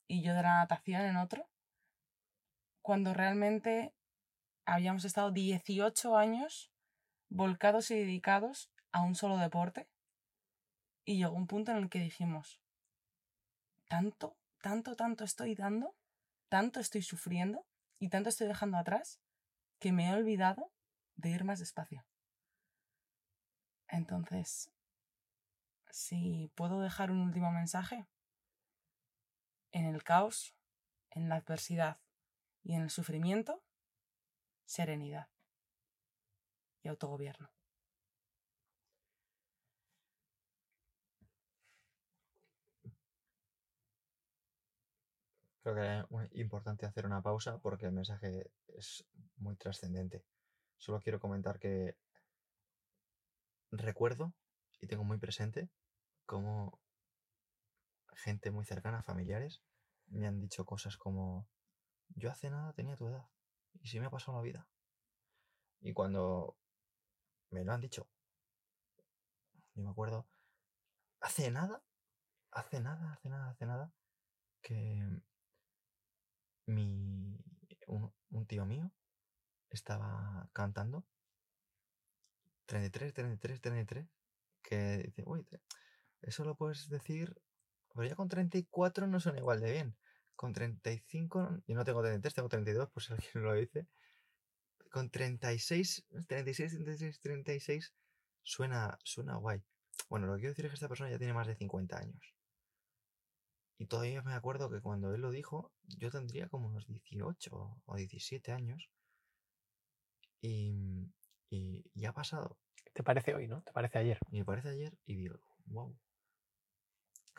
[0.06, 1.48] y yo de la natación en otro,
[2.82, 3.94] cuando realmente
[4.66, 6.70] habíamos estado 18 años
[7.30, 9.88] volcados y dedicados a un solo deporte
[11.06, 12.60] y llegó un punto en el que dijimos,
[13.88, 15.94] tanto, tanto, tanto estoy dando,
[16.48, 17.66] tanto estoy sufriendo
[17.98, 19.20] y tanto estoy dejando atrás
[19.78, 20.72] que me he olvidado
[21.16, 22.04] de ir más despacio.
[23.88, 24.70] Entonces,
[25.90, 28.06] si puedo dejar un último mensaje,
[29.72, 30.54] en el caos,
[31.10, 32.00] en la adversidad
[32.62, 33.62] y en el sufrimiento,
[34.64, 35.28] serenidad
[36.82, 37.55] y autogobierno.
[45.66, 49.04] Creo que es importante hacer una pausa porque el mensaje es
[49.38, 50.24] muy trascendente.
[50.76, 51.96] Solo quiero comentar que
[53.72, 54.32] recuerdo
[54.80, 55.68] y tengo muy presente
[56.24, 56.78] cómo
[58.14, 59.60] gente muy cercana, familiares,
[60.06, 61.48] me han dicho cosas como,
[62.10, 63.26] yo hace nada tenía tu edad
[63.82, 64.68] y si me ha pasado la vida.
[65.80, 66.56] Y cuando
[67.50, 68.06] me lo han dicho,
[69.74, 70.28] yo me acuerdo,
[71.18, 71.82] hace nada,
[72.52, 73.92] hace nada, hace nada, hace nada,
[74.62, 75.02] que
[76.66, 77.38] mi,
[77.86, 78.92] un, tío mío
[79.70, 81.04] estaba cantando
[82.66, 84.06] 33, 33, 33,
[84.62, 85.46] que dice, uy,
[86.22, 87.36] eso lo puedes decir,
[87.94, 89.96] pero ya con 34 no suena igual de bien.
[90.34, 93.86] Con 35, yo no tengo 33, tengo 32, por si alguien lo dice.
[94.90, 97.94] Con 36, 36, 36, 36,
[98.42, 99.62] suena, suena guay.
[100.08, 102.35] Bueno, lo que quiero decir es que esta persona ya tiene más de 50 años.
[103.78, 107.96] Y todavía me acuerdo que cuando él lo dijo, yo tendría como unos 18 o
[107.96, 108.90] 17 años.
[110.40, 111.12] Y,
[111.50, 112.58] y, ha pasado.
[112.92, 113.62] ¿Te parece hoy, no?
[113.62, 114.18] ¿Te parece ayer?
[114.30, 115.96] me parece ayer y digo, wow.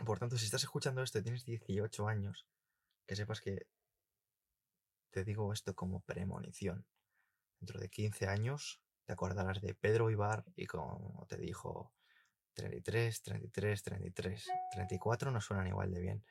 [0.05, 2.45] Por tanto, si estás escuchando esto y tienes 18 años,
[3.07, 3.67] que sepas que
[5.09, 6.85] te digo esto como premonición.
[7.59, 11.91] Dentro de 15 años te acordarás de Pedro Ibar y como te dijo
[12.57, 14.47] 33, 33, 33.
[14.71, 16.25] 34 no suenan igual de bien.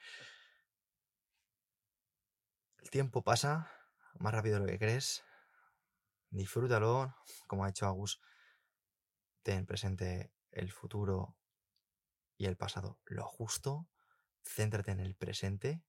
[2.79, 3.71] El tiempo pasa
[4.19, 5.25] más rápido de lo que crees.
[6.31, 7.15] Disfrútalo,
[7.47, 8.21] como ha hecho Agus.
[9.45, 11.37] Ten presente el futuro
[12.37, 13.89] y el pasado lo justo,
[14.43, 15.81] céntrate en el presente,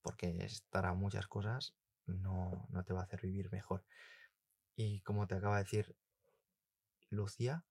[0.00, 1.74] porque estar muchas cosas
[2.06, 3.84] no, no te va a hacer vivir mejor.
[4.74, 5.94] Y como te acaba de decir
[7.10, 7.64] Lucía,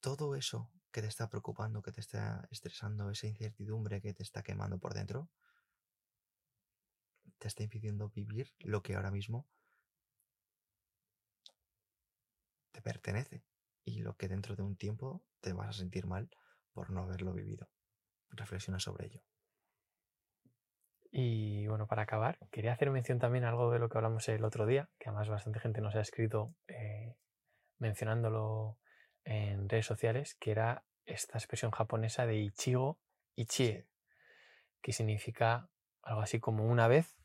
[0.00, 4.42] todo eso que te está preocupando, que te está estresando, esa incertidumbre que te está
[4.42, 5.28] quemando por dentro,
[7.38, 9.46] te está impidiendo vivir lo que ahora mismo
[12.72, 13.44] te pertenece
[13.84, 16.30] y lo que dentro de un tiempo te vas a sentir mal
[16.72, 17.68] por no haberlo vivido.
[18.30, 19.22] Reflexiona sobre ello.
[21.10, 24.44] Y bueno, para acabar, quería hacer mención también a algo de lo que hablamos el
[24.44, 27.16] otro día, que además bastante gente nos ha escrito eh,
[27.78, 28.78] mencionándolo
[29.26, 32.98] en redes sociales, que era esta expresión japonesa de Ichigo
[33.34, 33.86] Ichie,
[34.80, 35.68] que significa
[36.02, 37.16] algo así como una vez,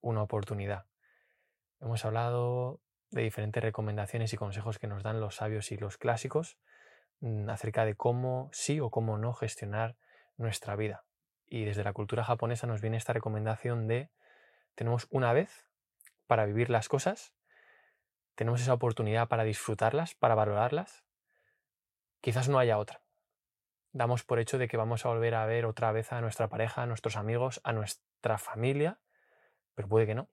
[0.00, 0.86] una oportunidad.
[1.80, 2.80] Hemos hablado
[3.10, 6.58] de diferentes recomendaciones y consejos que nos dan los sabios y los clásicos
[7.20, 9.96] mm, acerca de cómo sí o cómo no gestionar
[10.36, 11.04] nuestra vida.
[11.46, 14.10] Y desde la cultura japonesa nos viene esta recomendación de
[14.76, 15.66] tenemos una vez
[16.28, 17.34] para vivir las cosas,
[18.40, 21.04] tenemos esa oportunidad para disfrutarlas, para valorarlas,
[22.22, 23.02] quizás no haya otra.
[23.92, 26.80] Damos por hecho de que vamos a volver a ver otra vez a nuestra pareja,
[26.80, 28.98] a nuestros amigos, a nuestra familia,
[29.74, 30.30] pero puede que no.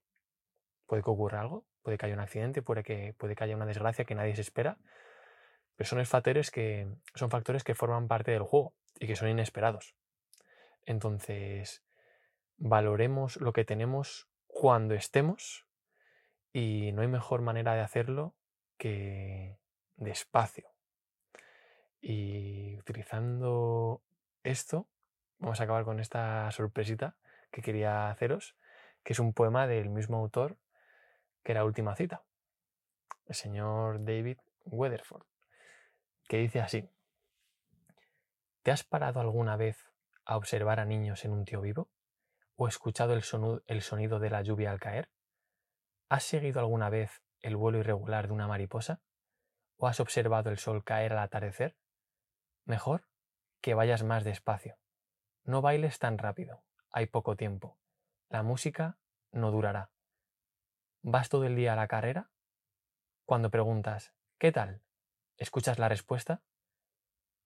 [0.86, 3.66] Puede que ocurra algo, puede que haya un accidente, puede que, puede que haya una
[3.66, 4.78] desgracia que nadie se espera,
[5.76, 9.98] pero son factores que, son factores que forman parte del juego y que son inesperados.
[10.86, 11.84] Entonces,
[12.56, 15.67] valoremos lo que tenemos cuando estemos
[16.54, 18.36] y no hay mejor manera de hacerlo
[18.78, 19.60] que
[19.96, 20.70] despacio.
[22.02, 24.02] Y utilizando
[24.44, 24.88] esto,
[25.40, 27.16] vamos a acabar con esta sorpresita
[27.52, 28.56] que quería haceros,
[29.04, 30.58] que es un poema del mismo autor
[31.44, 32.24] que la última cita,
[33.26, 35.26] el señor David Weatherford,
[36.28, 36.90] que dice así,
[38.64, 39.86] ¿te has parado alguna vez
[40.26, 41.90] a observar a niños en un tío vivo?
[42.58, 43.24] ¿O escuchado el,
[43.68, 45.10] el sonido de la lluvia al caer?
[46.10, 49.02] ¿Has seguido alguna vez el vuelo irregular de una mariposa?
[49.78, 51.78] ¿O has observado el sol caer al atardecer?
[52.66, 53.08] Mejor
[53.62, 54.78] que vayas más despacio.
[55.44, 56.64] No bailes tan rápido.
[56.92, 57.78] Hay poco tiempo.
[58.30, 58.98] La música
[59.32, 59.92] no durará.
[61.02, 62.32] ¿Vas todo el día a la carrera?
[63.26, 64.82] Cuando preguntas, ¿qué tal?
[65.38, 66.42] ¿Escuchas la respuesta?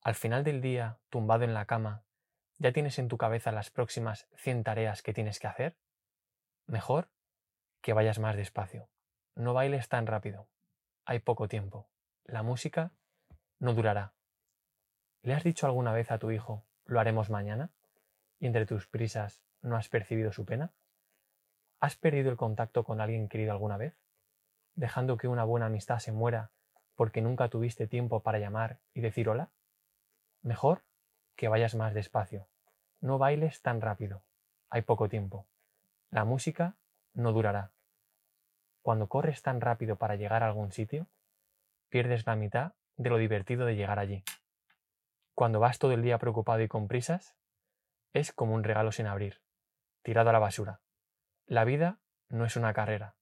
[0.02, 2.06] Al final del día, tumbado en la cama,
[2.62, 5.80] ¿Ya tienes en tu cabeza las próximas 100 tareas que tienes que hacer?
[6.68, 7.10] Mejor
[7.82, 8.90] que vayas más despacio.
[9.36, 10.48] No bailes tan rápido.
[11.06, 11.90] Hay poco tiempo.
[12.26, 12.92] La música
[13.60, 14.14] no durará.
[15.24, 17.72] ¿Le has dicho alguna vez a tu hijo, lo haremos mañana?
[18.40, 20.74] ¿Y entre tus prisas no has percibido su pena?
[21.80, 23.98] ¿Has perdido el contacto con alguien querido alguna vez?
[24.76, 26.52] ¿Dejando que una buena amistad se muera
[26.96, 29.52] porque nunca tuviste tiempo para llamar y decir hola?
[30.42, 30.84] Mejor
[31.36, 32.48] que vayas más despacio.
[33.00, 34.24] No bailes tan rápido.
[34.70, 35.48] Hay poco tiempo.
[36.10, 36.78] La música
[37.14, 37.72] no durará.
[38.82, 41.08] Cuando corres tan rápido para llegar a algún sitio,
[41.90, 44.24] pierdes la mitad de lo divertido de llegar allí.
[45.36, 47.36] Cuando vas todo el día preocupado y con prisas,
[48.14, 49.42] es como un regalo sin abrir,
[50.04, 50.82] tirado a la basura.
[51.46, 53.16] La vida no es una carrera.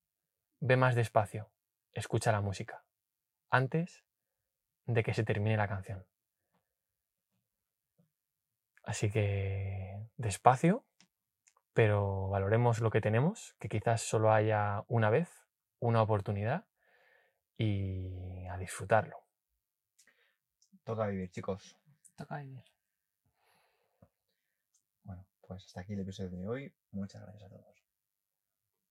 [0.59, 1.51] Ve más despacio,
[1.93, 2.83] escucha la música,
[3.49, 4.03] antes
[4.85, 6.05] de que se termine la canción.
[8.83, 10.85] Así que despacio,
[11.73, 15.29] pero valoremos lo que tenemos, que quizás solo haya una vez,
[15.79, 16.65] una oportunidad,
[17.57, 19.17] y a disfrutarlo.
[20.83, 21.77] Toca vivir, chicos.
[22.15, 22.63] Toca vivir.
[25.03, 26.73] Bueno, pues hasta aquí el episodio de hoy.
[26.91, 27.78] Muchas gracias a todos.